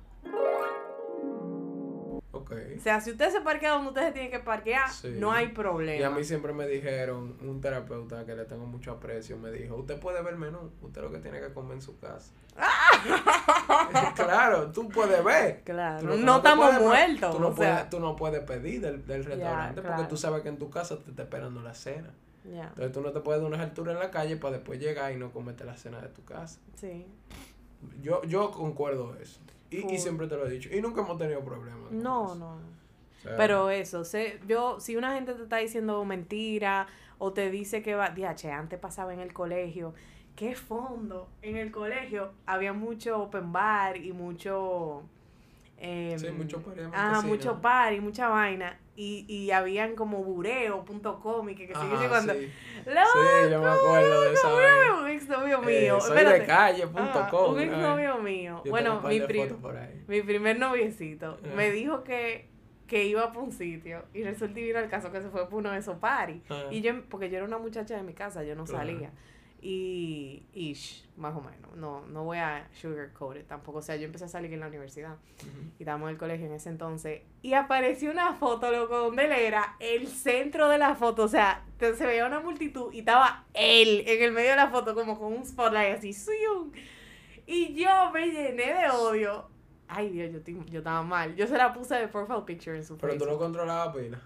O 2.51 2.81
sea, 2.81 2.99
si 3.01 3.11
usted 3.11 3.29
se 3.31 3.41
parquea 3.41 3.71
donde 3.71 3.89
usted 3.89 4.07
se 4.07 4.11
tiene 4.11 4.29
que 4.29 4.39
parquear, 4.39 4.89
Sí. 4.91 5.15
no 5.17 5.31
hay 5.31 5.45
Y 5.45 5.49
a 5.49 5.53
problema. 5.53 6.09
mí 6.09 6.23
siempre 6.23 6.53
me 6.53 6.67
dijeron, 6.67 7.37
un 7.41 7.61
terapeuta 7.61 8.25
que 8.25 8.35
le 8.35 8.45
tengo 8.45 8.65
mucho 8.65 8.91
aprecio, 8.91 9.37
me 9.37 9.51
dijo, 9.51 9.75
usted 9.75 9.99
puede 9.99 10.21
ver 10.21 10.35
menú, 10.37 10.71
usted 10.81 11.01
lo 11.01 11.11
que 11.11 11.19
tiene 11.19 11.39
que 11.39 11.53
comer 11.53 11.73
en 11.73 11.81
su 11.81 11.97
casa. 11.99 12.31
claro, 14.15 14.71
tú 14.71 14.89
puedes 14.89 15.23
ver. 15.23 15.61
Claro, 15.63 16.15
no, 16.17 16.37
estamos 16.37 16.65
puedes- 16.69 16.81
muertos. 16.81 17.35
Tú 17.35 17.39
no, 17.41 17.47
o 17.49 17.55
sea, 17.55 17.73
puedes, 17.75 17.89
tú 17.89 17.99
no 17.99 18.15
puedes 18.15 18.41
pedir 18.41 18.81
del, 18.81 19.05
del 19.05 19.23
restaurante 19.25 19.81
porque 19.81 19.95
claro. 19.95 20.07
tú 20.07 20.17
sabes 20.17 20.41
que 20.41 20.49
en 20.49 20.57
tu 20.57 20.69
casa 20.69 20.97
te 20.99 21.09
está 21.11 21.23
esperando 21.23 21.61
la 21.61 21.73
cena. 21.73 22.11
Entonces 22.43 22.91
tú 22.91 23.01
no 23.01 23.11
te 23.11 23.19
puedes 23.19 23.39
dar 23.41 23.47
unas 23.47 23.61
alturas 23.61 23.93
en 23.93 23.99
la 23.99 24.09
calle 24.09 24.35
para 24.35 24.53
después 24.57 24.79
llegar 24.79 25.11
y 25.11 25.15
no 25.17 25.31
comerte 25.31 25.63
la 25.63 25.77
cena 25.77 26.01
de 26.01 26.07
tu 26.09 26.23
casa. 26.23 26.59
sí. 26.75 27.05
Yo, 28.03 28.21
yo 28.25 28.51
concuerdo 28.51 29.15
eso. 29.19 29.39
Y, 29.71 29.95
y 29.95 29.97
siempre 29.99 30.27
te 30.27 30.35
lo 30.37 30.45
he 30.47 30.51
dicho. 30.51 30.69
Y 30.71 30.81
nunca 30.81 31.01
hemos 31.01 31.17
tenido 31.17 31.43
problemas. 31.43 31.91
No, 31.91 32.25
eso. 32.25 32.35
no. 32.35 32.55
O 32.55 33.21
sea, 33.21 33.37
Pero 33.37 33.69
eso, 33.69 34.03
sé, 34.05 34.39
yo, 34.47 34.79
si 34.79 34.95
una 34.95 35.13
gente 35.15 35.33
te 35.33 35.43
está 35.43 35.57
diciendo 35.57 36.03
mentira 36.05 36.87
o 37.19 37.33
te 37.33 37.51
dice 37.51 37.81
que 37.83 37.95
va, 37.95 38.09
diache, 38.09 38.51
antes 38.51 38.79
pasaba 38.79 39.13
en 39.13 39.19
el 39.19 39.33
colegio, 39.33 39.93
qué 40.35 40.55
fondo, 40.55 41.29
en 41.41 41.57
el 41.57 41.71
colegio 41.71 42.33
había 42.47 42.73
mucho 42.73 43.19
open 43.21 43.51
bar 43.53 43.97
y 43.97 44.13
mucho... 44.13 45.03
em, 45.77 46.17
Sí, 46.19 46.29
mucho 46.31 46.61
party 46.63 46.81
Ah, 46.93 47.21
mucho 47.25 47.61
party, 47.61 48.01
mucha 48.01 48.29
vaina. 48.29 48.79
Y, 48.95 49.25
y 49.29 49.51
habían 49.51 49.95
como 49.95 50.21
bureo.com 50.23 51.49
y 51.49 51.55
que, 51.55 51.67
que 51.67 51.75
sigue 51.75 52.07
cuando... 52.09 52.33
sí. 52.33 52.51
Sí, 52.83 53.49
yo 53.51 53.61
me 53.61 53.69
acuerdo 53.69 54.21
de 54.21 54.33
esa 54.33 54.49
vaina. 54.49 54.99
Un 55.01 55.07
exnovio 55.09 55.61
Eh, 55.69 55.81
mío. 55.83 55.99
soy 56.01 56.17
espérate. 56.17 56.39
de 56.41 56.45
calle.com. 56.45 57.49
Un 57.51 57.55
¿no? 57.55 57.61
exnovio 57.61 58.17
mío. 58.17 58.61
Yo 58.65 58.71
bueno, 58.71 59.01
mi, 59.01 59.19
de 59.19 59.27
pri- 59.27 59.39
fotos 59.43 59.57
por 59.57 59.77
ahí. 59.77 60.03
mi 60.07 60.21
primer 60.21 60.59
noviecito 60.59 61.37
me 61.55 61.71
dijo 61.71 62.03
que, 62.03 62.49
que 62.87 63.05
iba 63.05 63.27
para 63.29 63.39
un 63.39 63.51
sitio 63.51 64.03
y 64.13 64.23
resulta 64.23 64.59
y 64.59 64.63
vino 64.63 64.79
el 64.79 64.89
caso 64.89 65.11
que 65.11 65.21
se 65.21 65.29
fue 65.29 65.47
por 65.49 65.59
uno 65.59 65.71
de 65.71 65.79
esos 65.79 65.97
parties. 65.97 66.41
Ah. 66.49 66.63
Y 66.71 66.81
yo, 66.81 66.91
porque 67.09 67.29
yo 67.29 67.37
era 67.37 67.45
una 67.45 67.57
muchacha 67.59 67.95
de 67.95 68.03
mi 68.03 68.13
casa, 68.13 68.43
yo 68.43 68.55
no 68.55 68.65
salía. 68.67 69.11
Y 69.61 70.73
shh, 70.73 71.07
más 71.17 71.35
o 71.35 71.41
menos, 71.41 71.75
no, 71.75 72.05
no 72.07 72.23
voy 72.23 72.39
a 72.39 72.67
sugarcoat 72.73 73.37
it 73.37 73.47
tampoco. 73.47 73.79
O 73.79 73.81
sea, 73.81 73.95
yo 73.95 74.05
empecé 74.05 74.25
a 74.25 74.27
salir 74.27 74.51
en 74.53 74.59
la 74.59 74.67
universidad 74.67 75.17
y 75.77 75.83
estábamos 75.83 76.07
en 76.07 76.13
el 76.13 76.17
colegio 76.17 76.47
en 76.47 76.53
ese 76.53 76.69
entonces. 76.69 77.21
Y 77.43 77.53
apareció 77.53 78.11
una 78.11 78.33
foto, 78.33 78.71
loco, 78.71 78.97
donde 78.97 79.25
él 79.25 79.31
era 79.31 79.75
el 79.79 80.07
centro 80.07 80.67
de 80.67 80.77
la 80.77 80.95
foto. 80.95 81.23
O 81.23 81.27
sea, 81.27 81.63
se 81.79 82.05
veía 82.05 82.25
una 82.25 82.39
multitud 82.39 82.91
y 82.91 82.99
estaba 82.99 83.45
él 83.53 84.03
en 84.07 84.23
el 84.23 84.31
medio 84.31 84.51
de 84.51 84.55
la 84.55 84.69
foto, 84.69 84.95
como 84.95 85.19
con 85.19 85.33
un 85.33 85.45
spotlight 85.45 85.97
así. 85.97 86.13
¡zium! 86.13 86.71
Y 87.45 87.73
yo 87.75 88.11
me 88.11 88.27
llené 88.27 88.73
de 88.73 88.89
odio. 88.89 89.47
Ay, 89.87 90.09
Dios, 90.09 90.31
yo, 90.31 90.63
yo 90.65 90.79
estaba 90.79 91.03
mal. 91.03 91.35
Yo 91.35 91.45
se 91.45 91.57
la 91.57 91.73
puse 91.73 91.95
de 91.95 92.07
profile 92.07 92.41
picture 92.45 92.77
en 92.77 92.83
su 92.83 92.97
Pero 92.97 93.17
tú 93.17 93.25
no 93.25 93.37
controlabas 93.37 93.95
pila. 93.95 94.21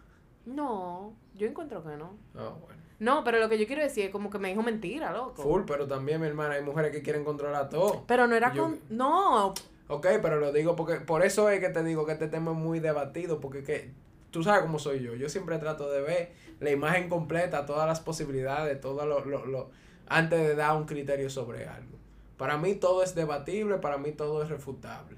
No, 0.45 1.13
yo 1.33 1.47
encuentro 1.47 1.83
que 1.83 1.97
no. 1.97 2.15
Ah, 2.35 2.53
bueno. 2.61 2.74
No, 2.99 3.23
pero 3.23 3.39
lo 3.39 3.49
que 3.49 3.57
yo 3.57 3.67
quiero 3.67 3.81
decir 3.81 4.05
es 4.05 4.11
como 4.11 4.29
que 4.29 4.39
me 4.39 4.49
dijo 4.49 4.61
mentira, 4.63 5.11
loco. 5.11 5.43
Full, 5.43 5.63
pero 5.67 5.87
también, 5.87 6.21
mi 6.21 6.27
hermana, 6.27 6.55
hay 6.55 6.63
mujeres 6.63 6.91
que 6.91 7.01
quieren 7.01 7.23
controlar 7.25 7.69
todo. 7.69 8.03
Pero 8.07 8.27
no 8.27 8.35
era 8.35 8.53
Yo- 8.53 8.63
con... 8.63 8.79
No, 8.89 9.53
Ok, 9.87 10.07
pero 10.21 10.39
lo 10.39 10.51
digo 10.51 10.75
porque 10.75 10.95
por 10.95 11.23
eso 11.23 11.47
es 11.49 11.59
que 11.59 11.69
te 11.69 11.83
digo 11.83 12.07
que 12.07 12.13
este 12.13 12.27
tema 12.27 12.51
es 12.51 12.57
muy 12.57 12.79
debatido, 12.79 13.39
porque 13.39 13.61
que 13.63 13.91
tú 14.31 14.41
sabes 14.43 14.63
cómo 14.63 14.79
soy 14.79 15.01
yo. 15.03 15.13
Yo 15.13 15.29
siempre 15.29 15.59
trato 15.59 15.91
de 15.91 16.01
ver 16.01 16.31
la 16.59 16.71
imagen 16.71 17.07
completa, 17.07 17.67
todas 17.67 17.85
las 17.87 17.99
posibilidades, 17.99 18.81
todo 18.81 19.05
lo, 19.05 19.23
lo, 19.25 19.45
lo- 19.45 19.69
antes 20.07 20.39
de 20.39 20.55
dar 20.55 20.75
un 20.75 20.85
criterio 20.85 21.29
sobre 21.29 21.67
algo. 21.67 21.97
Para 22.37 22.57
mí 22.57 22.73
todo 22.75 23.03
es 23.03 23.13
debatible, 23.13 23.77
para 23.77 23.97
mí 23.99 24.11
todo 24.11 24.41
es 24.41 24.49
refutable. 24.49 25.17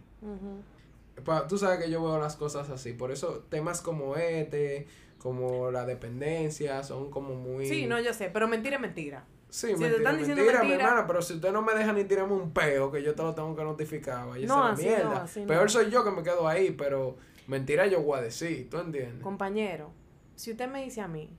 Pa- 1.23 1.47
Tú 1.47 1.57
sabes 1.57 1.80
que 1.84 1.89
yo 1.89 2.01
veo 2.03 2.19
las 2.19 2.36
cosas 2.36 2.69
así, 2.69 2.93
por 2.93 3.11
eso 3.11 3.43
temas 3.49 3.82
como 3.82 4.15
este, 4.17 4.88
como 5.28 5.71
la 5.71 5.86
dependencia, 5.86 6.82
son 6.84 7.11
como 7.11 7.36
muy... 7.36 7.65
Sí, 7.67 7.86
no, 7.86 7.99
yo 7.99 8.13
sé, 8.13 8.30
pero 8.32 8.47
mentira 8.47 8.75
es 8.78 8.82
mentira. 8.82 9.25
Sí, 9.49 9.67
Si 9.67 9.73
te 9.73 9.80
mentira, 9.80 9.97
están 9.97 10.17
diciendo 10.17 10.41
mentira, 10.43 10.63
mi 10.63 10.69
mentira- 10.69 10.89
hermana, 10.89 11.07
pero 11.07 11.21
si 11.21 11.34
usted 11.34 11.51
no 11.51 11.61
me 11.61 11.73
deja 11.73 11.91
ni 11.93 12.03
tirarme 12.05 12.34
un 12.34 12.51
peo, 12.51 12.91
que 12.91 13.03
yo 13.03 13.13
te 13.13 13.23
lo 13.23 13.34
tengo 13.36 13.55
que 13.55 13.63
notificar, 13.63 14.28
vaya 14.28 14.47
No, 14.47 14.63
a 14.63 14.71
así 14.71 14.84
no, 14.86 14.89
mierda. 14.89 15.25
no. 15.36 15.47
Peor 15.47 15.69
soy 15.69 15.89
yo 15.91 16.03
que 16.05 16.11
me 16.11 16.23
quedo 16.23 16.47
ahí, 16.47 16.71
pero 16.71 17.17
mentira 17.47 17.86
yo 17.88 18.01
voy 18.01 18.19
a 18.19 18.21
decir, 18.21 18.69
¿tú 18.69 18.78
entiendes? 18.78 19.21
Compañero, 19.23 19.91
si 20.36 20.51
usted 20.51 20.69
me 20.69 20.84
dice 20.84 21.01
a 21.01 21.07
mí 21.07 21.30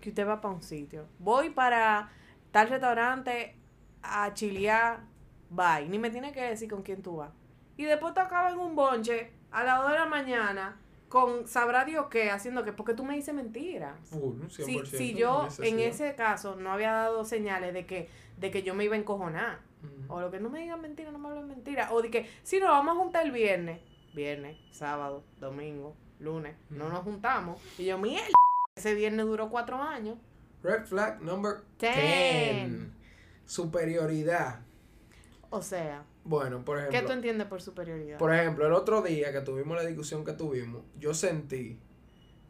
que 0.00 0.10
usted 0.10 0.26
va 0.26 0.40
para 0.40 0.54
un 0.54 0.62
sitio, 0.62 1.06
voy 1.18 1.50
para 1.50 2.10
tal 2.50 2.68
restaurante 2.68 3.56
a 4.02 4.32
chilear, 4.34 5.00
bye. 5.50 5.88
Ni 5.88 5.98
me 5.98 6.10
tiene 6.10 6.32
que 6.32 6.42
decir 6.42 6.68
con 6.70 6.82
quién 6.82 7.02
tú 7.02 7.16
vas. 7.16 7.30
Y 7.76 7.84
después 7.84 8.12
te 8.14 8.20
acabas 8.20 8.52
en 8.52 8.58
un 8.60 8.74
bonche 8.74 9.30
a 9.50 9.62
las 9.64 9.80
2 9.82 9.92
de 9.92 9.98
la 9.98 10.06
mañana 10.06 10.76
con 11.12 11.46
sabrá 11.46 11.84
Dios 11.84 12.06
qué, 12.10 12.30
haciendo 12.30 12.64
que, 12.64 12.72
porque 12.72 12.94
tú 12.94 13.04
me 13.04 13.14
dices 13.14 13.34
mentira. 13.34 13.98
Full, 14.04 14.48
Si, 14.48 14.62
100%, 14.62 14.86
si 14.86 15.12
yo 15.12 15.46
en 15.58 15.78
ese 15.78 16.14
caso 16.14 16.56
no 16.56 16.72
había 16.72 16.92
dado 16.92 17.26
señales 17.26 17.74
de 17.74 17.84
que, 17.84 18.08
de 18.38 18.50
que 18.50 18.62
yo 18.62 18.74
me 18.74 18.84
iba 18.84 18.96
a 18.96 18.98
encojonar. 18.98 19.60
O 20.08 20.22
lo 20.22 20.30
que 20.30 20.40
no 20.40 20.48
me 20.48 20.60
digan 20.60 20.80
mentira, 20.80 21.12
no 21.12 21.18
me 21.18 21.28
hablen 21.28 21.48
mentira. 21.48 21.92
O 21.92 22.00
de 22.00 22.10
que, 22.10 22.30
si 22.42 22.60
nos 22.60 22.70
vamos 22.70 22.96
a 22.96 22.98
juntar 22.98 23.26
el 23.26 23.32
viernes, 23.32 23.82
viernes, 24.14 24.56
sábado, 24.70 25.22
domingo, 25.38 25.94
lunes, 26.18 26.56
no 26.70 26.88
nos 26.88 27.02
juntamos. 27.02 27.60
Y 27.76 27.84
yo, 27.84 27.98
mierda, 27.98 28.32
ese 28.74 28.94
viernes 28.94 29.26
duró 29.26 29.50
cuatro 29.50 29.82
años. 29.82 30.16
Red 30.62 30.86
flag 30.86 31.20
number 31.20 31.60
Ten. 31.76 32.90
10. 33.44 33.52
Superioridad. 33.52 34.60
O 35.50 35.60
sea, 35.60 36.06
Bueno, 36.24 36.64
por 36.64 36.78
¿qué 36.78 36.82
ejemplo. 36.88 37.06
tú 37.06 37.12
entiendes 37.14 37.46
por 37.48 37.62
superioridad? 37.62 38.18
Por 38.18 38.32
ejemplo, 38.32 38.66
el 38.66 38.72
otro 38.72 39.02
día 39.02 39.32
que 39.32 39.40
tuvimos 39.40 39.76
la 39.76 39.84
discusión 39.84 40.24
que 40.24 40.32
tuvimos, 40.32 40.82
yo 40.98 41.14
sentí, 41.14 41.78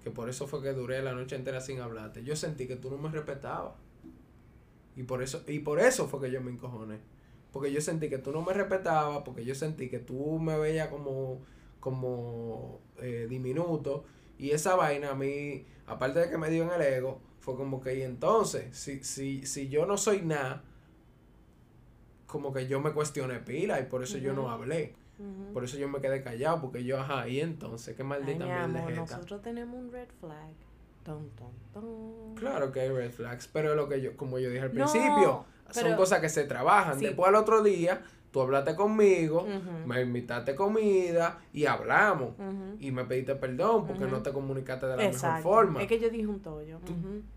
que 0.03 0.11
por 0.11 0.29
eso 0.29 0.47
fue 0.47 0.63
que 0.63 0.73
duré 0.73 1.03
la 1.03 1.13
noche 1.13 1.37
entera 1.37 1.61
sin 1.61 1.81
hablarte, 1.81 2.23
yo 2.23 2.37
sentí 2.37 2.67
que 2.67 2.77
tú 2.77 2.91
no 2.91 2.99
me 2.99 3.09
respetabas. 3.11 3.75
Y 4.95 5.05
por 5.05 5.23
eso, 5.23 5.43
y 5.47 5.61
por 5.61 5.81
eso 5.81 6.07
fue 6.07 6.21
que 6.21 6.31
yo 6.31 6.43
me 6.43 6.51
encojoné. 6.51 6.99
Porque 7.51 7.73
yo 7.73 7.81
sentí 7.81 8.09
que 8.09 8.19
tú 8.19 8.33
no 8.33 8.43
me 8.43 8.53
respetabas, 8.53 9.23
porque 9.25 9.45
yo 9.45 9.55
sentí 9.55 9.89
que 9.89 9.99
tú 9.99 10.39
me 10.39 10.59
veías 10.59 10.89
como, 10.89 11.41
como 11.81 12.81
eh, 12.99 13.27
diminuto. 13.29 14.05
Y 14.39 14.51
esa 14.51 14.75
vaina 14.75 15.11
a 15.11 15.15
mí, 15.15 15.67
aparte 15.87 16.21
de 16.21 16.31
que 16.31 16.39
me 16.39 16.51
dio 16.51 16.65
en 16.65 16.71
el 16.71 16.83
ego, 16.83 17.21
fue 17.41 17.57
como 17.57 17.81
que, 17.81 17.99
y 17.99 18.03
entonces, 18.03 18.77
si, 18.77 19.03
si, 19.03 19.47
si 19.47 19.69
yo 19.69 19.87
no 19.87 19.97
soy 19.97 20.23
nada, 20.23 20.63
como 22.33 22.53
que 22.53 22.67
yo 22.67 22.81
me 22.81 22.93
cuestioné 22.93 23.39
pila 23.41 23.79
y 23.79 23.85
por 23.85 24.03
eso 24.03 24.17
yo 24.19 24.33
no 24.33 24.51
hablé. 24.51 24.95
Por 25.53 25.63
eso 25.63 25.77
yo 25.77 25.89
me 25.89 26.01
quedé 26.01 26.23
callado, 26.23 26.61
porque 26.61 26.83
yo, 26.83 26.99
ajá, 26.99 27.29
y 27.29 27.41
entonces, 27.41 27.95
qué 27.95 28.03
Ay, 28.03 28.09
maldita 28.09 28.45
mi 28.45 28.51
amor, 28.51 28.91
es 28.91 28.99
esta. 28.99 29.17
nosotros 29.17 29.43
tenemos 29.43 29.79
un 29.79 29.93
red 29.93 30.09
flag. 30.19 30.53
Ton, 31.05 31.29
ton, 31.37 31.51
ton. 31.73 32.35
Claro 32.35 32.73
que 32.73 32.81
hay 32.81 32.89
red 32.91 33.11
flags, 33.13 33.49
pero 33.53 33.75
lo 33.77 33.89
que 33.89 34.01
yo, 34.01 34.17
como 34.17 34.39
yo 34.41 34.49
dije 34.49 34.63
al 34.63 34.69
No, 34.75 34.85
principio, 34.87 35.45
son 35.71 35.85
pero- 35.85 35.97
cosas 35.97 36.21
que 36.21 36.29
se 36.29 36.45
trabajan. 36.45 36.99
Sí. 36.99 37.05
Después 37.07 37.29
al 37.29 37.35
otro 37.37 37.63
día, 37.63 38.03
tú 38.33 38.41
hablaste 38.41 38.75
conmigo, 38.75 39.47
me 39.87 40.01
invitaste 40.01 40.57
comida 40.57 41.41
y 41.53 41.67
hablamos. 41.67 42.31
Y 42.81 42.91
me 42.91 43.05
pediste 43.05 43.37
perdón 43.37 43.87
porque 43.87 44.07
no 44.07 44.23
te 44.23 44.33
comunicaste 44.33 44.87
de 44.87 44.97
la 44.97 45.05
Exacto. 45.05 45.37
mejor 45.37 45.65
forma. 45.65 45.83
Es 45.83 45.89
que 45.89 46.01
yo 46.01 46.11
dije 46.11 46.27
un 46.27 46.41
tollo. 46.41 46.79
Tú-. 46.85 46.93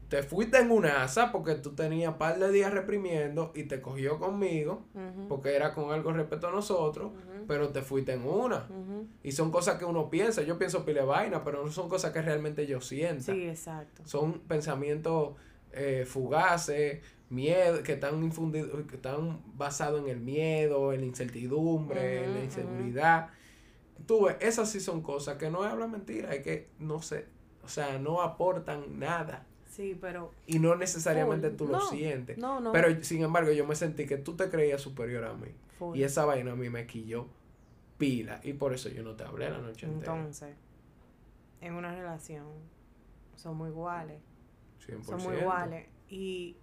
Te 0.09 0.23
fuiste 0.23 0.59
en 0.59 0.71
una 0.71 1.03
asa 1.03 1.31
porque 1.31 1.55
tú 1.55 1.71
tenías 1.71 2.13
par 2.15 2.39
de 2.39 2.51
días 2.51 2.71
reprimiendo 2.73 3.51
y 3.53 3.63
te 3.63 3.81
cogió 3.81 4.17
conmigo 4.17 4.83
porque 5.27 5.55
era 5.55 5.73
con 5.73 5.91
algo 5.91 6.13
respecto 6.13 6.47
a 6.47 6.51
nosotros, 6.51 7.11
pero 7.47 7.69
te 7.69 7.81
fuiste 7.81 8.13
en 8.13 8.25
una. 8.25 8.67
Y 9.21 9.33
son 9.33 9.51
cosas 9.51 9.77
que 9.77 9.85
uno 9.85 10.09
piensa. 10.09 10.43
Yo 10.43 10.57
pienso 10.57 10.85
pile 10.85 11.01
vaina, 11.01 11.43
pero 11.43 11.63
no 11.63 11.71
son 11.71 11.89
cosas 11.89 12.11
que 12.13 12.21
realmente 12.21 12.65
yo 12.65 12.79
sienta. 12.79 13.33
Sí, 13.33 13.47
exacto. 13.47 14.03
Son 14.05 14.39
pensamientos 14.39 15.35
eh, 15.77 16.05
fugaces, 16.07 17.01
miedo, 17.29 17.83
que 17.83 17.93
están 17.93 18.23
infundidos, 18.23 18.85
que 18.87 18.95
están 18.95 19.41
basados 19.55 20.01
en 20.01 20.09
el 20.09 20.19
miedo, 20.19 20.93
en 20.93 21.01
la 21.01 21.05
incertidumbre, 21.07 22.25
en 22.25 22.33
la 22.33 22.43
inseguridad. 22.43 23.29
Tú 24.05 24.25
ves, 24.25 24.37
esas 24.39 24.69
sí 24.69 24.79
son 24.79 25.01
cosas 25.01 25.37
que 25.37 25.49
no 25.49 25.65
es 25.65 25.71
hablar 25.71 25.89
mentira, 25.89 26.33
es 26.33 26.43
que 26.43 26.69
no 26.79 27.01
sé, 27.01 27.27
o 27.63 27.67
sea, 27.67 27.97
no 27.97 28.21
aportan 28.21 28.99
nada. 28.99 29.45
Sí, 29.75 29.97
pero. 29.99 30.31
Y 30.47 30.59
no 30.59 30.75
necesariamente 30.75 31.49
Full. 31.49 31.57
tú 31.57 31.65
No, 31.67 31.79
lo 31.79 31.81
sientes. 31.87 32.37
No, 32.37 32.61
no. 32.61 32.71
Pero 32.71 33.03
sin 33.03 33.23
embargo, 33.23 33.51
yo 33.51 33.65
me 33.65 33.75
sentí 33.75 34.05
que 34.05 34.17
tú 34.17 34.35
te 34.35 34.49
creías 34.49 34.79
superior 34.81 35.25
a 35.25 35.33
mí. 35.33 35.49
full. 35.77 35.97
Y 35.97 36.03
esa 36.03 36.23
vaina 36.23 36.53
a 36.53 36.55
mí 36.55 36.69
me 36.69 36.85
quilló 36.85 37.27
pila. 37.97 38.39
Y 38.43 38.53
por 38.53 38.73
eso 38.73 38.87
yo 38.89 39.03
no 39.03 39.15
te 39.15 39.23
hablé 39.23 39.49
la 39.49 39.57
noche 39.57 39.87
entera. 39.87 40.15
Entonces, 40.15 40.55
en 41.59 41.73
una 41.73 41.93
relación, 41.93 42.45
somos 43.35 43.67
iguales. 43.67 44.21
100%. 44.87 45.03
Somos 45.03 45.33
iguales. 45.33 45.87
Y 46.09 46.55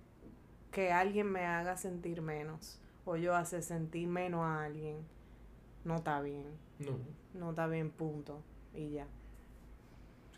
que 0.73 0.91
alguien 0.91 1.31
me 1.31 1.47
haga 1.47 1.77
sentir 1.77 2.20
menos, 2.23 2.81
o 3.05 3.16
yo 3.16 3.37
hace 3.37 3.62
sentir 3.62 4.09
menos 4.09 4.41
a 4.41 4.64
alguien, 4.64 4.97
no 5.85 5.97
está 5.97 6.20
bien. 6.20 6.47
No, 6.81 6.99
No 7.35 7.51
está 7.51 7.66
bien, 7.68 7.91
punto. 7.91 8.43
Y 8.75 8.91
ya. 8.91 9.07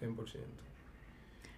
100%. 0.01 0.17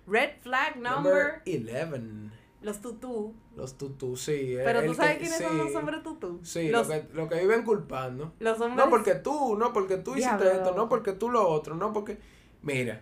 Red 0.07 0.31
flag 0.41 0.77
number, 0.77 1.43
Number 1.45 1.95
11. 1.95 2.31
los 2.63 2.81
tutú. 2.81 3.35
Los 3.57 3.77
tutú, 3.77 4.17
sí. 4.17 4.55
el- 4.55 4.65
Pero 4.65 4.85
tú 4.85 4.95
sabes 4.95 5.15
que- 5.15 5.21
quiénes 5.21 5.39
son 5.41 5.59
los 5.59 5.75
hombres 5.75 6.03
tutú. 6.03 6.41
Sí, 6.45 6.69
los, 6.69 6.87
lo, 6.89 6.93
que, 6.95 7.09
lo 7.15 7.29
que 7.29 7.41
viven 7.41 7.65
culpando. 7.65 8.33
los 8.39 8.61
hombres. 8.61 8.85
No 8.85 8.91
porque 8.91 9.15
tú, 9.17 9.57
no 9.59 9.73
porque 9.73 9.97
tú 9.97 10.15
hiciste 10.17 10.53
esto, 10.53 10.75
no 10.77 10.89
porque 10.89 11.13
tú 11.13 11.29
lo 11.31 11.49
otro, 11.49 11.75
no 11.75 11.93
porque... 11.93 12.19
Mira, 12.63 13.01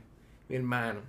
mi 0.48 0.56
hermano, 0.56 1.00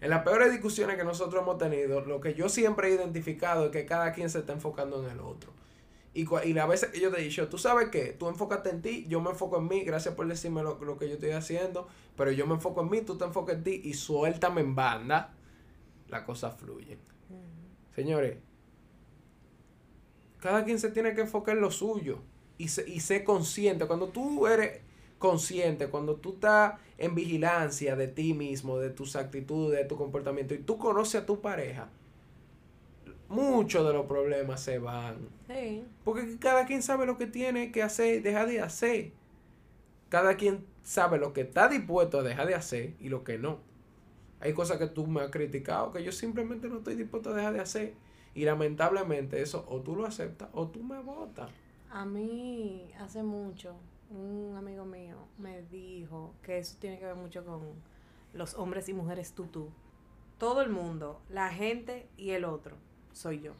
en 0.00 0.10
las 0.10 0.22
peores 0.22 0.52
discusiones 0.52 0.96
que 0.96 1.04
nosotros 1.04 1.42
hemos 1.42 1.58
tenido, 1.58 2.00
lo 2.02 2.20
que 2.20 2.34
yo 2.34 2.48
siempre 2.48 2.88
he 2.88 2.94
identificado 2.94 3.66
es 3.66 3.70
que 3.70 3.86
cada 3.86 4.12
quien 4.12 4.28
se 4.28 4.40
está 4.40 4.52
enfocando 4.52 5.02
en 5.02 5.10
el 5.10 5.20
otro. 5.20 5.52
Y, 6.12 6.26
y 6.44 6.52
las 6.54 6.68
veces 6.68 6.90
que 6.90 7.00
yo 7.00 7.10
te 7.10 7.20
he 7.20 7.24
dicho, 7.24 7.48
tú 7.48 7.58
sabes 7.58 7.88
qué, 7.90 8.14
tú 8.18 8.28
enfócate 8.28 8.70
en 8.70 8.80
ti, 8.80 9.06
yo 9.08 9.20
me 9.20 9.30
enfoco 9.30 9.58
en 9.58 9.68
mí, 9.68 9.82
gracias 9.84 10.14
por 10.14 10.26
decirme 10.26 10.62
lo, 10.62 10.82
lo 10.82 10.98
que 10.98 11.08
yo 11.08 11.14
estoy 11.14 11.30
haciendo, 11.30 11.88
pero 12.16 12.30
yo 12.30 12.46
me 12.46 12.54
enfoco 12.54 12.82
en 12.82 12.90
mí, 12.90 13.00
tú 13.02 13.18
te 13.18 13.24
enfocas 13.24 13.56
en 13.56 13.64
ti 13.64 13.80
y 13.84 13.94
suéltame 13.94 14.62
en 14.62 14.74
banda, 14.74 15.34
la 16.08 16.24
cosa 16.24 16.50
fluye. 16.50 16.94
Ujú. 17.28 17.40
Señores, 17.94 18.38
cada 20.38 20.64
quien 20.64 20.78
se 20.78 20.90
tiene 20.90 21.14
que 21.14 21.22
enfocar 21.22 21.56
en 21.56 21.62
lo 21.62 21.70
suyo 21.70 22.20
y, 22.58 22.68
se, 22.68 22.88
y 22.88 23.00
ser 23.00 23.24
consciente. 23.24 23.86
Cuando 23.86 24.08
tú 24.08 24.46
eres 24.46 24.80
consciente, 25.18 25.88
cuando 25.88 26.16
tú 26.16 26.34
estás 26.34 26.74
en 26.98 27.14
vigilancia 27.14 27.96
de 27.96 28.08
ti 28.08 28.34
mismo, 28.34 28.78
de 28.78 28.90
tus 28.90 29.16
actitudes, 29.16 29.78
de 29.78 29.84
tu 29.84 29.96
comportamiento 29.96 30.54
y 30.54 30.58
tú 30.58 30.78
conoces 30.78 31.22
a 31.22 31.26
tu 31.26 31.40
pareja, 31.40 31.88
muchos 33.28 33.86
de 33.86 33.92
los 33.92 34.06
problemas 34.06 34.60
se 34.60 34.78
van. 34.78 35.16
Sí. 35.48 35.84
Porque 36.04 36.38
cada 36.38 36.66
quien 36.66 36.82
sabe 36.82 37.06
lo 37.06 37.18
que 37.18 37.26
tiene 37.26 37.72
que 37.72 37.82
hacer 37.82 38.16
y 38.16 38.20
dejar 38.20 38.48
de 38.48 38.60
hacer. 38.60 39.12
Cada 40.08 40.36
quien 40.36 40.64
sabe 40.82 41.18
lo 41.18 41.32
que 41.32 41.42
está 41.42 41.68
dispuesto 41.68 42.20
a 42.20 42.22
dejar 42.22 42.46
de 42.46 42.54
hacer 42.54 42.94
y 43.00 43.08
lo 43.08 43.24
que 43.24 43.38
no. 43.38 43.58
Hay 44.40 44.52
cosas 44.52 44.78
que 44.78 44.86
tú 44.86 45.06
me 45.06 45.22
has 45.22 45.30
criticado 45.30 45.92
que 45.92 46.04
yo 46.04 46.12
simplemente 46.12 46.68
no 46.68 46.78
estoy 46.78 46.94
dispuesto 46.94 47.30
a 47.30 47.34
dejar 47.34 47.54
de 47.54 47.60
hacer. 47.60 47.94
Y 48.34 48.44
lamentablemente 48.44 49.40
eso 49.40 49.64
o 49.68 49.80
tú 49.80 49.96
lo 49.96 50.06
aceptas 50.06 50.48
o 50.52 50.68
tú 50.68 50.82
me 50.82 51.00
votas. 51.00 51.50
A 51.90 52.04
mí, 52.04 52.92
hace 53.00 53.22
mucho, 53.22 53.74
un 54.10 54.54
amigo 54.56 54.84
mío 54.84 55.16
me 55.38 55.62
dijo 55.62 56.34
que 56.42 56.58
eso 56.58 56.76
tiene 56.78 56.98
que 56.98 57.06
ver 57.06 57.16
mucho 57.16 57.44
con 57.44 57.60
los 58.32 58.54
hombres 58.54 58.88
y 58.88 58.94
mujeres 58.94 59.32
tutú. 59.32 59.70
Todo 60.38 60.60
el 60.60 60.70
mundo, 60.70 61.20
la 61.28 61.50
gente 61.50 62.08
y 62.16 62.30
el 62.30 62.44
otro, 62.44 62.76
soy 63.12 63.40
yo. 63.40 63.52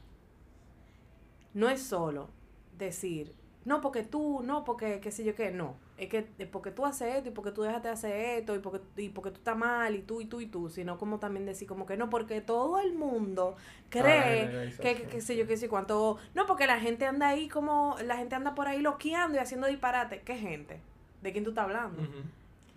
No 1.54 1.70
es 1.70 1.82
solo 1.82 2.28
decir, 2.76 3.34
no 3.64 3.80
porque 3.80 4.02
tú, 4.02 4.42
no 4.42 4.64
porque 4.64 5.00
qué 5.00 5.10
sé 5.10 5.24
yo 5.24 5.34
qué, 5.34 5.50
no. 5.50 5.74
Es 5.98 6.08
que 6.10 6.26
es 6.38 6.48
porque 6.48 6.70
tú 6.70 6.84
haces 6.84 7.16
esto 7.16 7.30
y 7.30 7.32
porque 7.32 7.52
tú 7.52 7.62
dejaste 7.62 7.88
de 7.88 7.94
hacer 7.94 8.16
esto 8.38 8.54
y 8.54 8.58
porque, 8.58 8.80
y 8.96 9.08
porque 9.08 9.30
tú 9.30 9.38
estás 9.38 9.56
mal 9.56 9.94
y 9.94 10.02
tú 10.02 10.20
y 10.20 10.26
tú 10.26 10.42
y 10.42 10.46
tú, 10.46 10.68
sino 10.68 10.98
como 10.98 11.18
también 11.18 11.46
decir 11.46 11.66
como 11.66 11.86
que 11.86 11.96
no, 11.96 12.10
porque 12.10 12.42
todo 12.42 12.80
el 12.80 12.92
mundo 12.92 13.56
cree 13.88 14.46
Ay, 14.46 14.74
que, 14.80 14.94
que, 14.94 15.02
qué 15.04 15.20
sé 15.22 15.36
yo, 15.36 15.46
qué 15.46 15.56
sé 15.56 15.68
cuánto. 15.68 16.18
No, 16.34 16.46
porque 16.46 16.66
la 16.66 16.78
gente 16.80 17.06
anda 17.06 17.28
ahí 17.28 17.48
como, 17.48 17.96
la 18.04 18.16
gente 18.18 18.34
anda 18.34 18.54
por 18.54 18.68
ahí 18.68 18.80
loqueando 18.80 19.38
y 19.38 19.40
haciendo 19.40 19.66
disparate. 19.68 20.20
¿Qué 20.20 20.36
gente? 20.36 20.80
¿De 21.22 21.32
quién 21.32 21.44
tú 21.44 21.50
estás 21.50 21.64
hablando? 21.64 22.02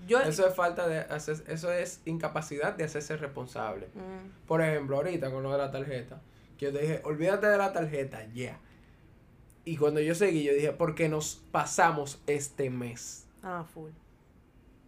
Yo. 0.08 0.22
Eso 0.22 0.48
es 0.48 0.56
falta 0.56 0.88
de 0.88 1.00
hacer, 1.00 1.44
eso 1.48 1.72
es 1.74 2.02
incapacidad 2.06 2.74
de 2.74 2.86
hacerse 2.86 3.18
responsable. 3.18 3.88
Mm, 3.88 4.48
Por 4.48 4.62
ejemplo, 4.62 4.96
ahorita 4.96 5.30
con 5.30 5.44
lo 5.44 5.52
de 5.52 5.58
la 5.58 5.72
tarjeta, 5.72 6.22
que 6.58 6.68
yo 6.68 6.72
te 6.72 6.80
dije, 6.80 7.02
olvídate 7.04 7.48
de 7.48 7.58
la 7.58 7.74
tarjeta, 7.74 8.26
ya. 8.34 8.58
Y 9.70 9.78
cuando 9.78 10.00
yo 10.02 10.16
seguí, 10.16 10.44
yo 10.44 10.54
dije, 10.54 10.72
porque 10.72 11.10
nos 11.10 11.44
pasamos 11.52 12.22
este 12.28 12.70
mes. 12.70 13.28
ah, 13.44 13.64
full. 13.74 13.92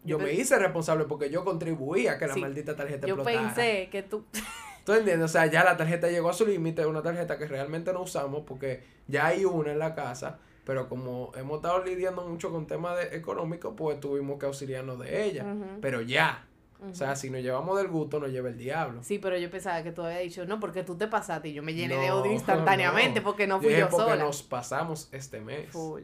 Yo 0.04 0.18
Yo 0.18 0.20
me 0.26 0.34
hice 0.34 0.58
responsable 0.58 1.06
porque 1.06 1.30
yo 1.30 1.46
contribuí 1.46 2.08
a 2.08 2.18
que 2.18 2.26
la 2.26 2.34
Sí. 2.34 2.42
maldita 2.42 2.76
tarjeta 2.76 3.06
Yo 3.06 3.14
explotara. 3.14 3.54
pensé 3.54 3.90
que 3.92 4.02
tú. 4.02 4.24
¿Tú 4.86 4.94
entiendes? 4.94 5.26
O 5.26 5.32
sea, 5.32 5.46
ya 5.46 5.64
la 5.64 5.78
tarjeta 5.78 6.10
llegó 6.10 6.32
a 6.32 6.34
su 6.34 6.46
límite, 6.48 6.84
una 6.88 7.04
tarjeta 7.04 7.38
que 7.38 7.46
realmente 7.46 7.94
no 7.94 8.02
usamos 8.02 8.44
porque 8.48 8.82
ya 9.08 9.28
hay 9.28 9.46
una 9.46 9.72
en 9.72 9.78
la 9.78 9.94
casa, 9.94 10.40
pero 10.66 10.90
como 10.90 11.32
hemos 11.36 11.58
estado 11.58 11.84
lidiando 11.86 12.28
mucho 12.28 12.50
con 12.52 12.66
temas 12.66 12.98
económicos, 13.12 13.76
pues 13.78 14.00
tuvimos 14.00 14.40
que 14.40 14.48
auxiliarnos 14.48 14.98
de 14.98 15.24
ella. 15.26 15.46
Pero 15.82 16.02
ya, 16.02 16.48
O 16.90 16.96
sea, 16.96 17.16
si 17.16 17.30
nos 17.30 17.42
llevamos 17.42 17.78
del 17.78 17.90
gusto, 17.90 18.20
nos 18.20 18.32
lleva 18.32 18.50
el 18.50 18.58
diablo. 18.58 19.04
Sí, 19.04 19.20
pero 19.20 19.38
yo 19.38 19.52
pensaba 19.52 19.84
que 19.84 19.92
tú 19.92 20.02
habías 20.02 20.22
dicho, 20.22 20.46
no, 20.46 20.60
porque 20.60 20.84
tú 20.84 20.96
te 20.96 21.08
pasaste 21.08 21.50
y 21.50 21.54
yo 21.54 21.62
me 21.62 21.76
llené 21.76 21.96
de 21.98 22.12
odio 22.12 22.32
instantáneamente 22.32 23.20
no. 23.20 23.26
porque 23.26 23.46
no 23.46 23.58
Yo 23.58 23.62
fui 23.62 23.70
dije 23.70 23.82
yo 23.82 23.90
porque 23.90 24.12
sola. 24.12 24.24
nos 24.24 24.42
pasamos 24.42 25.08
este 25.12 25.42
mes. 25.42 25.70
Full. 25.70 26.02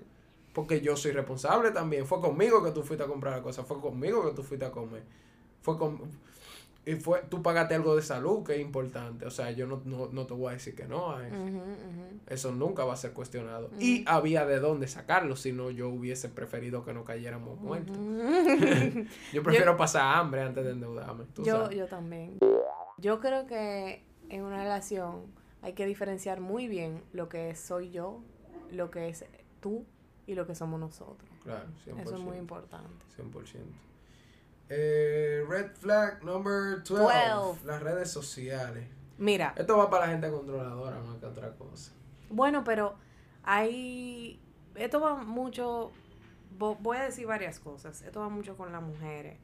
Porque 0.54 0.82
yo 0.82 0.96
soy 0.96 1.12
responsable 1.14 1.72
también. 1.72 2.06
Fue 2.06 2.22
conmigo 2.22 2.64
que 2.64 2.72
tú 2.72 2.84
fuiste 2.84 3.04
a 3.04 3.08
comprar 3.08 3.36
la 3.38 3.42
cosa. 3.42 3.64
Fue 3.64 3.80
conmigo 3.82 4.24
que 4.28 4.36
tú 4.36 4.44
fuiste 4.44 4.66
a 4.66 4.72
comer. 4.72 5.04
Fue 5.62 5.78
con... 5.78 6.00
Y 6.88 6.96
fue, 6.96 7.22
tú 7.28 7.44
pagaste 7.44 7.76
algo 7.76 7.98
de 7.98 8.02
salud 8.02 8.46
que 8.46 8.56
es 8.56 8.62
importante. 8.62 9.26
O 9.26 9.30
sea, 9.30 9.52
yo 9.52 9.68
no, 9.68 9.82
no, 9.84 10.08
no 10.08 10.26
te 10.26 10.34
voy 10.34 10.52
a 10.52 10.54
decir 10.54 10.74
que 10.74 10.88
no 10.88 11.12
a 11.12 11.28
eso. 11.28 11.36
Eso 12.28 12.52
nunca 12.54 12.86
va 12.86 12.94
a 12.94 12.96
ser 12.96 13.12
cuestionado. 13.12 13.70
Y 13.78 14.06
había 14.08 14.46
de 14.46 14.62
dónde 14.62 14.88
sacarlo, 14.88 15.36
si 15.36 15.52
no 15.52 15.70
yo 15.70 15.90
hubiese 15.90 16.30
preferido 16.30 16.86
que 16.86 16.94
no 16.94 17.04
cayéramos 17.04 17.60
muertos. 17.60 17.98
Yo 19.34 19.44
prefiero 19.44 19.76
pasar 19.76 20.16
hambre 20.16 20.44
antes 20.44 20.64
de 20.64 20.72
endeudarme. 20.72 21.26
tú 21.34 21.44
yo, 21.44 21.64
sabes. 21.64 21.78
yo 21.78 21.88
también. 21.88 22.38
Yo 22.98 23.20
creo 23.20 23.48
que 23.48 24.06
en 24.30 24.44
una 24.44 24.64
relación 24.64 25.26
hay 25.62 25.74
que 25.74 25.86
diferenciar 25.86 26.40
muy 26.40 26.70
bien 26.70 27.04
lo 27.12 27.28
que 27.28 27.54
soy 27.56 27.92
yo, 27.92 28.22
lo 28.72 28.92
que 28.92 29.10
es 29.10 29.26
tú 29.60 29.86
y 30.26 30.36
lo 30.36 30.48
que 30.48 30.56
somos 30.56 30.80
nosotros. 30.80 31.30
Claro, 31.44 31.66
100%. 31.86 32.02
Eso 32.02 32.16
es 32.16 32.22
muy 32.22 32.38
importante. 32.38 33.06
100%. 33.18 33.88
Eh, 34.70 35.27
red 35.48 35.72
flag 35.76 36.24
number 36.24 36.84
12. 36.84 36.96
12. 37.30 37.66
Las 37.66 37.82
redes 37.82 38.12
sociales. 38.12 38.88
Mira, 39.18 39.54
Esto 39.56 39.78
va 39.78 39.90
para 39.90 40.06
la 40.06 40.12
gente 40.12 40.30
controladora 40.30 41.00
más 41.00 41.18
que 41.18 41.26
otra 41.26 41.52
cosa. 41.56 41.92
bueno, 42.30 42.64
pero 42.64 42.96
hay... 43.44 44.40
Esto 44.76 45.00
va 45.02 45.16
mucho... 45.16 45.92
vo- 46.60 46.78
Voy 46.80 46.98
a 46.98 47.04
decir 47.04 47.26
varias 47.26 47.60
cosas. 47.60 48.02
Esto 48.04 48.20
va 48.20 48.30
mucho 48.30 48.56
con 48.56 48.72
las 48.72 48.82
mujeres. 48.84 49.38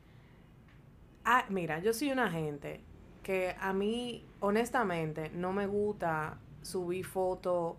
Ah, 1.26 1.46
mira, 1.50 1.80
yo 1.80 1.94
soy 1.94 2.12
una 2.12 2.30
gente 2.30 2.82
que 3.24 3.56
a 3.60 3.72
mí, 3.74 4.26
honestamente, 4.42 5.30
no 5.30 5.54
me 5.54 5.66
gusta 5.66 6.38
subir 6.62 7.06
fotos 7.06 7.76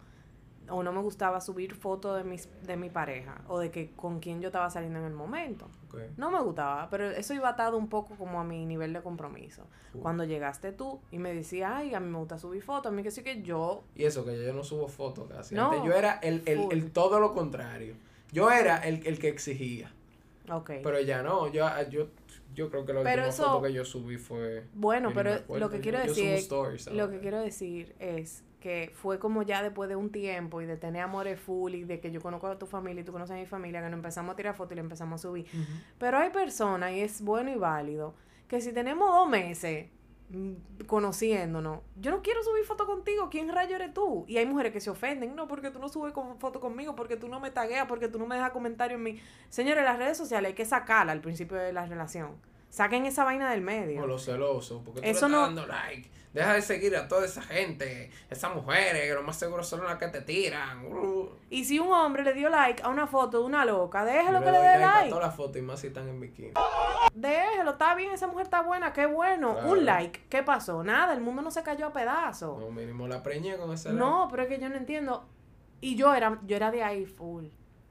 o 0.69 0.83
no 0.83 0.93
me 0.93 1.03
gustaba 1.03 1.41
subir 1.43 1.75
fotos 1.75 2.17
de, 2.17 2.25
mis, 2.25 2.49
de 2.63 2.77
mi 2.79 2.89
pareja 2.89 3.43
o 3.49 3.59
de 3.59 3.71
que 3.71 3.91
con 3.93 4.19
quien 4.21 4.41
yo 4.41 4.49
estaba 4.49 4.71
saliendo 4.71 4.99
en 4.99 5.05
el 5.05 5.13
momento. 5.13 5.69
No 6.17 6.31
me 6.31 6.41
gustaba, 6.41 6.89
pero 6.91 7.11
eso 7.11 7.35
iba 7.35 7.49
atado 7.49 7.77
un 7.77 7.89
poco 7.89 8.15
como 8.17 8.41
a 8.41 8.45
mi 8.45 8.65
nivel 8.67 8.93
de 8.93 9.03
compromiso. 9.03 9.67
Cuando 10.03 10.25
llegaste 10.25 10.73
tú 10.73 11.01
y 11.13 11.19
me 11.19 11.33
decías, 11.35 11.73
ay, 11.75 11.95
a 11.95 12.01
mí 12.01 12.11
me 12.11 12.19
gusta 12.19 12.39
subir 12.39 12.63
fotos, 12.63 12.91
a 12.93 12.95
mí 12.95 13.03
que 13.03 13.11
sí 13.11 13.23
que 13.23 13.43
yo... 13.43 13.85
Y 13.95 14.05
eso, 14.05 14.25
que 14.25 14.43
yo 14.45 14.53
no 14.53 14.65
subo 14.65 14.89
fotos 14.89 15.29
casi. 15.29 15.55
No, 15.55 15.71
Antes 15.71 15.85
yo 15.85 15.93
era 15.95 16.15
el, 16.23 16.43
el, 16.47 16.67
el 16.71 16.91
todo 16.91 17.21
lo 17.21 17.33
contrario. 17.33 17.95
Yo 18.33 18.51
era 18.51 18.79
el, 18.79 19.07
el 19.07 19.19
que 19.19 19.29
exigía. 19.29 19.93
Ok. 20.51 20.71
Pero 20.83 21.01
ya 21.01 21.23
no. 21.23 21.47
Yo, 21.53 21.67
yo, 21.89 22.09
yo 22.55 22.71
creo 22.71 22.85
que 22.85 22.93
la 22.93 23.03
Pero 23.03 23.23
última 23.23 23.29
eso- 23.29 23.45
foto 23.45 23.63
que 23.63 23.73
yo 23.73 23.85
subí 23.85 24.17
fue. 24.19 24.65
Bueno, 24.75 25.13
pero 25.15 25.33
acuerdo, 25.35 25.67
lo 25.67 25.71
que 25.71 25.81
quiero 25.81 25.99
yo 26.01 26.07
decir 26.09 26.33
stories 26.35 26.87
Lo 26.89 27.09
que 27.11 27.21
quiero 27.21 27.41
decir 27.41 27.95
es 28.01 28.43
que 28.65 28.91
fue 28.95 29.19
como 29.19 29.43
ya 29.43 29.63
después 29.63 29.91
de 29.91 29.97
un 29.97 30.11
tiempo 30.11 30.63
y 30.63 30.65
de 30.65 30.79
tener 30.79 31.03
amores 31.03 31.39
full 31.39 31.75
y 31.75 31.85
de 31.85 32.01
que 32.01 32.11
yo 32.11 32.23
conozco 32.23 32.47
a 32.47 32.59
tu 32.59 32.65
familia 32.65 33.03
y 33.03 33.05
tú 33.05 33.13
conoces 33.13 33.37
a 33.37 33.39
mi 33.39 33.45
familia, 33.45 33.83
que 33.83 33.91
nos 33.91 33.99
empezamos 33.99 34.33
a 34.33 34.37
tirar 34.37 34.55
fotos 34.55 34.73
y 34.73 34.77
le 34.77 34.81
empezamos 34.81 35.21
a 35.21 35.29
subir. 35.29 35.47
Pero 35.99 36.17
hay 36.17 36.31
personas, 36.31 36.93
y 36.93 37.01
es 37.01 37.21
bueno 37.21 37.51
y 37.51 37.57
válido, 37.57 38.15
que 38.49 38.63
si 38.63 38.73
tenemos 38.73 39.07
dos 39.11 39.29
meses 39.29 39.91
mm, 40.31 40.85
conociéndonos, 40.87 41.81
yo 42.01 42.11
no 42.11 42.23
quiero 42.23 42.43
subir 42.43 42.65
foto 42.65 42.87
contigo, 42.87 43.29
¿quién 43.29 43.53
rayo 43.53 43.77
eres 43.77 43.93
tú? 43.93 44.25
Y 44.29 44.39
hay 44.39 44.47
mujeres 44.47 44.73
que 44.73 44.81
se 44.81 44.89
ofenden, 44.89 45.37
no, 45.37 45.47
porque 45.47 45.71
tú 45.71 45.79
no 45.79 45.91
subes 45.91 46.15
con, 46.15 46.39
foto 46.39 46.59
conmigo, 46.59 46.97
porque 46.97 47.19
tú 47.19 47.29
no 47.29 47.41
me 47.41 47.51
tagueas, 47.51 47.87
porque 47.87 48.09
tú 48.09 48.19
no 48.19 48.25
me 48.27 48.37
dejas 48.37 48.53
comentario 48.53 48.97
en 48.97 49.03
mi... 49.03 49.21
Señores, 49.51 49.85
las 49.85 49.99
redes 49.99 50.17
sociales 50.17 50.49
hay 50.49 50.55
que 50.55 50.65
sacarla 50.65 51.13
al 51.13 51.21
principio 51.21 51.59
de 51.59 51.75
la 51.75 51.85
relación. 51.85 52.31
Saquen 52.75 53.07
esa 53.07 53.23
vaina 53.23 53.53
del 53.53 53.61
medio. 53.61 54.03
O 54.03 54.07
los 54.09 54.25
celosos. 54.25 54.83
Porque 54.85 55.01
tú 55.01 55.07
Eso 55.07 55.29
le 55.29 55.37
no- 55.37 55.43
estás 55.47 55.55
dando 55.55 55.73
like. 55.73 56.11
Deja 56.33 56.55
de 56.55 56.61
seguir 56.61 56.97
a 56.97 57.07
toda 57.07 57.25
esa 57.25 57.41
gente. 57.41 58.11
Esas 58.29 58.53
mujeres 58.53 59.07
que 59.07 59.15
lo 59.15 59.23
más 59.23 59.37
seguro 59.37 59.63
son 59.63 59.85
las 59.85 59.97
que 59.97 60.09
te 60.09 60.23
tiran. 60.23 60.85
Uh. 60.85 61.29
Y 61.51 61.65
si 61.67 61.79
un 61.79 61.93
hombre 61.93 62.25
le 62.25 62.33
dio 62.33 62.49
like 62.49 62.83
a 62.83 62.89
una 62.89 63.07
foto 63.07 63.39
de 63.39 63.45
una 63.45 63.65
loca, 63.65 64.05
déjelo 64.05 64.41
que 64.43 64.51
le 64.51 64.59
dé 64.59 64.65
like 64.65 64.83
a 64.83 64.95
like. 64.97 65.09
todas 65.09 65.25
las 65.25 65.37
fotos 65.37 65.59
y 65.59 65.63
más 65.63 65.79
si 65.79 65.87
están 65.87 66.09
en 66.09 66.21
bikini. 66.21 66.51
Déjelo, 67.15 67.71
está 67.71 67.95
bien, 67.95 68.11
esa 68.11 68.27
mujer 68.27 68.47
está 68.47 68.63
buena, 68.63 68.93
qué 68.93 69.07
bueno. 69.07 69.53
Claro. 69.53 69.71
Un 69.71 69.85
like, 69.85 70.25
¿qué 70.29 70.43
pasó? 70.43 70.83
Nada, 70.83 71.15
el 71.15 71.21
mundo 71.21 71.43
no 71.43 71.53
se 71.53 71.63
cayó 71.63 71.87
a 71.87 71.93
pedazos. 71.93 72.59
No, 72.59 72.73
mínimo 72.73 73.07
la 73.07 73.23
preñé 73.23 73.57
con 73.57 73.73
ese 73.73 73.93
No, 73.93 74.27
pero 74.29 74.43
es 74.43 74.49
que 74.49 74.59
yo 74.59 74.69
no 74.69 74.75
entiendo. 74.75 75.29
Y 75.81 75.95
yo 75.95 76.13
era, 76.13 76.41
yo 76.45 76.57
era 76.57 76.73
de 76.73 76.83
ahí 76.83 77.07
full. 77.07 77.45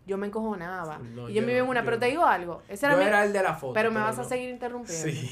Yo 0.05 0.17
me 0.17 0.27
encojonaba. 0.27 0.97
No, 0.99 1.29
y 1.29 1.33
yo, 1.33 1.41
yo 1.41 1.45
me 1.47 1.53
iba 1.53 1.61
en 1.63 1.69
una, 1.69 1.81
yo 1.81 1.85
pero 1.85 1.99
te 1.99 2.05
digo 2.07 2.25
algo. 2.25 2.61
Ese 2.67 2.85
era 2.85 2.95
Yo 2.95 3.01
mi- 3.01 3.05
era 3.07 3.23
el 3.23 3.31
de 3.33 3.41
la 3.43 3.53
foto. 3.55 3.73
pero 3.73 3.91
me 3.91 3.99
vas 4.01 4.19
a 4.19 4.23
seguir 4.23 4.49
interrumpiendo. 4.49 5.07
Sí. 5.07 5.29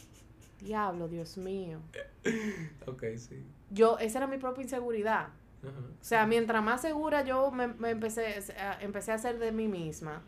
Diablo, 0.60 1.08
Dios 1.08 1.36
mío. 1.38 1.80
ok, 2.86 3.02
sí. 3.18 3.44
Yo, 3.70 3.98
esa 3.98 4.18
era 4.18 4.26
mi 4.28 4.38
propia 4.38 4.62
inseguridad. 4.62 5.28
O 5.64 6.04
sea, 6.04 6.26
mientras 6.26 6.62
más 6.62 6.80
segura 6.82 7.22
yo 7.24 7.50
me, 7.52 7.68
me 7.68 7.90
empecé, 7.90 8.42
a- 8.58 8.80
empecé 8.80 9.12
a 9.12 9.14
hacer 9.16 9.38
de 9.38 9.50
mí 9.52 9.66
misma. 9.68 10.22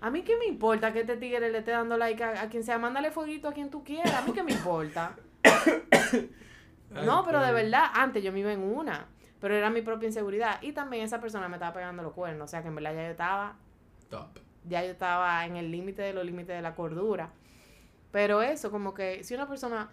A 0.00 0.10
mí 0.10 0.22
qué 0.22 0.36
me 0.36 0.44
importa 0.46 0.92
que 0.92 1.00
este 1.00 1.16
tigre 1.16 1.50
le 1.50 1.58
esté 1.58 1.70
dando 1.70 1.96
like 1.96 2.22
a, 2.22 2.42
a 2.42 2.48
quien 2.50 2.62
sea, 2.64 2.78
mándale 2.78 3.10
fueguito 3.10 3.48
a 3.48 3.52
quien 3.52 3.70
tú 3.70 3.82
quieras. 3.84 4.12
A 4.14 4.22
mí 4.22 4.32
qué 4.32 4.42
me 4.42 4.52
importa. 4.52 5.14
No, 7.04 7.24
pero 7.26 7.44
de 7.44 7.52
verdad, 7.52 7.84
antes 7.94 8.22
yo 8.24 8.32
me 8.32 8.40
iba 8.40 8.52
en 8.52 8.60
una. 8.60 9.06
Pero 9.40 9.54
era 9.54 9.70
mi 9.70 9.82
propia 9.82 10.06
inseguridad. 10.06 10.62
Y 10.62 10.72
también 10.72 11.04
esa 11.04 11.20
persona 11.20 11.48
me 11.48 11.56
estaba 11.56 11.72
pegando 11.74 12.02
los 12.02 12.12
cuernos. 12.12 12.46
O 12.46 12.48
sea 12.48 12.62
que 12.62 12.68
en 12.68 12.74
verdad 12.74 12.94
ya 12.94 13.02
yo 13.04 13.10
estaba, 13.10 13.56
Top. 14.08 14.38
ya 14.68 14.84
yo 14.84 14.90
estaba 14.90 15.44
en 15.44 15.56
el 15.56 15.70
límite 15.70 16.02
de 16.02 16.12
los 16.12 16.24
límites 16.24 16.56
de 16.56 16.62
la 16.62 16.74
cordura. 16.74 17.30
Pero 18.12 18.42
eso, 18.42 18.70
como 18.70 18.94
que 18.94 19.24
si 19.24 19.34
una 19.34 19.46
persona 19.46 19.90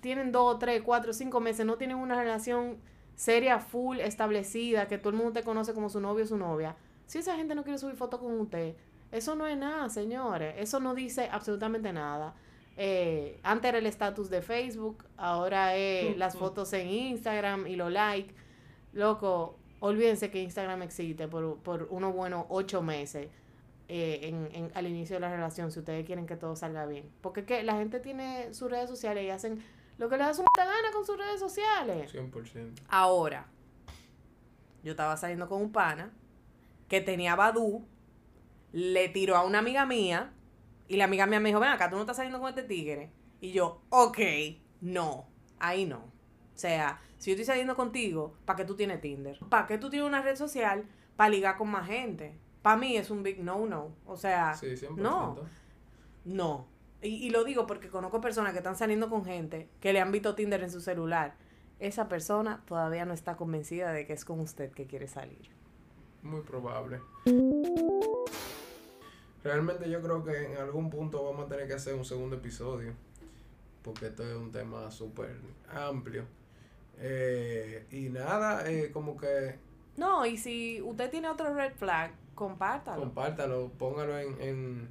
tienen 0.00 0.30
dos, 0.30 0.58
tres, 0.58 0.82
cuatro, 0.82 1.12
cinco 1.12 1.40
meses, 1.40 1.66
no 1.66 1.76
tienen 1.76 1.96
una 1.96 2.14
relación 2.14 2.78
seria, 3.14 3.58
full, 3.58 3.98
establecida, 3.98 4.88
que 4.88 4.98
todo 4.98 5.10
el 5.10 5.16
mundo 5.16 5.32
te 5.32 5.42
conoce 5.42 5.74
como 5.74 5.88
su 5.88 6.00
novio 6.00 6.24
o 6.24 6.28
su 6.28 6.36
novia. 6.36 6.76
Si 7.06 7.18
esa 7.18 7.36
gente 7.36 7.54
no 7.54 7.64
quiere 7.64 7.78
subir 7.78 7.96
fotos 7.96 8.20
con 8.20 8.38
usted, 8.40 8.76
eso 9.10 9.34
no 9.34 9.46
es 9.46 9.58
nada, 9.58 9.88
señores. 9.88 10.54
Eso 10.58 10.80
no 10.80 10.94
dice 10.94 11.28
absolutamente 11.30 11.92
nada. 11.92 12.34
Eh, 12.76 13.38
antes 13.42 13.68
era 13.68 13.78
el 13.78 13.86
estatus 13.86 14.30
de 14.30 14.40
Facebook, 14.40 15.04
ahora 15.16 15.76
es 15.76 16.16
las 16.16 16.36
fotos 16.36 16.72
en 16.72 16.88
Instagram 16.88 17.66
y 17.66 17.76
los 17.76 17.90
likes. 17.90 18.34
Loco, 18.92 19.58
olvídense 19.80 20.30
que 20.30 20.42
Instagram 20.42 20.82
existe 20.82 21.28
por, 21.28 21.58
por 21.58 21.86
unos 21.90 22.12
buenos 22.14 22.46
ocho 22.48 22.82
meses 22.82 23.28
eh, 23.88 24.20
en, 24.22 24.48
en- 24.52 24.70
al 24.74 24.86
inicio 24.86 25.16
de 25.16 25.20
la 25.20 25.30
relación, 25.30 25.70
si 25.72 25.78
ustedes 25.80 26.04
quieren 26.06 26.26
que 26.26 26.36
todo 26.36 26.56
salga 26.56 26.86
bien. 26.86 27.10
Porque 27.20 27.40
es 27.40 27.46
que 27.46 27.62
la 27.62 27.74
gente 27.76 28.00
tiene 28.00 28.52
sus 28.54 28.70
redes 28.70 28.88
sociales 28.88 29.24
y 29.24 29.30
hacen 29.30 29.62
lo 29.98 30.08
que 30.08 30.16
le 30.16 30.24
da 30.24 30.34
su 30.34 30.42
puta 30.44 30.64
gana 30.64 30.90
con 30.92 31.04
sus 31.04 31.16
redes 31.18 31.38
sociales. 31.40 32.12
100%. 32.12 32.72
Ahora, 32.88 33.46
yo 34.82 34.92
estaba 34.92 35.16
saliendo 35.16 35.48
con 35.48 35.60
un 35.60 35.72
pana 35.72 36.10
que 36.88 37.00
tenía 37.00 37.36
Badu, 37.36 37.84
le 38.72 39.08
tiró 39.08 39.36
a 39.36 39.44
una 39.44 39.58
amiga 39.58 39.84
mía 39.86 40.32
y 40.88 40.96
la 40.96 41.04
amiga 41.04 41.26
mía 41.26 41.38
me 41.40 41.48
dijo, 41.50 41.60
ven 41.60 41.70
acá, 41.70 41.88
tú 41.90 41.96
no 41.96 42.02
estás 42.02 42.16
saliendo 42.16 42.40
con 42.40 42.48
este 42.48 42.62
tigre. 42.62 43.10
Y 43.40 43.52
yo, 43.52 43.82
ok, 43.90 44.18
no, 44.80 45.26
ahí 45.58 45.84
no. 45.86 46.04
O 46.60 46.62
sea, 46.62 47.00
si 47.16 47.30
yo 47.30 47.36
estoy 47.36 47.46
saliendo 47.46 47.74
contigo, 47.74 48.34
¿para 48.44 48.58
qué 48.58 48.64
tú 48.66 48.76
tienes 48.76 49.00
Tinder? 49.00 49.38
¿Para 49.48 49.66
qué 49.66 49.78
tú 49.78 49.88
tienes 49.88 50.06
una 50.06 50.20
red 50.20 50.36
social 50.36 50.84
para 51.16 51.30
ligar 51.30 51.56
con 51.56 51.70
más 51.70 51.86
gente? 51.86 52.36
Para 52.60 52.76
mí 52.76 52.98
es 52.98 53.10
un 53.10 53.22
big 53.22 53.42
no-no. 53.42 53.94
O 54.04 54.18
sea, 54.18 54.52
Sí, 54.52 54.66
100%. 54.76 54.96
no, 54.96 55.38
no. 56.26 56.66
Y, 57.00 57.08
y 57.26 57.30
lo 57.30 57.44
digo 57.44 57.66
porque 57.66 57.88
conozco 57.88 58.20
personas 58.20 58.52
que 58.52 58.58
están 58.58 58.76
saliendo 58.76 59.08
con 59.08 59.24
gente 59.24 59.70
que 59.80 59.94
le 59.94 60.02
han 60.02 60.12
visto 60.12 60.34
Tinder 60.34 60.62
en 60.62 60.70
su 60.70 60.82
celular. 60.82 61.34
Esa 61.78 62.10
persona 62.10 62.62
todavía 62.66 63.06
no 63.06 63.14
está 63.14 63.38
convencida 63.38 63.90
de 63.92 64.06
que 64.06 64.12
es 64.12 64.26
con 64.26 64.38
usted 64.40 64.70
que 64.72 64.86
quiere 64.86 65.08
salir. 65.08 65.48
Muy 66.22 66.42
probable. 66.42 67.00
Realmente 69.42 69.88
yo 69.88 70.02
creo 70.02 70.22
que 70.22 70.52
en 70.52 70.58
algún 70.58 70.90
punto 70.90 71.24
vamos 71.24 71.46
a 71.46 71.48
tener 71.48 71.66
que 71.66 71.72
hacer 71.72 71.94
un 71.94 72.04
segundo 72.04 72.36
episodio. 72.36 72.92
Porque 73.82 74.08
esto 74.08 74.22
es 74.28 74.36
un 74.36 74.52
tema 74.52 74.90
súper 74.90 75.36
amplio. 75.72 76.26
Eh, 77.00 77.86
y 77.90 78.10
nada, 78.10 78.70
eh, 78.70 78.90
como 78.92 79.16
que 79.16 79.56
No, 79.96 80.26
y 80.26 80.36
si 80.36 80.80
usted 80.82 81.10
tiene 81.10 81.28
otro 81.28 81.52
red 81.54 81.72
flag, 81.74 82.12
compártalo. 82.34 83.00
compártalo, 83.00 83.72
póngalo 83.78 84.18
en, 84.18 84.40
en, 84.40 84.88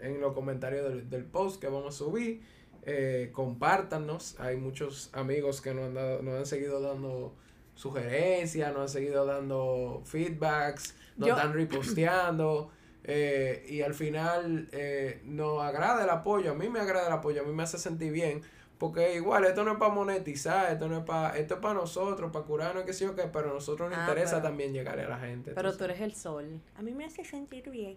en 0.00 0.20
los 0.20 0.32
comentarios 0.34 0.88
del, 0.88 1.10
del 1.10 1.24
post 1.24 1.60
que 1.60 1.68
vamos 1.68 1.94
a 1.94 1.98
subir. 1.98 2.42
Eh, 2.84 3.30
compártanos. 3.32 4.34
Hay 4.40 4.56
muchos 4.56 5.10
amigos 5.12 5.60
que 5.60 5.72
nos 5.74 5.84
han, 5.84 5.94
dado, 5.94 6.22
nos 6.22 6.34
han 6.34 6.46
seguido 6.46 6.80
dando 6.80 7.34
sugerencias, 7.74 8.72
nos 8.72 8.82
han 8.82 8.88
seguido 8.88 9.24
dando 9.24 10.02
feedbacks, 10.04 10.94
nos 11.16 11.28
Yo- 11.28 11.36
están 11.36 11.52
reposteando. 11.52 12.70
eh, 13.04 13.66
y 13.68 13.82
al 13.82 13.94
final 13.94 14.68
eh, 14.72 15.20
nos 15.24 15.60
agrada 15.62 16.04
el 16.04 16.10
apoyo. 16.10 16.52
A 16.52 16.54
mí 16.54 16.68
me 16.68 16.78
agrada 16.80 17.08
el 17.08 17.12
apoyo, 17.12 17.42
a 17.42 17.44
mí 17.44 17.52
me 17.52 17.62
hace 17.64 17.76
sentir 17.78 18.12
bien. 18.12 18.42
Porque 18.82 19.14
igual, 19.14 19.44
esto 19.44 19.62
no 19.62 19.70
es 19.74 19.78
para 19.78 19.94
monetizar, 19.94 20.72
esto 20.72 20.88
no 20.88 20.98
es 20.98 21.04
para, 21.04 21.36
esto 21.38 21.54
es 21.54 21.60
para 21.60 21.74
nosotros, 21.74 22.32
para 22.32 22.44
curarnos, 22.44 22.82
qué 22.82 22.92
sé 22.92 23.04
yo 23.04 23.14
qué, 23.14 23.22
pero 23.32 23.50
a 23.50 23.54
nosotros 23.54 23.88
nos 23.88 23.96
Ah, 23.96 24.02
interesa 24.08 24.32
pero- 24.38 24.48
también 24.48 24.72
llegar 24.72 24.98
a 24.98 25.08
la 25.08 25.18
gente. 25.20 25.52
Pero 25.54 25.70
tú 25.70 25.78
sabes. 25.78 25.98
eres 25.98 26.02
el 26.10 26.14
sol. 26.16 26.60
A 26.76 26.82
mí 26.82 26.92
me 26.92 27.04
hace 27.04 27.24
sentir 27.24 27.70
bien. 27.70 27.94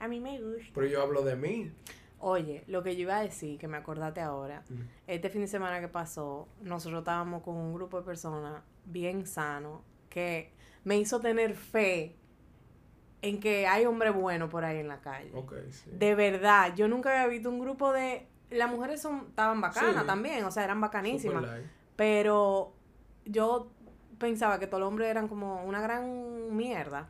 A 0.00 0.08
mí 0.08 0.18
me 0.18 0.40
gusta. 0.42 0.72
Pero 0.74 0.86
yo 0.88 1.02
hablo 1.02 1.22
de 1.22 1.36
mí. 1.36 1.70
Oye, 2.18 2.64
lo 2.66 2.82
que 2.82 2.96
yo 2.96 3.02
iba 3.02 3.16
a 3.18 3.22
decir, 3.22 3.60
que 3.60 3.68
me 3.68 3.76
acordaste 3.76 4.22
ahora, 4.22 4.64
este 5.06 5.30
fin 5.30 5.42
de 5.42 5.46
semana 5.46 5.78
que 5.80 5.86
pasó, 5.86 6.48
nosotros 6.62 7.02
estábamos 7.02 7.44
con 7.44 7.54
un 7.54 7.72
grupo 7.72 7.98
de 8.00 8.04
personas 8.04 8.60
bien 8.86 9.26
sano 9.28 9.82
que 10.10 10.50
me 10.82 10.98
hizo 10.98 11.20
tener 11.20 11.54
fe 11.54 12.16
en 13.22 13.38
que 13.38 13.68
hay 13.68 13.84
hombre 13.86 14.10
bueno 14.10 14.48
por 14.48 14.64
ahí 14.64 14.78
en 14.78 14.88
la 14.88 15.00
calle. 15.00 15.30
Ok, 15.32 15.54
sí. 15.70 15.90
De 15.92 16.16
verdad, 16.16 16.74
yo 16.74 16.88
nunca 16.88 17.10
había 17.10 17.28
visto 17.28 17.48
un 17.50 17.60
grupo 17.60 17.92
de... 17.92 18.26
Las 18.54 18.70
mujeres 18.70 19.00
son 19.02 19.26
estaban 19.28 19.60
bacanas 19.60 20.00
Sí. 20.02 20.06
también, 20.06 20.44
o 20.44 20.50
sea, 20.50 20.64
eran 20.64 20.80
bacanísimas. 20.80 21.44
Pero 21.96 22.72
yo 23.24 23.70
pensaba 24.18 24.58
que 24.58 24.66
todos 24.66 24.80
los 24.80 24.88
hombres 24.88 25.08
eran 25.08 25.28
como 25.28 25.64
una 25.64 25.80
gran 25.80 26.56
mierda. 26.56 27.08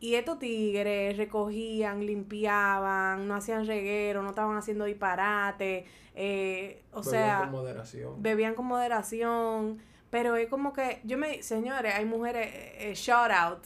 Y 0.00 0.16
estos 0.16 0.38
tigres 0.38 1.16
recogían, 1.16 2.04
limpiaban, 2.04 3.26
no 3.26 3.34
hacían 3.36 3.66
reguero, 3.66 4.22
no 4.22 4.30
estaban 4.30 4.56
haciendo 4.56 4.84
disparate. 4.84 5.86
eh, 6.16 6.84
o 6.92 7.02
sea, 7.02 7.40
con 7.40 7.50
moderación. 7.50 8.22
bebían 8.22 8.54
con 8.54 8.66
moderación. 8.66 9.78
Pero 10.10 10.36
es 10.36 10.48
como 10.48 10.72
que, 10.72 11.00
yo 11.04 11.18
me, 11.18 11.42
señores, 11.42 11.92
hay 11.94 12.04
mujeres, 12.04 12.46
eh, 12.54 12.90
eh, 12.90 12.94
shout 12.94 13.32
out. 13.32 13.64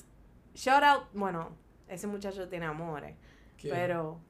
Shout 0.55 0.83
out, 0.83 1.03
bueno, 1.13 1.51
ese 1.89 2.07
muchacho 2.07 2.49
tiene 2.49 2.65
amores. 2.65 3.17
¿Quién? 3.61 3.75
Pero, 3.75 4.21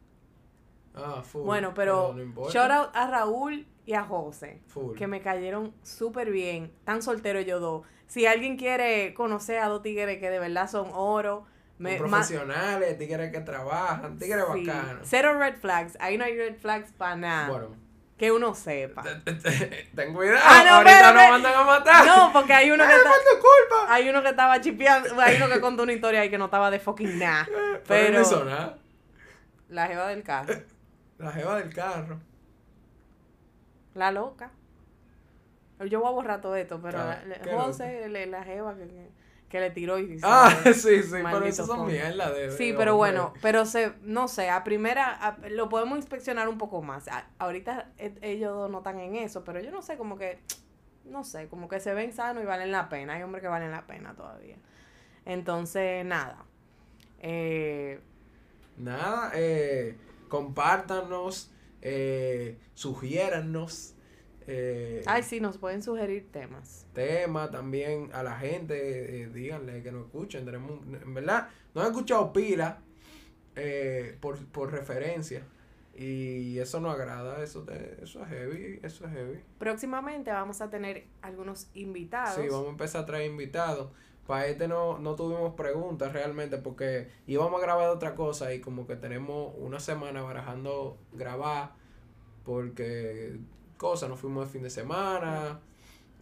Ah, 0.94 1.22
full. 1.22 1.42
bueno, 1.44 1.72
pero 1.74 2.12
no 2.14 2.22
importa. 2.22 2.52
shout 2.52 2.70
out 2.70 2.90
a 2.94 3.06
Raúl 3.08 3.66
y 3.86 3.94
a 3.94 4.02
José. 4.04 4.60
Full. 4.68 4.96
que 4.96 5.06
me 5.06 5.20
cayeron 5.20 5.72
súper 5.82 6.30
bien. 6.30 6.72
Tan 6.84 7.02
soltero 7.02 7.40
yo 7.40 7.60
dos. 7.60 7.86
Si 8.06 8.26
alguien 8.26 8.56
quiere 8.56 9.14
conocer 9.14 9.58
a 9.58 9.66
dos 9.68 9.82
tigres 9.82 10.18
que 10.18 10.30
de 10.30 10.38
verdad 10.38 10.68
son 10.68 10.90
oro, 10.92 11.46
me 11.78 11.96
profesionales, 11.96 12.98
tigres 12.98 13.30
que 13.30 13.40
trabajan, 13.40 14.18
tigres 14.18 14.44
sí. 14.52 14.66
bacanos. 14.66 15.02
Cero 15.08 15.38
red 15.38 15.56
flags. 15.60 15.96
Ahí 16.00 16.18
no 16.18 16.24
hay 16.24 16.36
red 16.36 16.56
flags 16.56 16.90
para 16.92 17.16
nada. 17.16 17.48
Bueno, 17.50 17.76
Que 18.16 18.32
uno 18.32 18.54
sepa. 18.54 19.04
ten 19.94 20.12
cuidado, 20.14 20.40
Ah, 20.44 20.62
no, 20.66 20.70
ahorita 20.76 21.12
nos 21.12 21.30
mandan 21.30 21.54
a 21.54 21.64
matar. 21.64 22.06
No, 22.06 22.32
porque 22.32 22.52
hay 22.52 22.70
uno 22.70 22.84
que 22.84 22.92
hay 23.88 24.08
uno 24.08 24.22
que 24.22 24.28
estaba 24.30 24.60
chipeando, 24.60 25.20
hay 25.20 25.36
uno 25.36 25.48
que 25.48 25.60
contó 25.60 25.84
una 25.84 25.92
historia 25.92 26.20
ahí 26.22 26.30
que 26.30 26.38
no 26.38 26.46
estaba 26.46 26.70
de 26.70 26.80
fucking 26.80 27.18
nada. 27.18 27.46
Pero 27.54 27.82
Pero 27.86 28.12
no 28.14 28.20
hizo 28.22 28.44
nada. 28.44 28.78
la 29.68 29.86
jeva 29.86 30.08
del 30.08 30.22
carro, 30.24 30.54
La 31.18 31.32
jeva 31.32 31.56
del 31.58 31.72
carro. 31.74 32.18
la 33.94 34.10
loca. 34.12 34.50
Yo 35.88 36.00
voy 36.00 36.08
a 36.08 36.12
borrar 36.12 36.40
todo 36.40 36.56
esto, 36.56 36.80
pero 36.82 36.98
Ah, 36.98 37.20
la- 37.24 37.56
José, 37.56 38.08
le- 38.08 38.26
la 38.26 38.42
jeva 38.42 38.74
que, 38.76 39.10
que, 39.48 39.60
le 39.60 39.70
tiró 39.70 39.98
y 40.00 40.18
Ah, 40.24 40.50
sí, 40.74 41.02
sí, 41.02 41.10
pero 41.12 41.44
eso 41.44 41.66
son 41.66 41.86
mierda 41.86 42.32
de. 42.32 42.50
Sí, 42.50 42.72
de 42.72 42.76
pero 42.76 42.96
bueno, 42.96 43.32
pero 43.40 43.64
se, 43.64 43.92
no 44.02 44.26
sé, 44.26 44.50
a 44.50 44.64
primera, 44.64 45.14
a- 45.14 45.36
lo 45.50 45.68
podemos 45.68 45.96
inspeccionar 45.96 46.48
un 46.48 46.58
poco 46.58 46.82
más. 46.82 47.06
A- 47.08 47.26
ahorita 47.38 47.92
e- 47.98 48.18
ellos 48.22 48.52
dos 48.54 48.70
no 48.70 48.78
están 48.78 48.98
en 48.98 49.14
eso, 49.14 49.44
pero 49.44 49.60
yo 49.60 49.70
no 49.70 49.80
sé, 49.82 49.96
como 49.96 50.18
que, 50.18 50.40
no 51.04 51.22
sé, 51.22 51.46
como 51.48 51.68
que 51.68 51.78
se 51.78 51.94
ven 51.94 52.12
sanos 52.12 52.42
y 52.42 52.46
valen 52.46 52.72
la 52.72 52.88
pena. 52.88 53.14
Hay 53.14 53.22
hombres 53.22 53.40
que 53.42 53.48
valen 53.48 53.70
la 53.70 53.86
pena 53.86 54.14
todavía. 54.14 54.56
Entonces, 55.26 56.04
nada. 56.04 56.44
Eh, 57.20 58.00
Nada, 58.78 59.32
eh, 59.34 59.96
compártanos, 60.28 61.50
eh, 61.82 62.58
sugiérannos 62.74 63.94
eh, 64.50 65.02
ay, 65.04 65.22
sí, 65.22 65.40
nos 65.40 65.58
pueden 65.58 65.82
sugerir 65.82 66.26
temas. 66.32 66.86
temas 66.94 67.50
también 67.50 68.08
a 68.14 68.22
la 68.22 68.38
gente, 68.38 69.22
eh, 69.24 69.26
díganle 69.28 69.82
que 69.82 69.92
nos 69.92 70.06
escuchen. 70.06 70.46
Tenemos, 70.46 70.80
en 70.86 71.12
verdad, 71.12 71.48
no 71.74 71.82
han 71.82 71.88
escuchado 71.88 72.32
pila 72.32 72.78
eh, 73.56 74.16
por, 74.20 74.38
por 74.46 74.72
referencia. 74.72 75.42
Y 75.94 76.58
eso 76.60 76.80
nos 76.80 76.94
agrada, 76.94 77.42
eso, 77.42 77.64
te- 77.64 78.02
eso 78.02 78.22
es 78.22 78.28
heavy, 78.28 78.80
eso 78.82 79.04
es 79.04 79.12
heavy. 79.12 79.40
Próximamente 79.58 80.30
vamos 80.30 80.60
a 80.62 80.70
tener 80.70 81.04
algunos 81.22 81.68
invitados. 81.74 82.36
Sí, 82.36 82.48
vamos 82.48 82.68
a 82.68 82.70
empezar 82.70 83.02
a 83.02 83.06
traer 83.06 83.30
invitados. 83.30 83.90
Para 84.28 84.46
este 84.46 84.68
no, 84.68 84.98
no 84.98 85.14
tuvimos 85.14 85.54
preguntas 85.54 86.12
realmente 86.12 86.58
porque 86.58 87.08
íbamos 87.26 87.62
a 87.62 87.64
grabar 87.64 87.88
otra 87.88 88.14
cosa 88.14 88.52
y 88.52 88.60
como 88.60 88.86
que 88.86 88.94
tenemos 88.94 89.54
una 89.56 89.80
semana 89.80 90.20
barajando 90.20 90.98
grabar 91.14 91.72
porque 92.44 93.38
cosas, 93.78 94.10
nos 94.10 94.20
fuimos 94.20 94.44
de 94.44 94.52
fin 94.52 94.62
de 94.62 94.68
semana 94.68 95.60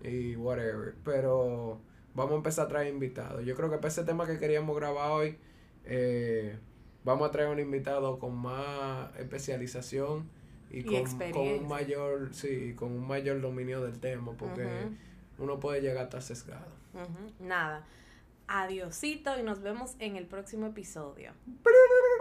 y 0.04 0.36
whatever. 0.36 0.94
Pero 1.04 1.80
vamos 2.14 2.34
a 2.34 2.36
empezar 2.36 2.66
a 2.66 2.68
traer 2.68 2.94
invitados. 2.94 3.44
Yo 3.44 3.57
creo 3.57 3.70
que 3.70 3.78
para 3.78 3.88
ese 3.88 4.04
tema 4.04 4.24
que 4.24 4.38
queríamos 4.38 4.76
grabar 4.76 5.11
hoy, 5.11 5.38
eh, 5.84 6.57
vamos 7.02 7.28
a 7.28 7.32
traer 7.32 7.48
un 7.48 7.59
invitado 7.59 8.20
con 8.20 8.36
más 8.36 9.16
especialización 9.18 10.30
y, 10.70 10.78
Y 10.78 10.84
con, 10.84 11.32
con 11.32 11.48
un 11.48 11.66
mayor, 11.66 12.32
sí, 12.32 12.72
con 12.76 12.92
un 12.92 13.04
mayor 13.04 13.40
dominio 13.40 13.82
del 13.82 13.98
tema 13.98 14.30
porque 14.38 14.68
uno 15.38 15.59
puede 15.59 15.80
llegar 15.80 15.98
a 15.98 16.04
estar 16.04 16.22
Nada. 17.38 17.84
Adiosito 18.49 19.38
y 19.38 19.42
nos 19.42 19.61
vemos 19.61 19.97
en 19.99 20.16
el 20.16 20.26
próximo 20.26 20.66
episodio. 20.66 21.32